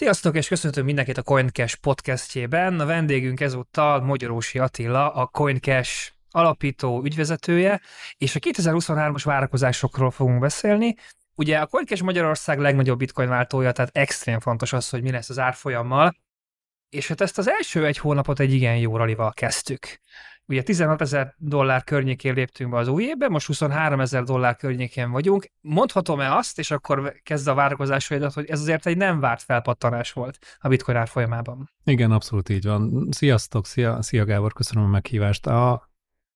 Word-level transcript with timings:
Sziasztok, 0.00 0.36
és 0.36 0.48
köszöntök 0.48 0.84
mindenkit 0.84 1.18
a 1.18 1.22
CoinCash 1.22 1.76
podcastjében. 1.76 2.80
A 2.80 2.86
vendégünk 2.86 3.40
ezúttal 3.40 4.00
Magyarósi 4.00 4.58
Attila, 4.58 5.12
a 5.12 5.26
CoinCash 5.26 6.12
alapító 6.30 7.02
ügyvezetője, 7.04 7.80
és 8.18 8.34
a 8.34 8.38
2023-as 8.38 9.22
várakozásokról 9.24 10.10
fogunk 10.10 10.40
beszélni. 10.40 10.96
Ugye 11.34 11.58
a 11.58 11.66
CoinCash 11.66 12.02
Magyarország 12.02 12.58
legnagyobb 12.58 12.98
bitcoin 12.98 13.28
váltója, 13.28 13.72
tehát 13.72 13.96
extrém 13.96 14.40
fontos 14.40 14.72
az, 14.72 14.88
hogy 14.88 15.02
mi 15.02 15.10
lesz 15.10 15.30
az 15.30 15.38
árfolyammal, 15.38 16.16
és 16.88 17.08
hát 17.08 17.20
ezt 17.20 17.38
az 17.38 17.48
első 17.48 17.86
egy 17.86 17.98
hónapot 17.98 18.40
egy 18.40 18.52
igen 18.52 18.76
jó 18.76 18.96
ralival 18.96 19.32
kezdtük. 19.32 20.00
Ugye 20.50 20.62
16 20.62 21.00
ezer 21.00 21.34
dollár 21.38 21.84
környékén 21.84 22.34
léptünk 22.34 22.70
be 22.70 22.76
az 22.76 22.88
új 22.88 23.04
évbe, 23.04 23.28
most 23.28 23.46
23 23.46 24.00
ezer 24.00 24.22
dollár 24.22 24.56
környékén 24.56 25.10
vagyunk. 25.10 25.46
Mondhatom-e 25.60 26.36
azt, 26.36 26.58
és 26.58 26.70
akkor 26.70 27.14
kezd 27.22 27.48
a 27.48 27.54
várakozásaidat, 27.54 28.32
hogy 28.32 28.46
ez 28.48 28.60
azért 28.60 28.86
egy 28.86 28.96
nem 28.96 29.20
várt 29.20 29.42
felpattanás 29.42 30.12
volt 30.12 30.38
a 30.58 30.68
bitcoin 30.68 30.96
árfolyamában? 30.96 31.70
Igen, 31.84 32.10
abszolút 32.10 32.48
így 32.48 32.64
van. 32.64 33.08
Sziasztok, 33.10 33.66
szia, 33.66 34.02
szia 34.02 34.24
Gábor, 34.24 34.52
köszönöm 34.52 34.84
a 34.84 34.88
meghívást. 34.88 35.46
A, 35.46 35.88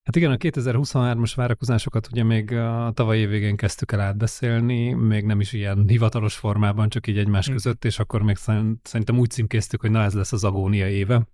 Hát 0.05 0.17
igen, 0.17 0.31
a 0.31 0.37
2023-as 0.37 1.33
várakozásokat 1.35 2.09
ugye 2.11 2.25
még 2.25 2.53
a 2.53 2.93
tavaly 2.95 3.19
évvégén 3.19 3.57
kezdtük 3.57 3.93
el 3.93 4.01
átbeszélni, 4.01 4.93
még 4.93 5.25
nem 5.25 5.41
is 5.41 5.53
ilyen 5.53 5.85
hivatalos 5.89 6.35
formában, 6.35 6.89
csak 6.89 7.07
így 7.07 7.19
egymás 7.19 7.47
hm. 7.47 7.53
között, 7.53 7.85
és 7.85 7.99
akkor 7.99 8.23
még 8.23 8.37
szerintem 8.83 9.19
úgy 9.19 9.31
címkéztük, 9.31 9.81
hogy 9.81 9.91
na 9.91 10.03
ez 10.03 10.15
lesz 10.15 10.33
az 10.33 10.45
agónia 10.45 10.89
éve. 10.89 11.27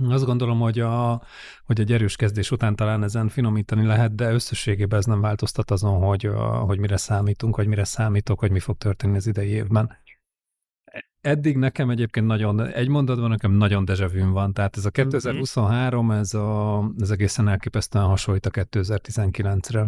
Azt 0.00 0.24
gondolom, 0.24 0.58
hogy, 0.60 0.80
a, 0.80 1.22
hogy 1.64 1.80
egy 1.80 1.92
erős 1.92 2.16
kezdés 2.16 2.50
után 2.50 2.76
talán 2.76 3.02
ezen 3.02 3.28
finomítani 3.28 3.86
lehet, 3.86 4.14
de 4.14 4.32
összességében 4.32 4.98
ez 4.98 5.04
nem 5.04 5.20
változtat 5.20 5.70
azon, 5.70 6.02
hogy, 6.02 6.30
hogy 6.66 6.78
mire 6.78 6.96
számítunk, 6.96 7.56
vagy 7.56 7.66
mire 7.66 7.84
számítok, 7.84 8.38
hogy 8.38 8.50
mi 8.50 8.60
fog 8.60 8.76
történni 8.76 9.16
az 9.16 9.26
idei 9.26 9.48
évben. 9.48 9.96
Eddig 11.22 11.56
nekem 11.56 11.90
egyébként 11.90 12.26
nagyon, 12.26 12.66
egy 12.66 12.88
mondatban 12.88 13.28
nekem 13.28 13.52
nagyon 13.52 13.84
dejavűn 13.84 14.30
van, 14.30 14.52
tehát 14.52 14.76
ez 14.76 14.84
a 14.84 14.90
2023, 14.90 16.06
mhm. 16.06 16.16
ez, 16.16 16.34
a, 16.34 16.84
ez 17.00 17.10
egészen 17.10 17.48
elképesztően 17.48 18.04
hasonlít 18.04 18.46
a 18.46 18.50
2019-re. 18.50 19.86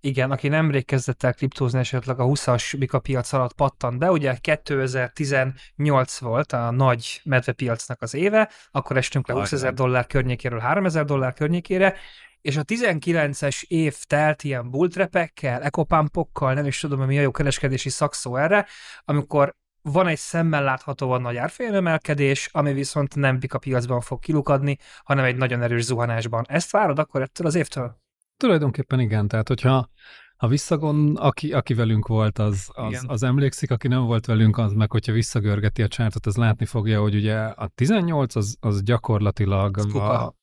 Igen, 0.00 0.30
aki 0.30 0.48
nemrég 0.48 0.84
kezdett 0.84 1.22
el 1.22 1.34
kriptózni, 1.34 1.78
esetleg 1.78 2.18
a 2.18 2.24
20-as 2.24 2.74
Bika 2.78 2.98
piac 2.98 3.32
alatt 3.32 3.52
pattant 3.52 3.98
be, 3.98 4.10
ugye 4.10 4.36
2018 4.40 6.18
volt 6.18 6.52
a 6.52 6.70
nagy 6.70 7.20
medvepiacnak 7.24 8.02
az 8.02 8.14
éve, 8.14 8.50
akkor 8.70 8.96
estünk 8.96 9.28
le 9.28 9.34
20 9.34 9.52
ezer 9.52 9.74
dollár 9.74 10.06
környékéről 10.06 10.58
3 10.58 10.84
ezer 10.84 11.04
dollár 11.04 11.34
környékére, 11.34 11.94
és 12.40 12.56
a 12.56 12.64
19-es 12.64 13.62
év 13.66 13.96
telt 14.06 14.42
ilyen 14.42 14.70
bulltrepekkel, 14.70 15.62
ekopampokkal, 15.62 16.54
nem 16.54 16.66
is 16.66 16.80
tudom, 16.80 17.06
mi 17.06 17.18
a 17.18 17.20
jó 17.20 17.30
kereskedési 17.30 17.88
szakszó 17.88 18.36
erre, 18.36 18.66
amikor 19.04 19.54
van 19.92 20.06
egy 20.06 20.18
szemmel 20.18 20.62
láthatóan 20.62 21.20
nagy 21.20 21.36
árfolyamemelkedés, 21.36 22.48
ami 22.52 22.72
viszont 22.72 23.14
nem 23.14 23.38
bika 23.38 23.58
piacban 23.58 24.00
fog 24.00 24.20
kilukadni, 24.20 24.78
hanem 25.04 25.24
egy 25.24 25.36
nagyon 25.36 25.62
erős 25.62 25.84
zuhanásban. 25.84 26.44
Ezt 26.48 26.70
várod 26.70 26.98
akkor 26.98 27.22
ettől 27.22 27.46
az 27.46 27.54
évtől? 27.54 28.02
Tulajdonképpen 28.36 29.00
igen, 29.00 29.28
tehát 29.28 29.48
hogyha 29.48 29.88
ha 30.36 30.48
visszagon, 30.48 31.16
aki, 31.16 31.52
aki 31.52 31.74
velünk 31.74 32.06
volt, 32.06 32.38
az, 32.38 32.68
az, 32.72 33.04
az 33.06 33.22
emlékszik, 33.22 33.70
aki 33.70 33.88
nem 33.88 34.04
volt 34.04 34.26
velünk, 34.26 34.58
az 34.58 34.72
meg, 34.72 34.90
hogyha 34.90 35.12
visszagörgeti 35.12 35.82
a 35.82 35.88
csártot, 35.88 36.26
az 36.26 36.36
látni 36.36 36.64
fogja, 36.64 37.00
hogy 37.00 37.14
ugye 37.14 37.36
a 37.36 37.66
18 37.74 38.36
az, 38.36 38.56
az 38.60 38.82
gyakorlatilag 38.82 39.78
a, 39.78 40.34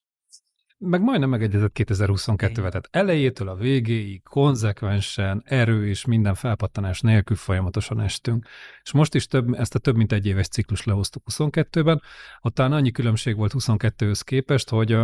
meg 0.84 1.02
majdnem 1.02 1.30
megegyezett 1.30 1.72
2022 1.72 2.54
tehát 2.54 2.88
elejétől 2.92 3.48
a 3.48 3.56
végéig 3.56 4.24
konzekvensen, 4.24 5.44
erő 5.46 5.88
és 5.88 6.06
minden 6.06 6.36
felpattanás 6.36 7.02
nélkül 7.02 7.36
folyamatosan 7.36 8.02
estünk. 8.02 8.48
És 8.84 8.92
most 8.92 9.16
is 9.16 9.28
több, 9.28 9.54
ezt 9.54 9.76
a 9.76 9.80
több 9.80 9.96
mint 9.96 10.12
egy 10.12 10.26
éves 10.26 10.48
ciklus 10.48 10.84
lehoztuk 10.84 11.24
22-ben, 11.32 12.02
ott 12.42 12.54
talán 12.54 12.72
annyi 12.72 12.92
különbség 12.92 13.36
volt 13.36 13.54
22-höz 13.58 14.22
képest, 14.24 14.70
hogy 14.70 14.98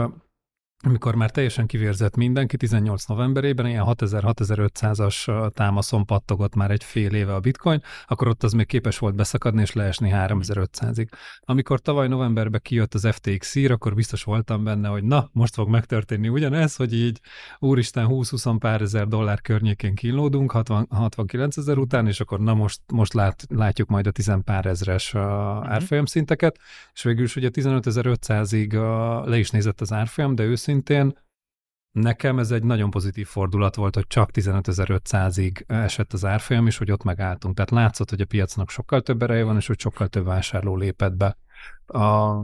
amikor 0.83 1.15
már 1.15 1.31
teljesen 1.31 1.65
kivérzett 1.65 2.15
mindenki, 2.15 2.57
18 2.57 3.05
novemberében 3.05 3.67
ilyen 3.67 3.83
6000-6500-as 3.87 5.49
támaszon 5.53 6.05
pattogott 6.05 6.55
már 6.55 6.71
egy 6.71 6.83
fél 6.83 7.13
éve 7.13 7.33
a 7.33 7.39
bitcoin, 7.39 7.81
akkor 8.07 8.27
ott 8.27 8.43
az 8.43 8.51
még 8.51 8.65
képes 8.65 8.97
volt 8.97 9.15
beszakadni 9.15 9.61
és 9.61 9.73
leesni 9.73 10.11
3500-ig. 10.13 11.07
Amikor 11.39 11.79
tavaly 11.79 12.07
novemberben 12.07 12.61
kijött 12.63 12.93
az 12.93 13.07
FTX 13.11 13.49
szír, 13.49 13.71
akkor 13.71 13.93
biztos 13.93 14.23
voltam 14.23 14.63
benne, 14.63 14.87
hogy 14.87 15.03
na, 15.03 15.29
most 15.31 15.53
fog 15.53 15.69
megtörténni 15.69 16.29
ugyanez, 16.29 16.75
hogy 16.75 16.93
így 16.93 17.19
úristen 17.59 18.07
20-20 18.09 18.55
pár 18.59 18.81
ezer 18.81 19.07
dollár 19.07 19.41
környékén 19.41 19.95
kínlódunk 19.95 20.51
60, 20.51 20.87
69 20.89 21.57
ezer 21.57 21.77
után, 21.77 22.07
és 22.07 22.19
akkor 22.19 22.39
na 22.39 22.53
most, 22.53 22.81
most 22.93 23.13
lát, 23.13 23.45
látjuk 23.49 23.89
majd 23.89 24.07
a 24.07 24.11
10 24.11 24.31
pár 24.43 24.65
ezres 24.65 25.13
uh, 25.13 25.21
árfolyam 25.71 26.05
szinteket, 26.05 26.59
és 26.93 27.03
végül 27.03 27.23
is 27.23 27.35
ugye 27.35 27.49
15.500-ig 27.53 28.73
uh, 28.73 29.29
le 29.29 29.37
is 29.37 29.49
nézett 29.49 29.81
az 29.81 29.93
árfolyam, 29.93 30.35
de 30.35 30.43
őszintén 30.43 30.66
őszintén, 30.67 31.17
nekem 31.91 32.39
ez 32.39 32.51
egy 32.51 32.63
nagyon 32.63 32.89
pozitív 32.89 33.27
fordulat 33.27 33.75
volt, 33.75 33.95
hogy 33.95 34.07
csak 34.07 34.29
15.500-ig 34.33 35.63
esett 35.67 36.13
az 36.13 36.25
árfolyam, 36.25 36.67
és 36.67 36.77
hogy 36.77 36.91
ott 36.91 37.03
megálltunk. 37.03 37.55
Tehát 37.55 37.71
látszott, 37.71 38.09
hogy 38.09 38.21
a 38.21 38.25
piacnak 38.25 38.69
sokkal 38.69 39.01
több 39.01 39.21
ereje 39.21 39.43
van, 39.43 39.55
és 39.55 39.67
hogy 39.67 39.79
sokkal 39.79 40.07
több 40.07 40.25
vásárló 40.25 40.75
lépett 40.75 41.13
be. 41.13 41.37
A, 41.85 42.35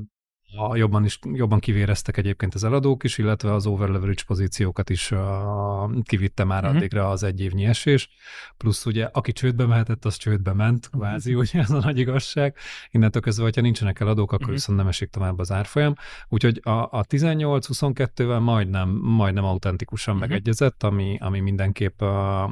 a 0.57 0.75
jobban, 0.75 1.05
is, 1.05 1.19
jobban 1.33 1.59
kivéreztek 1.59 2.17
egyébként 2.17 2.53
az 2.53 2.63
eladók 2.63 3.03
is, 3.03 3.17
illetve 3.17 3.53
az 3.53 3.65
over 3.65 3.89
leverage 3.89 4.23
pozíciókat 4.27 4.89
is 4.89 5.11
uh, 5.11 6.01
kivitte 6.03 6.43
már 6.43 6.63
uh-huh. 6.63 6.77
addigra 6.77 7.09
az 7.09 7.23
egy 7.23 7.41
évnyi 7.41 7.65
esés. 7.65 8.09
Plusz 8.57 8.85
ugye, 8.85 9.09
aki 9.11 9.31
csődbe 9.31 9.65
mehetett, 9.65 10.05
az 10.05 10.15
csődbe 10.17 10.53
ment, 10.53 10.89
mhm. 10.91 10.99
kvázi, 11.01 11.33
uh-huh. 11.33 11.47
ugye 11.49 11.59
ez 11.59 11.71
a 11.71 11.79
nagy 11.79 11.97
igazság. 11.97 12.57
Innentől 12.91 13.21
kezdve, 13.21 13.43
hogyha 13.43 13.61
nincsenek 13.61 13.99
eladók, 13.99 14.31
akkor 14.31 14.39
uh-huh. 14.39 14.53
viszont 14.53 14.77
nem 14.77 14.87
esik 14.87 15.09
tovább 15.09 15.39
az 15.39 15.51
árfolyam. 15.51 15.93
Úgyhogy 16.29 16.59
a, 16.63 16.69
a 16.69 17.05
18-22-vel 17.09 18.39
majdnem, 18.39 18.89
majdnem 18.89 19.43
autentikusan 19.43 20.13
uh-huh. 20.13 20.29
megegyezett, 20.29 20.83
ami, 20.83 21.17
ami 21.21 21.39
mindenképp 21.39 22.01
uh, 22.01 22.09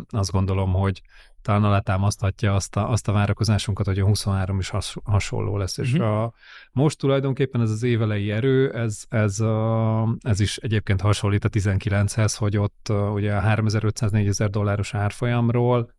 azt 0.10 0.32
gondolom, 0.32 0.74
hogy 0.74 1.02
talán 1.42 1.64
alátámaszthatja 1.64 2.56
azt 2.56 2.76
a, 2.76 2.90
azt 2.92 3.08
a 3.08 3.12
várakozásunkat, 3.12 3.86
hogy 3.86 4.00
a 4.00 4.06
23 4.06 4.60
is 4.60 4.70
has, 4.70 4.98
hasonló 5.04 5.58
lesz. 5.58 5.78
Uh-huh. 5.78 5.94
És 5.94 6.00
mhm. 6.00 6.10
a, 6.10 6.34
most 6.72 6.98
tulajdonképpen 6.98 7.62
ez 7.62 7.70
az 7.70 7.84
évelei 7.84 8.32
erő, 8.32 8.74
ez, 8.74 9.04
ez, 9.10 9.40
a, 9.40 10.16
ez 10.22 10.40
is 10.40 10.58
egyébként 10.58 11.02
hasonlít 11.02 11.46
a 11.46 11.50
19-hez, 11.50 12.36
hogy 12.38 12.58
ott 12.58 12.92
ugye 13.14 13.36
a 13.36 13.42
3500-4000 13.42 14.48
dolláros 14.52 14.94
árfolyamról 14.94 15.92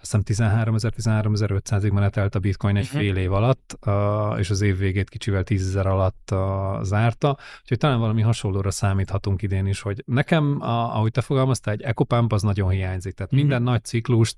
azt 0.00 0.26
hiszem 0.26 0.50
13.000-13.500-ig 0.64 1.92
menetelt 1.92 2.34
a 2.34 2.38
bitcoin 2.38 2.76
egy 2.76 2.84
uh-huh. 2.84 3.00
fél 3.00 3.16
év 3.16 3.32
alatt, 3.32 3.78
és 4.38 4.50
az 4.50 4.60
év 4.60 4.78
végét 4.78 5.08
kicsivel 5.08 5.42
10.000 5.44 5.84
alatt 5.84 6.34
zárta, 6.84 7.38
úgyhogy 7.60 7.78
talán 7.78 7.98
valami 7.98 8.22
hasonlóra 8.22 8.70
számíthatunk 8.70 9.42
idén 9.42 9.66
is, 9.66 9.80
hogy 9.80 10.02
nekem, 10.06 10.56
ahogy 10.60 11.10
te 11.10 11.20
fogalmaztál, 11.20 11.74
egy 11.74 11.82
ecopump 11.82 12.32
az 12.32 12.42
nagyon 12.42 12.70
hiányzik, 12.70 13.14
tehát 13.14 13.32
uh-huh. 13.32 13.48
minden 13.48 13.62
nagy 13.62 13.84
ciklust 13.84 14.36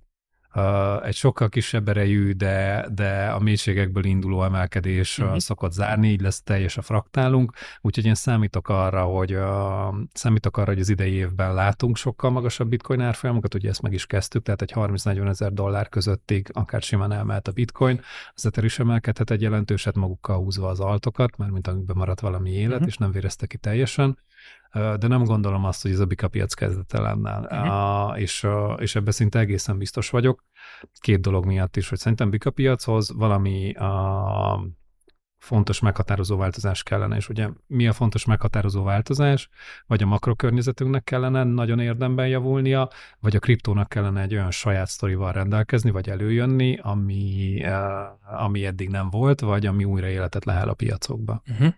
Uh, 0.54 1.06
egy 1.06 1.14
sokkal 1.14 1.48
kisebb 1.48 1.88
erejű, 1.88 2.32
de, 2.32 2.86
de 2.94 3.26
a 3.26 3.38
mélységekből 3.38 4.04
induló 4.04 4.44
emelkedés 4.44 5.18
uh-huh. 5.18 5.38
szokott 5.38 5.72
zárni, 5.72 6.08
így 6.08 6.20
lesz 6.20 6.42
teljes 6.42 6.76
a 6.76 6.82
fraktálunk, 6.82 7.52
úgyhogy 7.80 8.04
én 8.06 8.14
számítok 8.14 8.68
arra, 8.68 9.02
hogy 9.02 9.34
uh, 9.34 9.94
számítok 10.12 10.56
arra, 10.56 10.70
hogy 10.70 10.80
az 10.80 10.88
idei 10.88 11.12
évben 11.12 11.54
látunk 11.54 11.96
sokkal 11.96 12.30
magasabb 12.30 12.68
bitcoin 12.68 13.00
árfolyamokat, 13.00 13.54
ugye 13.54 13.68
ezt 13.68 13.82
meg 13.82 13.92
is 13.92 14.06
kezdtük, 14.06 14.42
tehát 14.42 14.62
egy 14.62 14.72
30-40 14.74 15.28
ezer 15.28 15.52
dollár 15.52 15.88
közöttig 15.88 16.48
akár 16.52 16.82
simán 16.82 17.12
elmelt 17.12 17.48
a 17.48 17.52
bitcoin, 17.52 18.00
az 18.34 18.46
Ether 18.46 18.64
is 18.64 18.78
emelkedhet 18.78 19.30
egy 19.30 19.42
jelentőset 19.42 19.94
magukkal 19.94 20.36
húzva 20.36 20.68
az 20.68 20.80
altokat, 20.80 21.36
mert 21.36 21.52
mint 21.52 21.66
amikben 21.66 21.96
maradt 21.96 22.20
valami 22.20 22.50
élet, 22.50 22.72
uh-huh. 22.72 22.88
és 22.88 22.96
nem 22.96 23.10
vérezte 23.10 23.46
ki 23.46 23.56
teljesen, 23.56 24.18
de 24.72 25.06
nem 25.06 25.24
gondolom 25.24 25.64
azt, 25.64 25.82
hogy 25.82 25.90
ez 25.90 26.00
a 26.00 26.06
bika 26.06 26.28
piac 26.28 26.54
kezdete 26.54 27.00
lenne, 27.00 27.38
uh-huh. 27.38 28.20
és, 28.20 28.46
és 28.76 28.94
ebben 28.94 29.12
szinte 29.12 29.38
egészen 29.38 29.78
biztos 29.78 30.10
vagyok. 30.10 30.44
Két 31.00 31.20
dolog 31.20 31.44
miatt 31.44 31.76
is, 31.76 31.88
hogy 31.88 31.98
szerintem 31.98 32.30
bika 32.30 32.50
piachoz 32.50 33.12
valami 33.14 33.72
a 33.72 34.66
fontos 35.38 35.80
meghatározó 35.80 36.36
változás 36.36 36.82
kellene, 36.82 37.16
és 37.16 37.28
ugye 37.28 37.48
mi 37.66 37.88
a 37.88 37.92
fontos 37.92 38.24
meghatározó 38.24 38.82
változás? 38.82 39.48
Vagy 39.86 40.02
a 40.02 40.06
makrokörnyezetünknek 40.06 41.04
kellene 41.04 41.44
nagyon 41.44 41.78
érdemben 41.78 42.28
javulnia, 42.28 42.88
vagy 43.20 43.36
a 43.36 43.38
kriptónak 43.38 43.88
kellene 43.88 44.20
egy 44.20 44.34
olyan 44.34 44.50
saját 44.50 44.88
sztorival 44.88 45.32
rendelkezni, 45.32 45.90
vagy 45.90 46.08
előjönni, 46.08 46.78
ami, 46.82 47.62
ami 48.38 48.66
eddig 48.66 48.88
nem 48.88 49.10
volt, 49.10 49.40
vagy 49.40 49.66
ami 49.66 49.84
újra 49.84 50.06
életet 50.06 50.44
lehel 50.44 50.68
a 50.68 50.74
piacokba. 50.74 51.42
Uh-huh. 51.50 51.74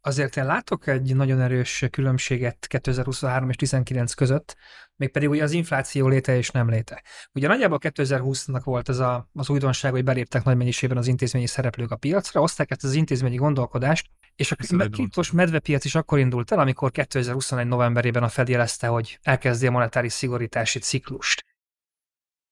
Azért 0.00 0.36
én 0.36 0.44
látok 0.44 0.86
egy 0.86 1.16
nagyon 1.16 1.40
erős 1.40 1.84
különbséget 1.90 2.66
2023 2.66 3.48
és 3.48 3.56
2019 3.56 4.14
között, 4.14 4.56
mégpedig 4.96 5.28
ugye 5.28 5.42
az 5.42 5.52
infláció 5.52 6.08
léte 6.08 6.36
és 6.36 6.50
nem 6.50 6.68
léte. 6.68 7.02
Ugye 7.32 7.48
nagyjából 7.48 7.78
2020-nak 7.80 8.60
volt 8.64 8.88
ez 8.88 8.98
a, 8.98 9.28
az 9.34 9.48
újdonság, 9.48 9.90
hogy 9.90 10.04
beléptek 10.04 10.44
nagy 10.44 10.56
mennyiségben 10.56 10.98
az 10.98 11.06
intézményi 11.06 11.46
szereplők 11.46 11.90
a 11.90 11.96
piacra, 11.96 12.40
oszták 12.40 12.70
ezt 12.70 12.84
az 12.84 12.94
intézményi 12.94 13.36
gondolkodást, 13.36 14.10
és 14.36 14.52
a 14.52 14.56
kriptos 14.90 15.30
medvepiac 15.30 15.84
is 15.84 15.94
akkor 15.94 16.18
indult 16.18 16.52
el, 16.52 16.58
amikor 16.58 16.90
2021 16.90 17.66
novemberében 17.66 18.22
a 18.22 18.28
Fed 18.28 18.48
jelezte, 18.48 18.86
hogy 18.86 19.18
elkezdi 19.22 19.66
a 19.66 19.70
monetáris 19.70 20.12
szigorítási 20.12 20.78
ciklust. 20.78 21.44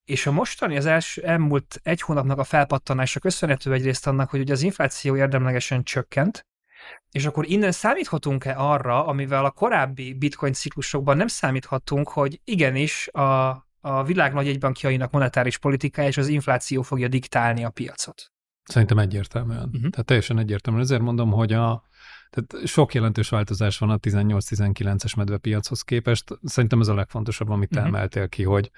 és 0.05 0.26
a 0.26 0.32
mostani, 0.32 0.76
az 0.76 0.87
első 0.87 1.23
elmúlt 1.23 1.81
egy 1.82 2.00
hónapnak 2.00 2.38
a 2.38 2.44
felpattanása 2.44 3.20
köszönhető 3.20 3.73
egyrészt 3.73 4.06
annak, 4.06 4.31
hogy 4.31 4.40
ugye 4.40 4.52
az 4.52 4.62
infláció 4.62 5.16
érdemlegesen 5.16 5.82
csökkent, 5.82 6.46
és 7.10 7.26
akkor 7.26 7.48
innen 7.48 7.72
számíthatunk-e 7.72 8.54
arra, 8.56 9.06
amivel 9.06 9.44
a 9.44 9.50
korábbi 9.50 10.14
bitcoin 10.14 10.52
ciklusokban 10.52 11.16
nem 11.16 11.26
számíthatunk, 11.26 12.08
hogy 12.08 12.40
igenis 12.44 13.08
a, 13.08 13.48
a 13.81 14.04
világ 14.04 14.32
nagy 14.32 14.48
egybankjainak 14.48 15.10
monetáris 15.10 15.58
politikája 15.58 16.08
és 16.08 16.16
az 16.16 16.28
infláció 16.28 16.82
fogja 16.82 17.08
diktálni 17.08 17.64
a 17.64 17.70
piacot? 17.70 18.32
Szerintem 18.62 18.98
egyértelműen. 18.98 19.70
Uh-huh. 19.72 19.90
Tehát 19.90 20.06
teljesen 20.06 20.38
egyértelműen. 20.38 20.84
Ezért 20.84 21.02
mondom, 21.02 21.31
hogy 21.31 21.52
a, 21.52 21.82
tehát 22.30 22.66
sok 22.66 22.94
jelentős 22.94 23.28
változás 23.28 23.78
van 23.78 23.90
a 23.90 23.98
18-19-es 23.98 25.16
medvepiachoz 25.16 25.82
képest. 25.82 26.38
Szerintem 26.44 26.80
ez 26.80 26.88
a 26.88 26.94
legfontosabb, 26.94 27.48
amit 27.48 27.70
uh-huh. 27.70 27.86
emeltél 27.86 28.28
ki, 28.28 28.42
hogy 28.42 28.70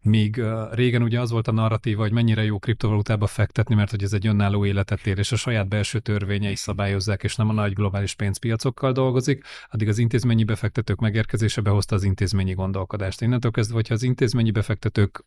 míg 0.00 0.42
régen 0.70 1.02
ugye 1.02 1.20
az 1.20 1.30
volt 1.30 1.48
a 1.48 1.52
narratíva, 1.52 2.02
hogy 2.02 2.12
mennyire 2.12 2.44
jó 2.44 2.58
kriptovalutába 2.58 3.26
fektetni, 3.26 3.74
mert 3.74 3.90
hogy 3.90 4.02
ez 4.02 4.12
egy 4.12 4.26
önálló 4.26 4.64
életet 4.64 5.06
ér, 5.06 5.18
és 5.18 5.32
a 5.32 5.36
saját 5.36 5.68
belső 5.68 5.98
törvényei 5.98 6.56
szabályozzák, 6.56 7.22
és 7.22 7.36
nem 7.36 7.48
a 7.48 7.52
nagy 7.52 7.72
globális 7.72 8.14
pénzpiacokkal 8.14 8.92
dolgozik, 8.92 9.44
addig 9.70 9.88
az 9.88 9.98
intézményi 9.98 10.44
befektetők 10.44 10.98
megérkezése 10.98 11.60
behozta 11.60 11.94
az 11.94 12.02
intézményi 12.02 12.52
gondolkodást. 12.52 13.20
Innentől 13.20 13.50
kezdve, 13.50 13.74
hogyha 13.74 13.94
az 13.94 14.02
intézményi 14.02 14.50
befektetők 14.50 15.24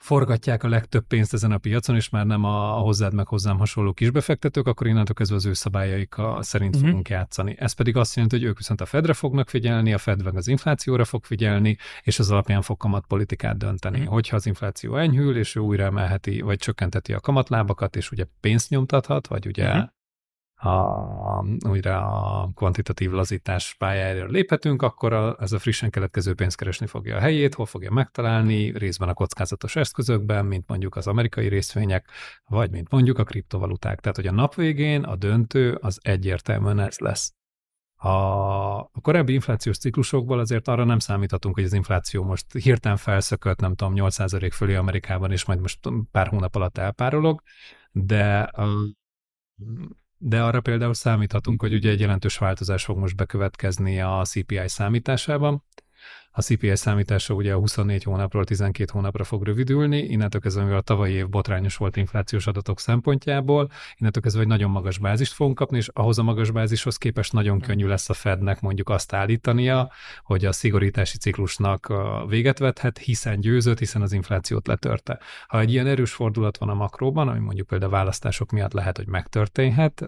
forgatják 0.00 0.62
a 0.62 0.68
legtöbb 0.68 1.06
pénzt 1.06 1.32
ezen 1.32 1.52
a 1.52 1.58
piacon, 1.58 1.96
és 1.96 2.08
már 2.08 2.26
nem 2.26 2.44
a, 2.44 2.70
hozzád 2.70 3.14
meg 3.14 3.26
hozzám 3.26 3.58
hasonló 3.58 3.92
kisbefektetők, 3.92 4.66
akkor 4.66 4.86
innentől 4.86 5.14
kezdve 5.14 5.36
az 5.36 5.46
ő 5.46 5.52
szabályaik 5.52 6.14
szerint 6.38 6.74
uh-huh. 6.74 6.88
fogunk 6.88 7.08
játszani. 7.08 7.56
Ez 7.58 7.72
pedig 7.72 7.96
azt 7.96 8.14
jelenti, 8.14 8.36
hogy 8.36 8.46
ők 8.46 8.56
viszont 8.56 8.80
a 8.80 8.86
Fedre 8.86 9.12
fognak 9.12 9.48
figyelni, 9.48 9.92
a 9.92 9.98
Fed 9.98 10.24
meg 10.24 10.36
az 10.36 10.48
inflációra 10.48 11.04
fog 11.04 11.24
figyelni, 11.24 11.76
és 12.02 12.18
az 12.18 12.30
alapján 12.30 12.62
fog 12.62 12.76
kamatpolitikát 12.76 13.56
dönteni. 13.56 13.98
Uh-huh. 13.98 14.12
Hogyha 14.12 14.36
az 14.36 14.46
infláció 14.46 14.96
enyhül, 14.96 15.36
és 15.36 15.56
ő 15.56 15.60
újra 15.60 15.84
emelheti, 15.84 16.40
vagy 16.40 16.58
csökkenteti 16.58 17.12
a 17.12 17.20
kamatlábakat, 17.20 17.96
és 17.96 18.10
ugye 18.10 18.24
pénzt 18.40 18.70
nyomtathat, 18.70 19.26
vagy 19.26 19.46
ugye 19.46 19.68
uh-huh 19.68 19.88
a, 20.60 21.44
újra 21.68 22.06
a 22.06 22.50
kvantitatív 22.54 23.10
lazítás 23.10 23.74
pályájára 23.78 24.26
léphetünk, 24.26 24.82
akkor 24.82 25.12
a, 25.12 25.36
ez 25.40 25.52
a 25.52 25.58
frissen 25.58 25.90
keletkező 25.90 26.34
pénz 26.34 26.54
keresni 26.54 26.86
fogja 26.86 27.16
a 27.16 27.20
helyét, 27.20 27.54
hol 27.54 27.66
fogja 27.66 27.90
megtalálni, 27.90 28.78
részben 28.78 29.08
a 29.08 29.14
kockázatos 29.14 29.76
eszközökben, 29.76 30.46
mint 30.46 30.68
mondjuk 30.68 30.96
az 30.96 31.06
amerikai 31.06 31.48
részvények, 31.48 32.10
vagy 32.44 32.70
mint 32.70 32.90
mondjuk 32.90 33.18
a 33.18 33.24
kriptovaluták. 33.24 34.00
Tehát, 34.00 34.16
hogy 34.16 34.26
a 34.26 34.32
nap 34.32 34.54
végén 34.54 35.02
a 35.02 35.16
döntő 35.16 35.74
az 35.80 35.98
egyértelműen 36.02 36.78
ez 36.78 36.98
lesz. 36.98 37.34
A, 38.02 39.00
korábbi 39.00 39.32
inflációs 39.32 39.78
ciklusokból 39.78 40.38
azért 40.38 40.68
arra 40.68 40.84
nem 40.84 40.98
számíthatunk, 40.98 41.54
hogy 41.54 41.64
az 41.64 41.72
infláció 41.72 42.24
most 42.24 42.52
hirtelen 42.52 42.96
felszökött, 42.96 43.60
nem 43.60 43.74
tudom, 43.74 43.92
8% 43.96 44.50
fölé 44.52 44.74
Amerikában, 44.74 45.32
és 45.32 45.44
majd 45.44 45.60
most 45.60 45.78
pár 46.10 46.28
hónap 46.28 46.54
alatt 46.54 46.78
elpárolog, 46.78 47.42
de 47.92 48.50
de 50.22 50.42
arra 50.42 50.60
például 50.60 50.94
számíthatunk, 50.94 51.60
hogy 51.60 51.74
ugye 51.74 51.90
egy 51.90 52.00
jelentős 52.00 52.38
változás 52.38 52.84
fog 52.84 52.98
most 52.98 53.16
bekövetkezni 53.16 54.00
a 54.00 54.22
CPI 54.24 54.68
számításában, 54.68 55.64
a 56.32 56.42
CPI 56.42 56.76
számítása 56.76 57.34
ugye 57.34 57.52
a 57.52 57.58
24 57.58 58.02
hónapról 58.02 58.44
12 58.44 58.90
hónapra 58.92 59.24
fog 59.24 59.44
rövidülni, 59.44 59.98
innentől 59.98 60.40
kezdve, 60.40 60.62
mivel 60.62 60.78
a 60.78 60.80
tavalyi 60.80 61.12
év 61.12 61.28
botrányos 61.28 61.76
volt 61.76 61.96
inflációs 61.96 62.46
adatok 62.46 62.80
szempontjából, 62.80 63.70
innentől 63.96 64.22
kezdve 64.22 64.42
egy 64.42 64.48
nagyon 64.48 64.70
magas 64.70 64.98
bázist 64.98 65.32
fogunk 65.32 65.56
kapni, 65.56 65.76
és 65.76 65.88
ahhoz 65.92 66.18
a 66.18 66.22
magas 66.22 66.50
bázishoz 66.50 66.96
képest 66.96 67.32
nagyon 67.32 67.60
könnyű 67.60 67.86
lesz 67.86 68.10
a 68.10 68.14
Fednek 68.14 68.60
mondjuk 68.60 68.88
azt 68.88 69.12
állítania, 69.12 69.90
hogy 70.22 70.44
a 70.44 70.52
szigorítási 70.52 71.18
ciklusnak 71.18 71.92
véget 72.28 72.58
vethet, 72.58 72.98
hiszen 72.98 73.40
győzött, 73.40 73.78
hiszen 73.78 74.02
az 74.02 74.12
inflációt 74.12 74.66
letörte. 74.66 75.18
Ha 75.46 75.60
egy 75.60 75.72
ilyen 75.72 75.86
erős 75.86 76.12
fordulat 76.12 76.58
van 76.58 76.68
a 76.68 76.74
makróban, 76.74 77.28
ami 77.28 77.38
mondjuk 77.38 77.66
például 77.66 77.92
a 77.92 77.96
választások 77.96 78.50
miatt 78.50 78.72
lehet, 78.72 78.96
hogy 78.96 79.06
megtörténhet, 79.06 80.04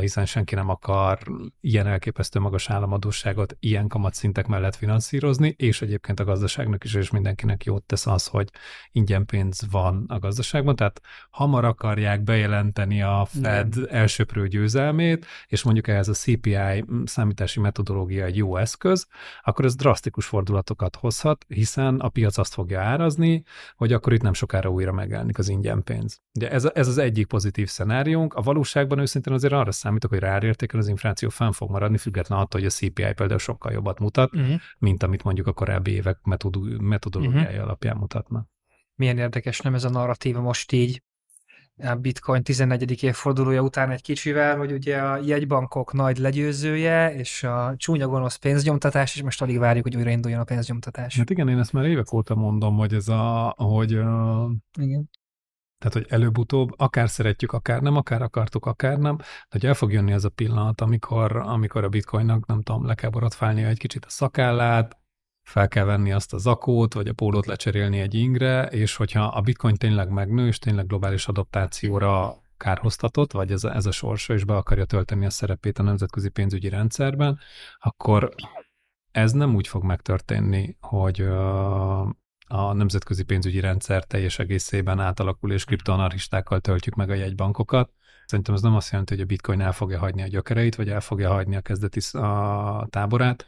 hiszen 0.00 0.26
senki 0.26 0.54
nem 0.54 0.68
akar 0.68 1.18
ilyen 1.60 1.86
elképesztő 1.86 2.40
magas 2.40 2.70
államadóságot 2.70 3.56
ilyen 3.60 3.88
kamatszintek 3.88 4.46
mellett 4.46 4.76
finanszírozni, 4.76 5.56
és 5.64 5.82
egyébként 5.82 6.20
a 6.20 6.24
gazdaságnak 6.24 6.84
is, 6.84 6.94
és 6.94 7.10
mindenkinek 7.10 7.64
jót 7.64 7.82
tesz 7.84 8.06
az, 8.06 8.26
hogy 8.26 8.48
ingyen 8.92 9.26
pénz 9.26 9.60
van 9.70 10.04
a 10.08 10.18
gazdaságban, 10.18 10.76
tehát 10.76 11.00
hamar 11.30 11.64
akarják 11.64 12.22
bejelenteni 12.22 13.02
a 13.02 13.26
Fed 13.42 13.76
Nem. 13.76 13.86
elsőprő 13.88 14.48
győzelmét, 14.48 15.26
és 15.46 15.62
mondjuk 15.62 15.88
ehhez 15.88 16.08
a 16.08 16.12
CPI 16.12 16.84
számítási 17.04 17.60
metodológia 17.60 18.24
egy 18.24 18.36
jó 18.36 18.56
eszköz, 18.56 19.06
akkor 19.42 19.64
ez 19.64 19.74
drasztikus 19.74 20.26
fordulatokat 20.26 20.96
hozhat, 20.96 21.44
hiszen 21.48 22.00
a 22.00 22.08
piac 22.08 22.38
azt 22.38 22.54
fogja 22.54 22.80
árazni, 22.80 23.42
hogy 23.76 23.92
akkor 23.92 24.12
itt 24.12 24.22
nem 24.22 24.32
sokára 24.32 24.70
újra 24.70 24.92
megjelenik 24.92 25.38
az 25.38 25.48
ingyen 25.48 25.82
pénz. 25.82 26.20
Ugye 26.34 26.50
ez, 26.50 26.64
ez 26.64 26.88
az 26.88 26.98
egyik 26.98 27.26
pozitív 27.26 27.68
szenáriónk. 27.68 28.34
A 28.34 28.42
valóságban 28.42 28.98
őszintén 28.98 29.32
azért 29.32 29.52
arra 29.52 29.72
számítok, 29.72 30.10
hogy 30.10 30.18
ráértéken 30.18 30.80
az 30.80 30.88
infláció 30.88 31.28
fenn 31.28 31.50
fog 31.50 31.70
maradni, 31.70 31.98
független 31.98 32.38
attól, 32.38 32.60
hogy 32.60 32.68
a 32.68 32.72
CPI 32.72 33.12
például 33.12 33.38
sokkal 33.38 33.72
jobbat 33.72 33.98
mutat, 33.98 34.34
uh-huh. 34.34 34.60
mint 34.78 35.02
amit 35.02 35.22
mondjuk 35.22 35.46
a 35.46 35.52
korábbi 35.54 35.90
évek 35.90 36.18
metodológiája 36.22 37.48
uh-huh. 37.48 37.62
alapján 37.62 37.96
mutatna. 37.96 38.46
Milyen 38.94 39.18
érdekes, 39.18 39.60
nem 39.60 39.74
ez 39.74 39.84
a 39.84 39.90
narratíva 39.90 40.40
most 40.40 40.72
így 40.72 41.02
a 41.82 41.94
Bitcoin 41.94 42.42
14. 42.42 43.02
évfordulója 43.02 43.62
után 43.62 43.90
egy 43.90 44.02
kicsivel, 44.02 44.56
hogy 44.56 44.72
ugye 44.72 44.98
a 44.98 45.16
jegybankok 45.16 45.92
nagy 45.92 46.18
legyőzője, 46.18 47.14
és 47.14 47.42
a 47.42 47.74
csúnya 47.76 48.08
gonosz 48.08 48.36
pénznyomtatás, 48.36 49.14
és 49.14 49.22
most 49.22 49.42
alig 49.42 49.58
várjuk, 49.58 49.84
hogy 49.84 49.96
újrainduljon 49.96 50.40
a 50.40 50.44
pénznyomtatás. 50.44 51.16
Hát 51.16 51.30
igen, 51.30 51.48
én 51.48 51.58
ezt 51.58 51.72
már 51.72 51.84
évek 51.84 52.12
óta 52.12 52.34
mondom, 52.34 52.76
hogy 52.76 52.94
ez 52.94 53.08
a, 53.08 53.54
hogy 53.56 53.90
igen. 54.78 55.10
Tehát, 55.78 55.98
hogy 55.98 56.06
előbb-utóbb 56.08 56.70
akár 56.76 57.08
szeretjük, 57.08 57.52
akár 57.52 57.80
nem, 57.80 57.96
akár 57.96 58.22
akartuk, 58.22 58.66
akár 58.66 58.98
nem, 58.98 59.16
de 59.16 59.24
hogy 59.50 59.66
el 59.66 59.74
fog 59.74 59.92
jönni 59.92 60.12
az 60.12 60.24
a 60.24 60.28
pillanat, 60.28 60.80
amikor, 60.80 61.36
amikor 61.36 61.84
a 61.84 61.88
bitcoinnak, 61.88 62.46
nem 62.46 62.62
tudom, 62.62 62.86
le 62.86 62.94
kell 62.94 63.10
borotválnia 63.10 63.66
egy 63.66 63.78
kicsit 63.78 64.04
a 64.04 64.10
szakállát, 64.10 64.98
fel 65.44 65.68
kell 65.68 65.84
venni 65.84 66.12
azt 66.12 66.32
a 66.32 66.38
zakót, 66.38 66.94
vagy 66.94 67.08
a 67.08 67.12
pólót 67.12 67.46
lecserélni 67.46 68.00
egy 68.00 68.14
ingre, 68.14 68.66
és 68.66 68.96
hogyha 68.96 69.24
a 69.24 69.40
bitcoin 69.40 69.74
tényleg 69.74 70.08
megnő, 70.08 70.46
és 70.46 70.58
tényleg 70.58 70.86
globális 70.86 71.26
adaptációra 71.26 72.42
kárhoztatott, 72.56 73.32
vagy 73.32 73.52
ez 73.52 73.64
a, 73.64 73.74
ez 73.74 73.86
a 73.86 73.90
sorsa, 73.90 74.34
és 74.34 74.44
be 74.44 74.56
akarja 74.56 74.84
tölteni 74.84 75.26
a 75.26 75.30
szerepét 75.30 75.78
a 75.78 75.82
nemzetközi 75.82 76.28
pénzügyi 76.28 76.68
rendszerben, 76.68 77.38
akkor 77.78 78.34
ez 79.10 79.32
nem 79.32 79.54
úgy 79.54 79.68
fog 79.68 79.84
megtörténni, 79.84 80.76
hogy 80.80 81.20
a 82.46 82.72
nemzetközi 82.72 83.22
pénzügyi 83.22 83.60
rendszer 83.60 84.04
teljes 84.04 84.38
egészében 84.38 85.00
átalakul, 85.00 85.52
és 85.52 85.64
kriptoanarchistákkal 85.64 86.60
töltjük 86.60 86.94
meg 86.94 87.10
a 87.10 87.14
jegybankokat. 87.14 87.92
Szerintem 88.26 88.54
ez 88.54 88.60
nem 88.60 88.74
azt 88.74 88.90
jelenti, 88.90 89.14
hogy 89.14 89.22
a 89.22 89.26
bitcoin 89.26 89.60
el 89.60 89.72
fogja 89.72 89.98
hagyni 89.98 90.22
a 90.22 90.26
gyökereit, 90.26 90.74
vagy 90.74 90.88
el 90.88 91.00
fogja 91.00 91.32
hagyni 91.32 91.56
a 91.56 91.60
kezdeti 91.60 92.16
a 92.16 92.86
táborát, 92.90 93.46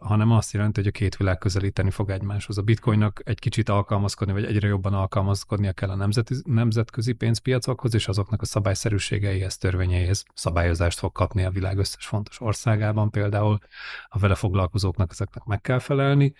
hanem 0.00 0.30
azt 0.30 0.52
jelenti, 0.52 0.80
hogy 0.80 0.88
a 0.88 0.98
két 0.98 1.16
világ 1.16 1.38
közelíteni 1.38 1.90
fog 1.90 2.10
egymáshoz. 2.10 2.58
A 2.58 2.62
bitcoinnak 2.62 3.20
egy 3.24 3.38
kicsit 3.38 3.68
alkalmazkodni, 3.68 4.32
vagy 4.32 4.44
egyre 4.44 4.68
jobban 4.68 4.94
alkalmazkodnia 4.94 5.72
kell 5.72 5.90
a 5.90 5.94
nemzeti, 5.94 6.34
nemzetközi 6.44 7.12
pénzpiacokhoz, 7.12 7.94
és 7.94 8.08
azoknak 8.08 8.42
a 8.42 8.44
szabályszerűségeihez, 8.44 9.58
törvényeihez 9.58 10.24
szabályozást 10.34 10.98
fog 10.98 11.12
kapni 11.12 11.44
a 11.44 11.50
világ 11.50 11.78
összes 11.78 12.06
fontos 12.06 12.40
országában, 12.40 13.10
például 13.10 13.58
a 14.08 14.18
vele 14.18 14.34
foglalkozóknak 14.34 15.10
ezeknek 15.10 15.44
meg 15.44 15.60
kell 15.60 15.78
felelni, 15.78 16.34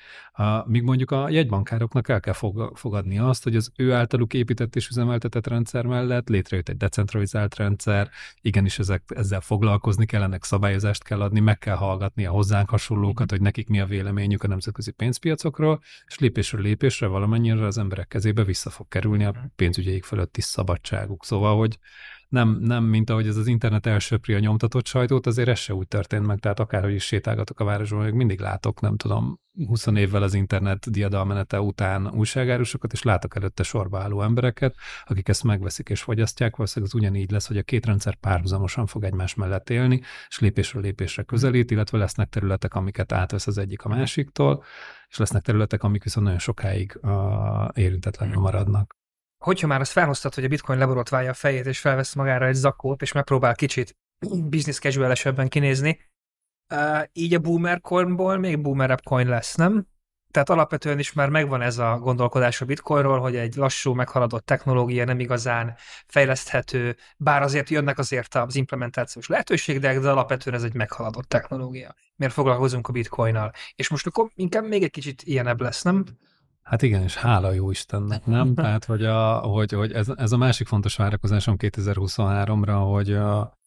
míg 0.65 0.83
mondjuk 0.83 1.11
a 1.11 1.29
jegybankároknak 1.29 2.09
el 2.09 2.21
kell 2.21 2.35
fogadni 2.75 3.19
azt, 3.19 3.43
hogy 3.43 3.57
az 3.57 3.71
ő 3.77 3.93
általuk 3.93 4.35
épített 4.35 4.77
és 4.77 4.89
üzemeltetett 4.89 5.47
rendszer 5.47 5.85
mellett 5.85 6.29
létrejött 6.29 6.69
egy 6.69 6.77
decentralizált 6.77 7.57
rendszer, 7.57 8.11
igenis 8.41 8.79
ezek, 8.79 9.03
ezzel 9.15 9.41
foglalkozni 9.41 10.07
kell, 10.07 10.23
ennek 10.23 10.45
szabályozást 10.45 11.05
kell 11.05 11.21
adni, 11.21 11.41
meg 11.41 11.59
kell 11.59 11.77
hallgatni 11.77 12.27
a 12.27 12.31
hozzánk 12.31 12.73
hasonlókat, 13.17 13.31
hogy 13.31 13.41
nekik 13.41 13.69
mi 13.69 13.81
a 13.81 13.87
véleményük 13.87 14.43
a 14.43 14.49
nemzetközi 14.49 14.91
pénzpiacokról, 14.91 15.81
és 16.07 16.19
lépésről 16.19 16.61
lépésre 16.61 17.07
valamennyire 17.07 17.67
az 17.67 17.79
emberek 17.79 18.09
kezébe 18.09 18.45
vissza 18.45 18.71
fog 18.71 18.89
kerülni 18.89 19.25
a 19.25 19.53
pénzügyeik 19.57 20.05
fölötti 20.05 20.41
szabadságuk. 20.41 21.25
Szóval, 21.25 21.57
hogy 21.57 21.79
nem, 22.29 22.59
nem 22.61 22.85
mint 22.85 23.11
ahogy 23.11 23.27
ez 23.27 23.37
az 23.37 23.47
internet 23.47 23.87
elsöpri 23.87 24.35
a 24.35 24.39
nyomtatott 24.39 24.87
sajtót, 24.87 25.27
azért 25.27 25.49
ez 25.49 25.59
se 25.59 25.75
úgy 25.75 25.89
történt 25.89 26.27
meg, 26.27 26.39
tehát 26.39 26.61
akárhogy 26.61 26.95
is 26.95 27.05
sétálgatok 27.05 27.61
a 27.61 27.65
városban, 27.65 28.05
még 28.05 28.13
mindig 28.13 28.41
látok, 28.41 28.81
nem 28.81 28.97
tudom, 28.97 29.41
20 29.67 29.87
évvel 29.87 30.23
az 30.23 30.35
internet 30.35 30.91
diadalmenete 30.91 31.61
után 31.61 32.11
újságárusokat, 32.11 32.93
és 32.93 33.03
látok 33.03 33.37
előtte 33.37 33.63
sorba 33.63 34.01
álló 34.01 34.23
embereket, 34.23 34.75
akik 35.05 35.29
ezt 35.29 35.45
megveszik 35.45 35.89
és 35.89 36.03
fogyasztják, 36.03 36.57
valószínűleg 36.57 36.95
az 36.95 37.01
ugyanígy 37.01 37.31
lesz, 37.31 37.47
hogy 37.47 37.59
a 37.59 37.63
két 37.63 37.87
rendszer 37.87 38.15
párhuzamosan 38.15 38.87
fog 38.87 39.05
egymás 39.05 39.35
mellett 39.35 39.71
élni, 39.71 40.01
és 40.29 40.39
lépésről 40.39 40.83
lépésre 40.83 41.23
közelít, 41.23 41.71
illetve 41.71 41.99
lesznek 41.99 42.29
területek, 42.29 42.75
amiket 42.75 43.13
átvesz 43.13 43.47
az 43.47 43.59
egyik 43.59 43.83
a 43.83 43.89
másiktól, 43.89 44.63
és 45.09 45.17
lesznek 45.17 45.43
területek, 45.43 45.83
amik 45.83 46.03
viszont 46.03 46.27
nagyon 46.27 46.41
sokáig 46.41 46.99
uh, 47.03 47.13
érintetlenül 47.75 48.41
maradnak 48.41 48.97
hogyha 49.39 49.67
már 49.67 49.81
azt 49.81 49.93
felhoztad, 49.93 50.35
hogy 50.35 50.45
a 50.45 50.49
bitcoin 50.49 50.79
leborotválja 50.79 51.31
a 51.31 51.35
fejét, 51.35 51.67
és 51.67 51.79
felvesz 51.79 52.15
magára 52.15 52.47
egy 52.47 52.55
zakót, 52.55 53.03
és 53.03 53.13
megpróbál 53.13 53.55
kicsit 53.55 53.97
business 54.29 54.79
casual 54.79 55.49
kinézni, 55.49 55.99
így 57.13 57.35
a 57.35 57.39
boomer 57.39 57.81
coinból 57.81 58.37
még 58.39 58.61
boomerebb 58.61 59.03
coin 59.03 59.29
lesz, 59.29 59.55
nem? 59.55 59.87
Tehát 60.31 60.51
alapvetően 60.51 60.99
is 60.99 61.13
már 61.13 61.29
megvan 61.29 61.63
ez 61.63 61.79
a 61.79 61.99
gondolkodás 61.99 62.61
a 62.61 62.65
bitcoinról, 62.65 63.21
hogy 63.21 63.37
egy 63.37 63.55
lassú, 63.55 63.93
meghaladott 63.93 64.47
technológia 64.47 65.05
nem 65.05 65.21
igazán 65.21 65.77
fejleszthető, 66.07 66.97
bár 67.17 67.43
azért 67.43 67.71
jönnek 67.71 67.99
azért 67.99 68.35
az 68.35 68.57
implementációs 68.57 69.27
lehetőségek, 69.27 70.01
de 70.01 70.11
alapvetően 70.11 70.57
ez 70.57 70.63
egy 70.63 70.75
meghaladott 70.75 71.29
technológia. 71.29 71.95
Miért 72.17 72.33
foglalkozunk 72.33 72.89
a 72.89 72.93
bitcoinnal? 72.93 73.53
És 73.75 73.89
most 73.89 74.07
akkor 74.07 74.31
inkább 74.35 74.67
még 74.67 74.83
egy 74.83 74.91
kicsit 74.91 75.23
ilyenebb 75.23 75.61
lesz, 75.61 75.83
nem? 75.83 76.05
Hát 76.67 76.83
igen, 76.83 77.03
és 77.03 77.17
hála 77.17 77.53
jó 77.53 77.71
Istennek, 77.71 78.27
nem? 78.27 78.55
Tehát, 78.65 78.85
hogy, 78.85 79.05
a, 79.05 79.39
hogy, 79.39 79.73
hogy 79.73 79.93
ez, 79.93 80.09
ez 80.09 80.33
a 80.33 80.37
másik 80.37 80.67
fontos 80.67 80.97
várakozásom 80.97 81.57
2023-ra, 81.59 82.87
hogy 82.93 83.13
a, 83.13 83.59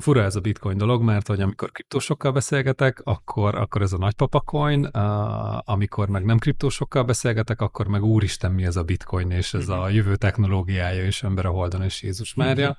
Fura 0.00 0.22
ez 0.22 0.36
a 0.36 0.40
bitcoin 0.40 0.76
dolog, 0.76 1.02
mert 1.02 1.26
hogy 1.26 1.40
amikor 1.40 1.70
kriptósokkal 1.70 2.32
beszélgetek, 2.32 3.00
akkor, 3.04 3.54
akkor 3.54 3.82
ez 3.82 3.92
a 3.92 3.98
nagypapa 3.98 4.40
coin, 4.40 4.84
uh, 4.84 5.70
amikor 5.70 6.08
meg 6.08 6.24
nem 6.24 6.38
kriptósokkal 6.38 7.04
beszélgetek, 7.04 7.60
akkor 7.60 7.86
meg 7.86 8.04
úristen 8.04 8.52
mi 8.52 8.64
ez 8.64 8.76
a 8.76 8.82
bitcoin, 8.82 9.30
és 9.30 9.54
ez 9.54 9.68
a 9.68 9.88
jövő 9.88 10.16
technológiája, 10.16 11.04
és 11.04 11.22
ember 11.22 11.46
a 11.46 11.50
holdon, 11.50 11.82
és 11.82 12.02
Jézus 12.02 12.34
Mária. 12.34 12.76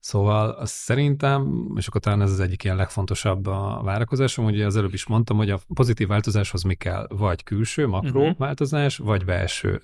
Szóval 0.00 0.66
szerintem, 0.66 1.70
és 1.76 1.86
akkor 1.86 2.00
talán 2.00 2.22
ez 2.22 2.30
az 2.30 2.40
egyik 2.40 2.64
ilyen 2.64 2.76
legfontosabb 2.76 3.46
a 3.46 3.80
várakozásom, 3.84 4.44
ugye 4.44 4.66
az 4.66 4.76
előbb 4.76 4.92
is 4.92 5.06
mondtam, 5.06 5.36
hogy 5.36 5.50
a 5.50 5.60
pozitív 5.74 6.08
változáshoz 6.08 6.62
mi 6.62 6.74
kell? 6.74 7.06
Vagy 7.08 7.42
külső, 7.42 7.86
makró 7.86 8.20
uh-huh. 8.20 8.38
változás, 8.38 8.96
vagy 8.96 9.24
belső 9.24 9.80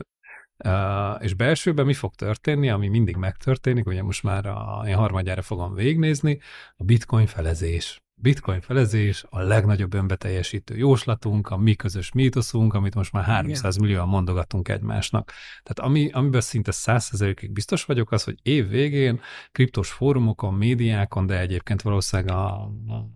Uh, 0.65 1.25
és 1.25 1.35
belsőben 1.35 1.87
mi 1.87 1.95
fog 1.95 2.15
történni, 2.15 2.71
ami 2.71 2.89
mindig 2.89 3.17
megtörténik, 3.17 3.87
ugye 3.87 4.03
most 4.03 4.23
már 4.23 4.47
a, 4.47 4.85
én 4.87 4.95
harmadjára 4.95 5.43
fogom 5.43 5.75
végignézni, 5.75 6.41
a 6.77 6.85
bitcoin 6.85 7.27
felezés. 7.27 8.06
Bitcoin 8.19 8.61
felezés 8.61 9.25
a 9.29 9.41
legnagyobb 9.41 9.95
önbeteljesítő 9.95 10.77
jóslatunk, 10.77 11.49
a 11.49 11.57
mi 11.57 11.75
közös 11.75 12.13
mítoszunk, 12.13 12.75
amit 12.75 12.95
most 12.95 13.13
már 13.13 13.25
300 13.25 13.77
millióan 13.77 14.09
mondogatunk 14.09 14.69
egymásnak. 14.69 15.33
Tehát 15.63 15.91
ami, 15.91 16.11
amiben 16.11 16.41
szinte 16.41 16.73
100%-ig 16.75 17.53
biztos 17.53 17.85
vagyok, 17.85 18.13
az, 18.13 18.25
hogy 18.25 18.39
év 18.43 18.69
végén 18.69 19.21
kriptos 19.53 19.91
fórumokon, 19.91 20.55
médiákon, 20.55 21.27
de 21.27 21.39
egyébként 21.39 21.83
valószínűleg 21.83 22.37
a, 22.37 22.71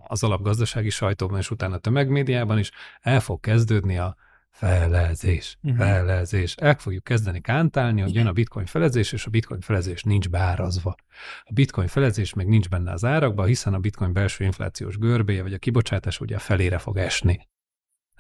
az 0.09 0.23
alapgazdasági 0.23 0.91
sajtóban 0.91 1.39
és 1.39 1.51
utána 1.51 1.75
a 1.75 1.79
tömegmédiában 1.79 2.59
is 2.59 2.71
el 3.01 3.21
fog 3.21 3.41
kezdődni 3.41 3.99
a 3.99 4.17
felezés, 4.51 5.59
uh-huh. 5.63 5.87
felezés. 5.87 6.55
El 6.55 6.75
fogjuk 6.75 7.05
kezdeni 7.05 7.41
kántálni, 7.41 8.01
hogy 8.01 8.15
jön 8.15 8.27
a 8.27 8.33
bitcoin 8.33 8.67
felezés, 8.67 9.13
és 9.13 9.27
a 9.27 9.31
bitcoin 9.31 9.61
felezés 9.61 10.03
nincs 10.03 10.29
beárazva. 10.29 10.95
A 11.43 11.53
bitcoin 11.53 11.87
felezés 11.87 12.35
még 12.35 12.47
nincs 12.47 12.69
benne 12.69 12.93
az 12.93 13.05
árakban, 13.05 13.47
hiszen 13.47 13.75
a 13.75 13.79
bitcoin 13.79 14.13
belső 14.13 14.45
inflációs 14.45 14.99
görbéje, 14.99 15.43
vagy 15.43 15.55
a 15.55 15.59
kibocsátás 15.59 16.21
ugye 16.21 16.37
a 16.37 16.39
felére 16.39 16.79
fog 16.79 16.97
esni. 16.97 17.49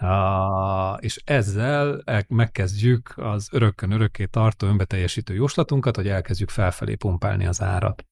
Uh, 0.01 0.97
és 1.05 1.21
ezzel 1.25 2.03
megkezdjük 2.29 3.13
az 3.17 3.49
örökkön 3.53 3.91
örökké 3.91 4.25
tartó 4.25 4.67
önbeteljesítő 4.67 5.35
jóslatunkat, 5.35 5.97
hogy 5.97 6.09
elkezdjük 6.09 6.49
felfelé 6.49 6.95
pumpálni 6.95 7.47
az 7.47 7.63
árat. 7.63 8.05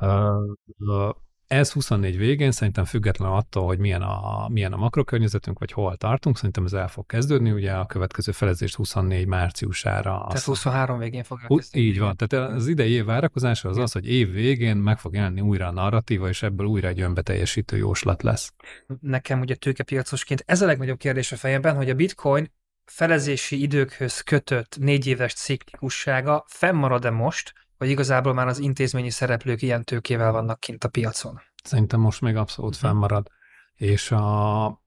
Uh, 0.00 1.14
ez 1.48 1.72
24 1.72 2.16
végén 2.16 2.50
szerintem 2.50 2.84
független 2.84 3.30
attól, 3.30 3.66
hogy 3.66 3.78
milyen 3.78 4.02
a, 4.02 4.48
milyen 4.48 4.72
a 4.72 4.76
makrokörnyezetünk, 4.76 5.58
vagy 5.58 5.72
hol 5.72 5.96
tartunk, 5.96 6.36
szerintem 6.36 6.64
ez 6.64 6.72
el 6.72 6.88
fog 6.88 7.06
kezdődni, 7.06 7.50
ugye 7.50 7.72
a 7.72 7.86
következő 7.86 8.32
felezést 8.32 8.74
24 8.74 9.26
márciusára. 9.26 10.10
Tehát 10.10 10.32
azt, 10.32 10.44
23 10.44 10.98
végén 10.98 11.24
fog 11.24 11.38
kezdődni. 11.38 11.88
Így 11.88 11.98
van, 11.98 12.16
tehát 12.16 12.50
az 12.50 12.66
idei 12.66 12.90
év 12.90 13.04
várakozása 13.04 13.68
az 13.68 13.76
az, 13.76 13.92
hogy 13.92 14.08
év 14.08 14.32
végén 14.32 14.76
meg 14.76 14.98
fog 14.98 15.14
jelenni 15.14 15.40
újra 15.40 15.66
a 15.66 15.72
narratíva, 15.72 16.28
és 16.28 16.42
ebből 16.42 16.66
újra 16.66 16.88
egy 16.88 17.00
önbeteljesítő 17.00 17.76
jóslat 17.76 18.22
lesz. 18.22 18.52
Nekem 19.00 19.40
ugye 19.40 19.54
tőkepiacosként 19.54 20.42
ez 20.46 20.62
a 20.62 20.66
legnagyobb 20.66 20.98
kérdés 20.98 21.32
a 21.32 21.36
fejemben, 21.36 21.76
hogy 21.76 21.90
a 21.90 21.94
bitcoin 21.94 22.52
felezési 22.84 23.62
időkhöz 23.62 24.20
kötött 24.20 24.76
négy 24.80 25.06
éves 25.06 25.34
ciklikussága 25.34 26.44
fennmarad-e 26.46 27.10
most, 27.10 27.52
vagy 27.78 27.88
igazából 27.90 28.34
már 28.34 28.46
az 28.46 28.58
intézményi 28.58 29.10
szereplők 29.10 29.62
ilyen 29.62 29.84
tőkével 29.84 30.32
vannak 30.32 30.60
kint 30.60 30.84
a 30.84 30.88
piacon? 30.88 31.40
Szerintem 31.64 32.00
most 32.00 32.20
még 32.20 32.36
abszolút 32.36 32.74
uh-huh. 32.74 32.90
fennmarad. 32.90 33.26
És 33.74 34.10
a, 34.10 34.18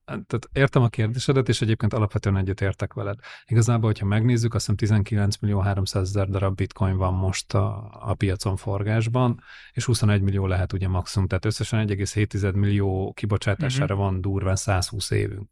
tehát 0.04 0.48
értem 0.52 0.82
a 0.82 0.88
kérdésedet, 0.88 1.48
és 1.48 1.60
egyébként 1.60 1.92
alapvetően 1.92 2.36
egyet 2.36 2.60
értek 2.60 2.92
veled. 2.92 3.18
Igazából, 3.46 3.86
hogyha 3.86 4.06
megnézzük, 4.06 4.54
azt 4.54 4.60
hiszem 4.60 4.76
19 4.76 5.36
millió 5.36 5.58
300 5.58 6.08
ezer 6.08 6.28
darab 6.28 6.54
bitcoin 6.54 6.96
van 6.96 7.14
most 7.14 7.54
a, 7.54 7.90
a 8.00 8.14
piacon 8.14 8.56
forgásban, 8.56 9.40
és 9.72 9.84
21 9.84 10.22
millió 10.22 10.46
lehet 10.46 10.72
ugye 10.72 10.88
maximum, 10.88 11.28
tehát 11.28 11.44
összesen 11.44 11.88
1,7 11.88 12.54
millió 12.54 13.12
kibocsátására 13.12 13.94
uh-huh. 13.94 14.10
van 14.10 14.20
durván 14.20 14.56
120 14.56 15.10
évünk 15.10 15.50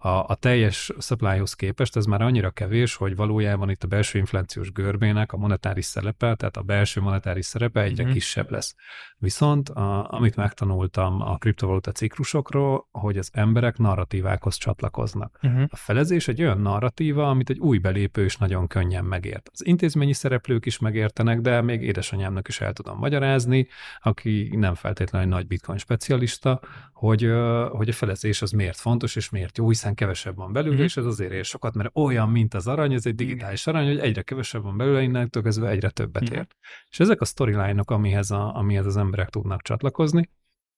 a, 0.00 0.08
a 0.08 0.34
teljes 0.34 0.92
supplyhoz 0.98 1.54
képest 1.54 1.96
ez 1.96 2.04
már 2.04 2.22
annyira 2.22 2.50
kevés, 2.50 2.94
hogy 2.94 3.16
valójában 3.16 3.70
itt 3.70 3.84
a 3.84 3.86
belső 3.86 4.18
inflációs 4.18 4.72
görbének 4.72 5.32
a 5.32 5.36
monetáris 5.36 5.84
szerepe, 5.84 6.34
tehát 6.34 6.56
a 6.56 6.62
belső 6.62 7.00
monetáris 7.00 7.46
szerepe 7.46 7.80
egyre 7.80 8.02
mm-hmm. 8.02 8.12
kisebb 8.12 8.50
lesz. 8.50 8.74
Viszont 9.18 9.68
a, 9.68 10.12
amit 10.12 10.36
megtanultam 10.36 11.20
a 11.20 11.36
kriptovaluta 11.36 11.92
ciklusokról, 11.92 12.88
hogy 12.90 13.18
az 13.18 13.30
emberek 13.32 13.78
narratívákhoz 13.78 14.56
csatlakoznak. 14.56 15.38
Mm-hmm. 15.46 15.64
A 15.68 15.76
felezés 15.76 16.28
egy 16.28 16.42
olyan 16.42 16.60
narratíva, 16.60 17.28
amit 17.28 17.50
egy 17.50 17.58
új 17.58 17.78
belépő 17.78 18.24
is 18.24 18.36
nagyon 18.36 18.66
könnyen 18.66 19.04
megért. 19.04 19.48
Az 19.52 19.66
intézményi 19.66 20.12
szereplők 20.12 20.66
is 20.66 20.78
megértenek, 20.78 21.40
de 21.40 21.60
még 21.60 21.82
édesanyámnak 21.82 22.48
is 22.48 22.60
el 22.60 22.72
tudom 22.72 22.98
magyarázni, 22.98 23.68
aki 24.00 24.50
nem 24.56 24.74
feltétlenül 24.74 25.28
egy 25.28 25.34
nagy 25.34 25.46
bitcoin 25.46 25.78
specialista, 25.78 26.60
hogy, 26.92 27.30
hogy 27.70 27.88
a 27.88 27.92
felezés 27.92 28.42
az 28.42 28.50
miért 28.50 28.78
fontos 28.78 29.16
és 29.16 29.30
miért 29.30 29.58
jó, 29.58 29.68
hiszen 29.68 29.87
kevesebb 29.94 30.36
van 30.36 30.52
belőle, 30.52 30.74
mm-hmm. 30.74 30.84
és 30.84 30.96
ez 30.96 31.04
azért 31.04 31.32
ér 31.32 31.44
sokat, 31.44 31.74
mert 31.74 31.96
olyan, 31.96 32.28
mint 32.28 32.54
az 32.54 32.66
arany, 32.66 32.92
ez 32.92 33.06
egy 33.06 33.14
digitális 33.14 33.66
arany, 33.66 33.86
hogy 33.86 33.98
egyre 33.98 34.22
kevesebb 34.22 34.62
van 34.62 34.76
belőle, 34.76 35.02
innentől 35.02 35.42
kezdve 35.42 35.68
egyre 35.68 35.90
többet 35.90 36.30
mm-hmm. 36.30 36.38
ér. 36.38 36.46
És 36.90 37.00
ezek 37.00 37.20
a 37.20 37.24
storyline-ok, 37.24 37.90
amihez, 37.90 38.30
a, 38.30 38.56
amihez 38.56 38.86
az 38.86 38.96
emberek 38.96 39.28
tudnak 39.28 39.62
csatlakozni, 39.62 40.30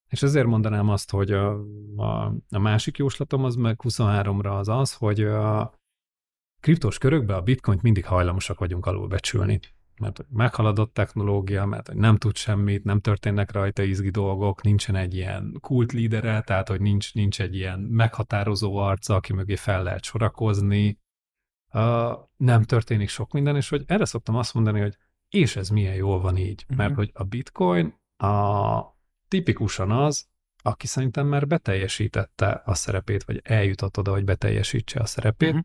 és 0.09 0.23
ezért 0.23 0.47
mondanám 0.47 0.89
azt, 0.89 1.11
hogy 1.11 1.33
a, 1.33 1.51
a, 1.97 2.35
a 2.51 2.59
másik 2.59 2.97
jóslatom 2.97 3.45
az 3.45 3.55
meg 3.55 3.81
23-ra 3.83 4.59
az 4.59 4.69
az, 4.69 4.95
hogy 4.95 5.21
a 5.23 5.73
kriptos 6.61 6.99
körökben 6.99 7.37
a 7.37 7.43
bitcoint 7.43 7.83
mindig 7.83 8.07
hajlamosak 8.07 8.59
vagyunk 8.59 8.87
alulbecsülni 8.87 9.61
mert 10.01 10.17
hogy 10.17 10.27
meghaladott 10.29 10.95
technológia, 10.95 11.67
mert 11.67 11.87
hogy 11.87 11.97
nem 11.97 12.17
tud 12.17 12.37
semmit, 12.37 12.85
nem 12.85 13.01
történnek 13.01 13.53
rajta 13.53 13.83
izgi 13.83 14.11
dolgok, 14.11 14.63
nincsen 14.63 14.95
egy 14.95 15.15
ilyen 15.15 15.57
kult 15.61 15.93
lídere, 15.93 16.41
tehát 16.41 16.69
hogy 16.69 16.81
nincs, 16.81 17.15
nincs 17.15 17.41
egy 17.41 17.55
ilyen 17.55 17.81
meghatározó 17.81 18.77
arca, 18.77 19.15
aki 19.15 19.33
mögé 19.33 19.57
fel 19.57 19.83
lehet 19.83 20.05
sorakozni, 20.05 20.99
uh, 21.73 22.13
nem 22.37 22.63
történik 22.63 23.09
sok 23.09 23.33
minden, 23.33 23.57
és 23.57 23.69
hogy 23.69 23.83
erre 23.87 24.05
szoktam 24.05 24.35
azt 24.35 24.55
mondani, 24.55 24.81
hogy 24.81 24.97
és 25.29 25.57
ez 25.57 25.69
milyen 25.69 25.95
jól 25.95 26.21
van 26.21 26.37
így, 26.37 26.63
uh-huh. 26.63 26.77
mert 26.77 26.95
hogy 26.95 27.11
a 27.15 27.25
bitcoin 27.25 27.95
a 28.17 28.81
tipikusan 29.29 29.91
az, 29.91 30.29
aki 30.63 30.87
szerintem 30.87 31.27
már 31.27 31.47
beteljesítette 31.47 32.63
a 32.65 32.75
szerepét, 32.75 33.25
vagy 33.25 33.41
eljutott 33.45 33.99
oda, 33.99 34.11
hogy 34.11 34.25
beteljesítse 34.25 35.01
a 35.01 35.07
szerepét, 35.07 35.49
uh-huh 35.49 35.65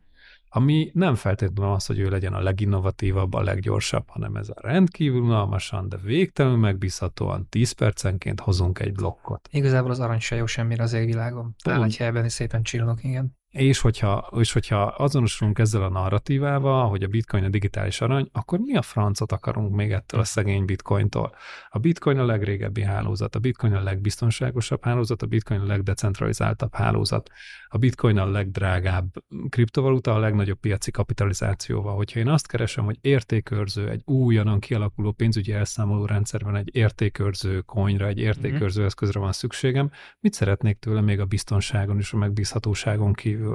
ami 0.56 0.90
nem 0.94 1.14
feltétlenül 1.14 1.72
az, 1.72 1.86
hogy 1.86 1.98
ő 1.98 2.08
legyen 2.08 2.34
a 2.34 2.40
leginnovatívabb, 2.40 3.34
a 3.34 3.42
leggyorsabb, 3.42 4.04
hanem 4.08 4.36
ez 4.36 4.48
a 4.48 4.54
rendkívül 4.60 5.20
unalmasan, 5.20 5.88
de 5.88 5.96
végtelenül 5.96 6.58
megbízhatóan 6.58 7.46
10 7.48 7.72
percenként 7.72 8.40
hozunk 8.40 8.78
egy 8.78 8.92
blokkot. 8.92 9.48
Igazából 9.52 9.90
az 9.90 10.00
arany 10.00 10.18
se 10.18 10.36
jó 10.36 10.46
semmire 10.46 10.82
az 10.82 10.92
égvilágon. 10.92 11.54
Talán 11.62 11.82
egy 11.82 11.96
helyben 11.96 12.24
is 12.24 12.32
szépen 12.32 12.62
csillog, 12.62 12.98
igen. 13.02 13.36
És 13.56 13.80
hogyha, 13.80 14.30
és 14.38 14.52
hogyha 14.52 14.82
azonosulunk 14.82 15.58
ezzel 15.58 15.82
a 15.82 15.88
narratívával, 15.88 16.88
hogy 16.88 17.02
a 17.02 17.06
bitcoin 17.06 17.44
a 17.44 17.48
digitális 17.48 18.00
arany, 18.00 18.28
akkor 18.32 18.58
mi 18.58 18.76
a 18.76 18.82
francot 18.82 19.32
akarunk 19.32 19.74
még 19.74 19.92
ettől 19.92 20.20
a 20.20 20.24
szegény 20.24 20.64
bitcointól? 20.64 21.34
A 21.68 21.78
bitcoin 21.78 22.18
a 22.18 22.24
legrégebbi 22.24 22.82
hálózat, 22.82 23.34
a 23.34 23.38
bitcoin 23.38 23.72
a 23.72 23.82
legbiztonságosabb 23.82 24.84
hálózat, 24.84 25.22
a 25.22 25.26
bitcoin 25.26 25.60
a 25.60 25.66
legdecentralizáltabb 25.66 26.74
hálózat, 26.74 27.30
a 27.68 27.78
bitcoin 27.78 28.18
a 28.18 28.26
legdrágább 28.26 29.06
kriptovaluta, 29.48 30.14
a 30.14 30.18
legnagyobb 30.18 30.58
piaci 30.58 30.90
kapitalizációval. 30.90 31.96
Hogyha 31.96 32.20
én 32.20 32.28
azt 32.28 32.46
keresem, 32.46 32.84
hogy 32.84 32.98
értékörző, 33.00 33.88
egy 33.88 34.02
újonnan 34.04 34.60
kialakuló 34.60 35.12
pénzügyi 35.12 35.52
elszámoló 35.52 36.04
rendszerben 36.04 36.56
egy 36.56 36.70
értékörző 36.72 37.60
coinra, 37.60 38.06
egy 38.06 38.36
mhm. 38.38 38.80
eszközre 38.80 39.20
van 39.20 39.32
szükségem, 39.32 39.90
mit 40.20 40.32
szeretnék 40.32 40.78
tőle 40.78 41.00
még 41.00 41.20
a 41.20 41.24
biztonságon 41.24 41.98
és 41.98 42.12
a 42.12 42.16
megbízhatóságon 42.16 43.12
kívül? 43.12 43.45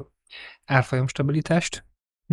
Árfolyam 0.65 1.07
stabilitást, 1.07 1.85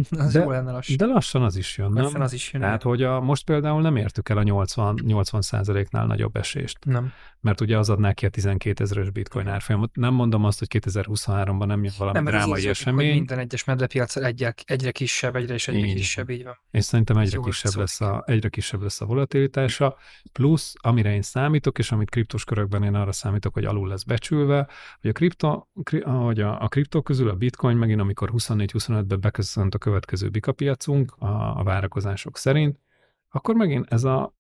Az 0.18 0.32
de, 0.32 0.42
jó 0.42 0.50
lenne 0.50 0.72
lassan. 0.72 0.96
De 0.96 1.06
lassan 1.06 1.42
az 1.42 1.56
is 1.56 1.78
jön, 1.78 1.92
Lassan 1.92 2.12
nem? 2.12 2.20
az 2.20 2.32
is 2.32 2.52
jön. 2.52 2.62
Tehát, 2.62 2.82
hogy 2.82 3.02
a, 3.02 3.20
most 3.20 3.44
például 3.44 3.80
nem 3.80 3.96
értük 3.96 4.28
el 4.28 4.36
a 4.36 4.42
80, 4.42 4.98
80 5.04 5.42
nál 5.90 6.06
nagyobb 6.06 6.36
esést. 6.36 6.78
Nem. 6.84 7.12
Mert 7.40 7.60
ugye 7.60 7.78
az 7.78 7.90
adná 7.90 8.12
ki 8.12 8.26
a 8.26 8.28
12 8.28 8.84
ezeres 8.84 9.10
bitcoin 9.10 9.46
árfolyamot. 9.48 9.96
Nem 9.96 10.14
mondom 10.14 10.44
azt, 10.44 10.58
hogy 10.58 10.68
2023-ban 10.70 11.66
nem 11.66 11.84
jön 11.84 11.92
valami 11.98 12.18
Nem, 12.18 12.26
az 12.26 12.32
drámai 12.32 12.50
érződik, 12.50 12.70
esemény. 12.70 13.06
Hogy 13.06 13.14
minden 13.14 13.38
egyes 13.38 13.64
medvepiac 13.64 14.16
egyre, 14.16 14.54
egyre 14.64 14.90
kisebb, 14.90 15.36
egyre 15.36 15.54
és 15.54 15.68
egyre 15.68 15.86
Így. 15.86 15.94
kisebb, 15.94 16.30
így 16.30 16.44
van. 16.44 16.58
és 16.70 16.84
szerintem 16.84 17.16
egyre 17.16 17.36
Jól 17.36 17.44
kisebb, 17.44 17.70
szólik. 17.70 17.88
lesz 17.88 18.00
a, 18.00 18.22
egyre 18.26 18.48
kisebb 18.48 18.82
lesz 18.82 19.00
a 19.00 19.06
volatilitása, 19.06 19.96
plusz 20.32 20.74
amire 20.78 21.14
én 21.14 21.22
számítok, 21.22 21.78
és 21.78 21.92
amit 21.92 22.10
kriptos 22.10 22.44
körökben 22.44 22.82
én 22.82 22.94
arra 22.94 23.12
számítok, 23.12 23.54
hogy 23.54 23.64
alul 23.64 23.88
lesz 23.88 24.02
becsülve, 24.02 24.68
hogy 25.00 25.10
a 25.10 25.12
kripto, 25.12 25.66
kri, 25.82 26.00
hogy 26.00 26.40
a, 26.40 26.62
a 26.62 26.68
kripto 26.68 27.02
közül 27.02 27.28
a 27.28 27.34
bitcoin 27.34 27.76
megint, 27.76 28.00
amikor 28.00 28.30
24-25-ben 28.32 29.20
beköszönt 29.20 29.74
a 29.74 29.78
következő 29.88 30.28
bikapiacunk 30.28 31.12
a, 31.18 31.58
a 31.58 31.62
várakozások 31.62 32.36
szerint, 32.36 32.80
akkor 33.28 33.54
megint 33.54 33.86
ez 33.92 34.04
a 34.04 34.36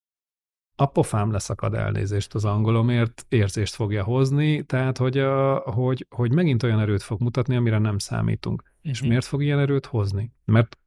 a 0.80 0.86
pofám 0.86 1.30
leszakad 1.30 1.74
elnézést 1.74 2.34
az 2.34 2.44
angolomért, 2.44 3.26
érzést 3.28 3.74
fogja 3.74 4.04
hozni, 4.04 4.62
tehát 4.62 4.98
hogy, 4.98 5.18
a, 5.18 5.58
hogy, 5.58 6.06
hogy 6.10 6.32
megint 6.32 6.62
olyan 6.62 6.80
erőt 6.80 7.02
fog 7.02 7.20
mutatni, 7.20 7.56
amire 7.56 7.78
nem 7.78 7.98
számítunk. 7.98 8.62
És 8.82 9.00
Mhm. 9.00 9.08
miért 9.08 9.24
fog 9.24 9.42
ilyen 9.42 9.58
erőt 9.58 9.86
hozni? 9.86 10.32
Mert 10.44 10.78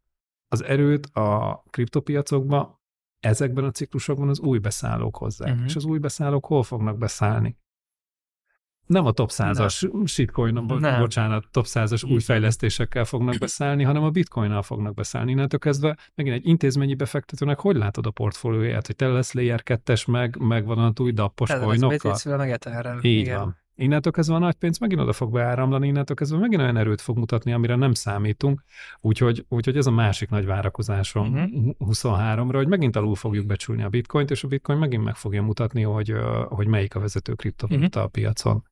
az 0.48 0.64
erőt 0.64 1.06
a 1.06 1.64
kriptopiacokban 1.70 2.80
ezekben 3.20 3.64
a 3.64 3.72
ciklusokban 3.72 4.30
az 4.30 4.40
új 4.40 4.58
beszállók 4.60 5.18
hozzák. 5.18 5.50
Uh-huh. 5.52 5.66
És 5.66 5.76
az 5.76 5.86
új 5.86 6.00
beszállók 6.00 6.46
hol 6.46 6.64
fognak 6.64 6.98
beszállni? 6.98 7.58
Nem 8.92 9.06
a 9.06 9.12
top 9.12 9.30
100-as 9.34 9.90
shitcoin, 10.06 10.68
bo- 10.68 10.80
Nem. 10.80 11.00
bocsánat, 11.00 11.46
top 11.52 11.66
100-as 11.68 12.12
új 12.12 12.20
fejlesztésekkel 12.20 13.06
fognak 13.06 13.38
beszállni, 13.38 13.84
hanem 13.84 14.04
a 14.04 14.10
bitcoinnal 14.10 14.62
fognak 14.62 14.94
beszállni. 14.94 15.32
Innentől 15.32 15.60
kezdve 15.60 15.98
megint 16.16 16.36
egy 16.36 16.48
intézményi 16.48 16.96
befektetőnek 16.96 17.60
hogy 17.60 17.76
látod 17.76 18.06
a 18.06 18.12
portfólióját, 18.12 18.86
hogy 18.88 18.96
te 18.96 19.08
lesz 19.08 19.34
layer 19.34 19.62
2-es, 19.66 20.08
meg, 20.12 20.38
meg 20.40 20.66
van 20.66 20.78
a 20.78 20.92
új 21.02 21.12
dappos 21.12 21.50
coinokkal? 21.66 22.12
Így 23.04 23.20
Igen. 23.20 23.38
van. 23.40 23.60
Innentől 23.76 24.12
kezdve 24.12 24.36
a 24.36 24.40
nagy 24.40 24.54
pénz 24.56 24.78
megint 24.80 25.02
oda 25.02 25.14
fog 25.14 25.32
beáramlani, 25.32 25.88
innentől 25.88 26.16
kezdve 26.16 26.38
megint 26.38 26.62
olyan 26.62 26.78
erőt 26.78 27.02
fog 27.02 27.18
mutatni, 27.18 27.52
amire 27.54 27.76
nem 27.76 27.94
számítunk. 27.94 28.62
Úgyhogy, 29.00 29.46
úgyhogy 29.50 29.78
ez 29.78 29.86
a 29.86 29.92
másik 29.92 30.30
nagy 30.30 30.46
várakozásom 30.46 31.28
Mhm. 31.28 31.38
uh-huh. 31.44 31.76
23-ra, 31.90 32.54
hogy 32.56 32.68
megint 32.68 32.96
alul 32.96 33.16
fogjuk 33.16 33.46
becsülni 33.46 33.84
a 33.84 33.90
bitcoint, 33.90 34.32
és 34.32 34.44
a 34.44 34.48
bitcoin 34.48 34.78
megint 34.78 35.04
meg 35.04 35.16
fogja 35.16 35.42
mutatni, 35.44 35.82
hogy, 35.82 36.14
hogy 36.50 36.68
melyik 36.68 36.96
a 36.96 37.00
vezető 37.00 37.34
kriptovaluta 37.34 37.86
Mhm. 37.88 37.96
uh-huh. 37.98 38.04
a 38.04 38.08
piacon. 38.08 38.64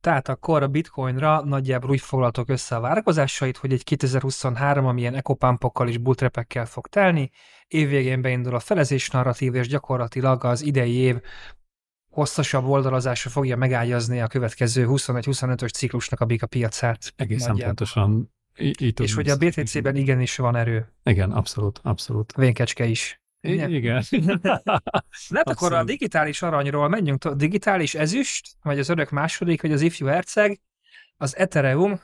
Tehát 0.00 0.28
akkor 0.28 0.62
a 0.62 0.68
bitcoinra 0.68 1.44
nagyjából 1.44 1.90
úgy 1.90 2.00
foglaltok 2.00 2.48
össze 2.48 2.76
a 2.76 2.80
várakozásait, 2.80 3.56
hogy 3.56 3.72
egy 3.72 3.84
2023, 3.84 4.86
amilyen 4.86 5.14
ekopampokkal 5.14 5.88
és 5.88 5.98
bulltrapekkel 5.98 6.66
fog 6.66 6.86
telni, 6.86 7.30
évvégén 7.68 8.22
beindul 8.22 8.54
a 8.54 8.60
felezés 8.60 9.10
narratív, 9.10 9.54
és 9.54 9.68
gyakorlatilag 9.68 10.44
az 10.44 10.62
idei 10.62 10.94
év 10.94 11.20
hosszasabb 12.10 12.64
oldalazása 12.64 13.28
fogja 13.28 13.56
megágyazni 13.56 14.20
a 14.20 14.26
következő 14.26 14.86
21-25-ös 14.88 15.72
ciklusnak 15.72 16.20
a 16.20 16.24
bika 16.24 16.46
piacát. 16.46 17.12
Egészen 17.16 17.50
Nagyjából. 17.50 17.74
pontosan. 17.74 18.32
Így 18.58 19.00
És 19.00 19.14
hogy 19.14 19.28
a 19.28 19.36
BTC-ben 19.36 19.96
igenis 19.96 20.36
van 20.36 20.56
erő. 20.56 20.92
Igen, 21.04 21.30
abszolút, 21.30 21.80
abszolút. 21.82 22.32
Vénkecske 22.36 22.84
is. 22.84 23.19
Igen. 23.40 23.70
igen. 23.80 24.04
Lehet 25.28 25.48
akkor 25.48 25.72
a 25.72 25.84
digitális 25.84 26.42
aranyról 26.42 26.88
menjünk, 26.88 27.18
to- 27.18 27.36
digitális 27.36 27.94
ezüst, 27.94 28.48
vagy 28.62 28.78
az 28.78 28.88
örök 28.88 29.10
második, 29.10 29.62
vagy 29.62 29.72
az 29.72 29.80
ifjú 29.80 30.06
herceg, 30.06 30.60
az 31.16 31.36
Ethereum. 31.36 32.00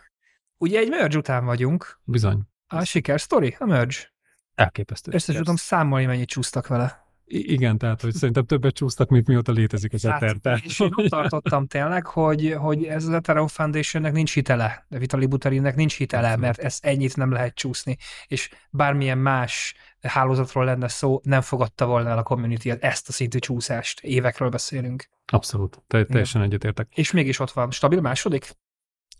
Ugye 0.58 0.78
egy 0.78 0.88
merge 0.88 1.18
után 1.18 1.44
vagyunk. 1.44 2.00
Bizony. 2.04 2.40
A 2.66 2.84
siker 2.84 3.20
sztori, 3.20 3.56
a 3.58 3.64
merge. 3.64 4.14
Elképesztő. 4.54 5.10
Össze 5.12 5.24
siker. 5.24 5.38
tudom 5.40 5.56
számolni, 5.56 6.06
mennyit 6.06 6.28
csúsztak 6.28 6.66
vele. 6.66 7.05
Igen, 7.28 7.78
tehát, 7.78 8.00
hogy 8.00 8.14
szerintem 8.14 8.44
többet 8.44 8.74
csúsztak, 8.74 9.08
mint 9.08 9.26
mióta 9.26 9.52
létezik 9.52 9.92
az 9.92 10.04
Ether. 10.04 10.36
Tehát, 10.36 10.64
és 10.64 10.80
én 10.80 10.90
ott 10.94 11.08
tartottam 11.08 11.66
tényleg, 11.66 12.06
hogy, 12.06 12.54
hogy 12.58 12.84
ez 12.84 13.04
az 13.04 13.10
Ethereum 13.10 13.46
Foundationnek 13.46 14.12
nincs 14.12 14.34
hitele, 14.34 14.86
de 14.88 14.98
Vitali 14.98 15.26
Buterinnek 15.26 15.76
nincs 15.76 15.96
hitele, 15.96 16.36
mert 16.36 16.58
ez 16.58 16.78
ennyit 16.82 17.16
nem 17.16 17.32
lehet 17.32 17.54
csúszni, 17.54 17.96
és 18.26 18.50
bármilyen 18.70 19.18
más 19.18 19.74
hálózatról 20.00 20.64
lenne 20.64 20.88
szó, 20.88 21.20
nem 21.22 21.40
fogadta 21.40 21.86
volna 21.86 22.08
el 22.08 22.18
a 22.18 22.22
community 22.22 22.70
ezt 22.80 23.08
a 23.08 23.12
szintű 23.12 23.38
csúszást. 23.38 24.00
Évekről 24.00 24.48
beszélünk. 24.48 25.08
Abszolút. 25.32 25.82
Te, 25.86 26.04
teljesen 26.04 26.42
egyetértek. 26.42 26.88
És 26.94 27.10
mégis 27.10 27.38
ott 27.38 27.50
van. 27.50 27.70
Stabil 27.70 28.00
második? 28.00 28.56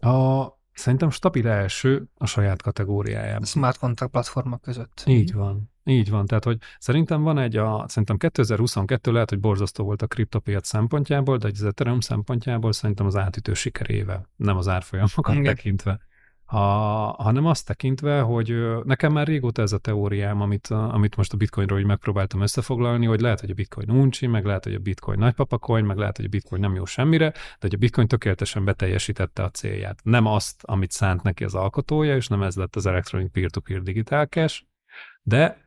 A, 0.00 0.46
szerintem 0.72 1.10
stabil 1.10 1.48
első 1.48 2.06
a 2.14 2.26
saját 2.26 2.62
kategóriájában. 2.62 3.42
A 3.42 3.46
smart 3.46 3.78
contract 3.78 4.12
platformok 4.12 4.60
között. 4.60 5.02
Így 5.06 5.32
van. 5.32 5.70
Így 5.88 6.10
van. 6.10 6.26
Tehát, 6.26 6.44
hogy 6.44 6.58
szerintem 6.78 7.22
van 7.22 7.38
egy, 7.38 7.56
a, 7.56 7.84
szerintem 7.88 8.16
2022 8.16 9.12
lehet, 9.12 9.30
hogy 9.30 9.40
borzasztó 9.40 9.84
volt 9.84 10.02
a 10.02 10.06
kriptopiac 10.06 10.68
szempontjából, 10.68 11.36
de 11.36 11.48
az 11.48 11.64
Ethereum 11.64 12.00
szempontjából 12.00 12.72
szerintem 12.72 13.06
az 13.06 13.16
átütő 13.16 13.54
sikerével, 13.54 14.28
nem 14.36 14.56
az 14.56 14.68
árfolyamokat 14.68 15.34
Igen. 15.34 15.44
tekintve. 15.44 16.00
Ha, 16.44 16.58
hanem 17.18 17.46
azt 17.46 17.66
tekintve, 17.66 18.20
hogy 18.20 18.54
nekem 18.84 19.12
már 19.12 19.26
régóta 19.26 19.62
ez 19.62 19.72
a 19.72 19.78
teóriám, 19.78 20.40
amit, 20.40 20.66
amit 20.66 21.16
most 21.16 21.32
a 21.32 21.36
bitcoinról 21.36 21.78
így 21.78 21.84
megpróbáltam 21.84 22.40
összefoglalni, 22.40 23.06
hogy 23.06 23.20
lehet, 23.20 23.40
hogy 23.40 23.50
a 23.50 23.54
bitcoin 23.54 23.90
uncsi, 23.90 24.26
meg 24.26 24.44
lehet, 24.44 24.64
hogy 24.64 24.74
a 24.74 24.78
bitcoin 24.78 25.18
nagypapa 25.18 25.58
coin, 25.58 25.84
meg 25.84 25.96
lehet, 25.96 26.16
hogy 26.16 26.24
a 26.24 26.28
bitcoin 26.28 26.60
nem 26.60 26.74
jó 26.74 26.84
semmire, 26.84 27.30
de 27.30 27.58
hogy 27.60 27.74
a 27.74 27.78
bitcoin 27.78 28.06
tökéletesen 28.06 28.64
beteljesítette 28.64 29.42
a 29.42 29.50
célját. 29.50 30.00
Nem 30.02 30.26
azt, 30.26 30.62
amit 30.64 30.90
szánt 30.90 31.22
neki 31.22 31.44
az 31.44 31.54
alkotója, 31.54 32.16
és 32.16 32.28
nem 32.28 32.42
ez 32.42 32.56
lett 32.56 32.76
az 32.76 32.86
Electronic 32.86 33.32
Peer-to-Peer 33.32 33.82
Digital 33.82 34.24
Cash, 34.26 34.62
de 35.22 35.65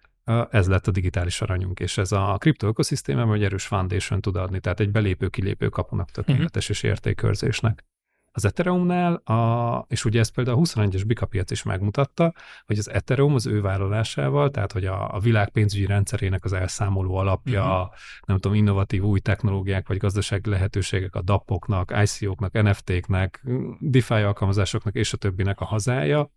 ez 0.49 0.67
lett 0.67 0.87
a 0.87 0.91
digitális 0.91 1.41
aranyunk, 1.41 1.79
és 1.79 1.97
ez 1.97 2.11
a 2.11 2.35
kripto 2.37 2.67
ökoszisztémában 2.67 3.35
egy 3.35 3.43
erős 3.43 3.65
foundation 3.65 4.21
tud 4.21 4.35
adni, 4.35 4.59
tehát 4.59 4.79
egy 4.79 4.91
belépő-kilépő 4.91 5.69
kapunak 5.69 6.11
tökéletes 6.11 6.69
és 6.69 6.83
értékkörzésnek. 6.83 7.83
Az 8.31 8.45
Ethereumnál, 8.45 9.13
a, 9.13 9.85
és 9.87 10.05
ugye 10.05 10.19
ezt 10.19 10.33
például 10.33 10.57
a 10.57 10.61
21-es 10.61 11.03
bikapiac 11.07 11.51
is 11.51 11.63
megmutatta, 11.63 12.33
hogy 12.65 12.77
az 12.77 12.89
Ethereum 12.89 13.33
az 13.33 13.45
ő 13.45 13.61
vállalásával, 13.61 14.49
tehát 14.51 14.71
hogy 14.71 14.85
a, 14.85 15.13
a 15.15 15.19
világ 15.19 15.49
pénzügyi 15.49 15.85
rendszerének 15.85 16.45
az 16.45 16.53
elszámoló 16.53 17.15
alapja, 17.15 17.63
uh-huh. 17.63 17.87
nem 18.25 18.37
tudom, 18.37 18.57
innovatív 18.57 19.03
új 19.03 19.19
technológiák, 19.19 19.87
vagy 19.87 19.97
gazdasági 19.97 20.49
lehetőségek 20.49 21.15
a 21.15 21.21
DAP-oknak, 21.21 21.93
ICO-knak, 22.03 22.61
NFT-knek, 22.61 23.45
DeFi 23.79 24.13
alkalmazásoknak 24.13 24.95
és 24.95 25.13
a 25.13 25.17
többinek 25.17 25.59
a 25.59 25.65
hazája, 25.65 26.31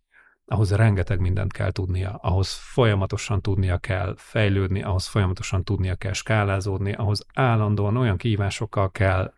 ahhoz 0.53 0.73
rengeteg 0.73 1.21
mindent 1.21 1.53
kell 1.53 1.71
tudnia, 1.71 2.19
ahhoz 2.23 2.53
folyamatosan 2.53 3.41
tudnia 3.41 3.79
kell 3.79 4.15
fejlődni, 4.17 4.83
ahhoz 4.83 5.07
folyamatosan 5.07 5.65
tudnia 5.65 5.95
kell 5.95 6.13
skálázódni, 6.13 6.93
ahhoz 6.93 7.27
állandóan 7.35 7.97
olyan 7.97 8.17
kihívásokkal 8.17 8.91
kell 8.91 9.33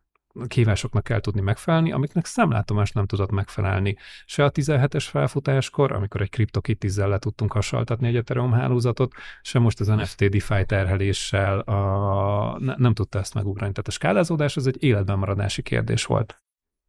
kihívásoknak 0.46 1.04
kell 1.04 1.20
tudni 1.20 1.40
megfelelni, 1.40 1.92
amiknek 1.92 2.24
szemlátomás 2.24 2.92
nem 2.92 3.06
tudott 3.06 3.30
megfelelni. 3.30 3.96
Se 4.24 4.44
a 4.44 4.50
17-es 4.50 5.04
felfutáskor, 5.08 5.92
amikor 5.92 6.20
egy 6.20 6.30
CryptoKitties-zel 6.30 7.08
le 7.08 7.18
tudtunk 7.18 7.52
hasonltatni 7.52 8.08
egy 8.08 8.16
Ethereum 8.16 8.52
hálózatot, 8.52 9.12
se 9.42 9.58
most 9.58 9.80
az 9.80 9.86
NFT 9.86 10.28
DeFi 10.28 10.64
terheléssel 10.66 11.58
a, 11.58 12.58
ne, 12.58 12.74
nem 12.76 12.94
tudta 12.94 13.18
ezt 13.18 13.34
megugrani. 13.34 13.72
Tehát 13.72 13.88
a 13.88 13.90
skálázódás 13.90 14.56
az 14.56 14.66
egy 14.66 14.82
életben 14.82 15.18
maradási 15.18 15.62
kérdés 15.62 16.04
volt. 16.04 16.43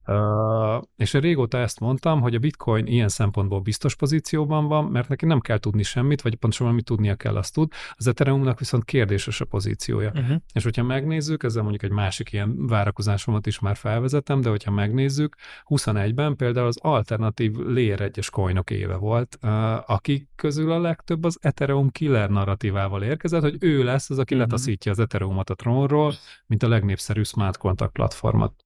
Uh, 0.07 0.83
és 0.95 1.13
én 1.13 1.21
régóta 1.21 1.57
ezt 1.57 1.79
mondtam, 1.79 2.21
hogy 2.21 2.35
a 2.35 2.39
bitcoin 2.39 2.85
ilyen 2.85 3.07
szempontból 3.07 3.59
biztos 3.59 3.95
pozícióban 3.95 4.67
van, 4.67 4.85
mert 4.85 5.07
neki 5.07 5.25
nem 5.25 5.39
kell 5.39 5.57
tudni 5.57 5.83
semmit, 5.83 6.21
vagy 6.21 6.35
pontosabban 6.35 6.73
amit 6.73 6.85
tudnia 6.85 7.15
kell, 7.15 7.35
azt 7.35 7.53
tud. 7.53 7.71
Az 7.91 8.07
Ethereumnak 8.07 8.59
viszont 8.59 8.83
kérdéses 8.83 9.41
a 9.41 9.45
pozíciója. 9.45 10.11
Uh-huh. 10.15 10.37
És 10.53 10.63
hogyha 10.63 10.83
megnézzük, 10.83 11.43
ezzel 11.43 11.61
mondjuk 11.61 11.83
egy 11.83 11.91
másik 11.91 12.31
ilyen 12.31 12.67
várakozásomat 12.67 13.47
is 13.47 13.59
már 13.59 13.75
felvezetem, 13.75 14.41
de 14.41 14.49
hogyha 14.49 14.71
megnézzük, 14.71 15.35
21-ben 15.65 16.35
például 16.35 16.67
az 16.67 16.77
alternatív 16.81 17.55
Layer 17.55 17.99
1-es 18.01 18.27
coinok 18.31 18.69
éve 18.69 18.95
volt, 18.95 19.37
uh, 19.41 19.89
akik 19.89 20.27
közül 20.35 20.71
a 20.71 20.79
legtöbb 20.79 21.23
az 21.23 21.37
Ethereum 21.41 21.89
killer 21.89 22.29
narratívával 22.29 23.03
érkezett, 23.03 23.41
hogy 23.41 23.57
ő 23.59 23.83
lesz 23.83 24.09
az, 24.09 24.19
aki 24.19 24.33
Mhm. 24.33 24.43
letaszítja 24.43 24.91
az 24.91 24.99
Ethereumot 24.99 25.49
a 25.49 25.55
trónról, 25.55 26.13
mint 26.47 26.63
a 26.63 26.67
legnépszerűbb 26.67 27.25
smart 27.25 27.57
contract 27.57 27.93
platformot. 27.93 28.64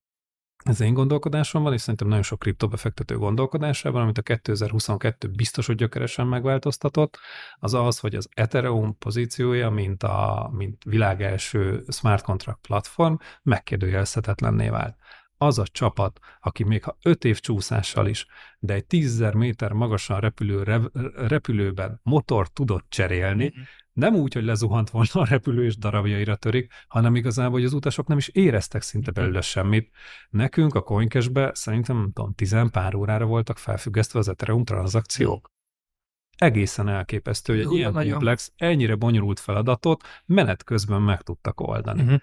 Ez 0.64 0.82
én 0.82 0.94
gondolkodásom 0.94 1.64
van, 1.64 1.74
és 1.74 1.82
szerintem 1.82 2.08
nagyon 2.08 2.24
sok 2.24 2.40
kriptobefektető 2.40 3.18
gondolkodásában, 3.18 4.02
amit 4.02 4.18
a 4.18 4.22
2022 4.22 5.28
biztos, 5.28 5.66
hogy 5.66 5.76
gyökeresen 5.76 6.28
megváltoztatott, 6.28 7.20
az 7.60 7.74
az, 7.74 8.00
hogy 8.00 8.16
az 8.16 8.30
Ethereum 8.34 8.98
pozíciója, 8.98 9.70
mint 9.70 10.04
a 10.04 10.50
mint 10.54 10.84
világ 10.84 11.22
első 11.22 11.84
smart 11.88 12.24
contract 12.24 12.60
platform, 12.62 13.16
megkérdőjelezhetetlenné 13.44 14.70
vált. 14.70 14.96
Az 15.38 15.60
a 15.60 15.68
csapat, 15.68 16.20
aki 16.42 16.64
még 16.64 16.84
ha 16.84 16.98
5 17.02 17.24
év 17.26 17.40
csúszással 17.40 18.08
is, 18.08 18.26
de 18.60 18.74
egy 18.74 18.86
10.000 18.90 19.36
méter 19.36 19.72
magasan 19.72 20.20
repülő 20.20 20.82
repülőben 21.16 22.00
motort 22.04 22.54
tudott 22.54 22.86
cserélni, 22.90 23.54
Mhm. 23.56 23.64
Nem 24.00 24.16
úgy, 24.16 24.34
hogy 24.34 24.44
lezuhant 24.44 24.90
volna 24.90 25.10
a 25.14 25.26
repülő 25.26 25.66
és 25.66 25.78
darabjaira 25.78 26.36
törik, 26.36 26.72
hanem 26.88 27.16
igazából, 27.16 27.52
hogy 27.52 27.64
az 27.64 27.74
utasok 27.74 28.08
nem 28.08 28.18
is 28.18 28.28
éreztek 28.28 28.82
szinte 28.82 29.12
belőle 29.12 29.42
semmit. 29.42 29.92
Nekünk 30.30 30.76
a 30.76 30.82
Coincashbe 30.82 31.52
szerintem, 31.54 31.96
nem 31.98 32.12
tudom, 32.12 32.34
tizen 32.34 32.70
pár 32.70 32.96
órára 32.96 33.26
voltak 33.26 33.58
felfüggesztve 33.58 34.20
az 34.20 34.28
Ethereum 34.28 34.64
tranzakciók. 34.64 35.52
egészen 36.38 36.88
elképesztő, 36.88 37.54
hogy 37.54 37.66
egy 37.66 37.72
ilyen 37.72 37.92
nagyon. 37.92 38.12
komplex, 38.12 38.52
ennyire 38.56 38.96
bonyolult 38.96 39.40
feladatot 39.40 40.04
menet 40.26 40.64
közben 40.64 41.02
meg 41.02 41.22
tudtak 41.22 41.60
oldani. 41.62 42.02
Uh-huh. 42.02 42.20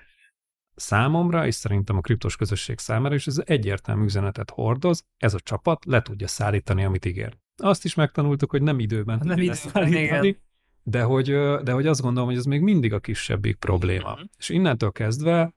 Számomra, 0.75 1.47
és 1.47 1.55
szerintem 1.55 1.97
a 1.97 2.01
kriptos 2.01 2.37
közösség 2.37 2.79
számára 2.79 3.15
is 3.15 3.27
ez 3.27 3.43
egyértelmű 3.45 4.05
üzenetet 4.05 4.51
hordoz, 4.51 5.05
ez 5.17 5.35
a 5.35 5.41
csapat 5.41 5.85
le 5.85 6.03
tudja 6.03 6.27
szállítani, 6.27 6.85
amit 6.85 7.05
ígér. 7.05 7.37
Azt 7.57 7.85
is 7.85 7.95
megtanultuk, 7.95 8.51
hogy 8.51 8.63
nem 8.63 8.79
időben 8.79 9.21
nem 9.25 9.39
időben, 9.39 9.55
szállítani, 9.55 10.39
de 10.89 11.03
hogy, 11.03 11.27
de 11.63 11.73
hogy 11.73 11.87
azt 11.87 12.01
gondolom, 12.01 12.29
hogy 12.29 12.39
ez 12.39 12.45
még 12.45 12.61
mindig 12.61 12.93
a 12.93 12.99
kisebbik 12.99 13.57
probléma. 13.57 14.13
Uh-huh. 14.13 14.29
És 14.39 14.49
innentől 14.49 14.93
kezdve 14.93 15.55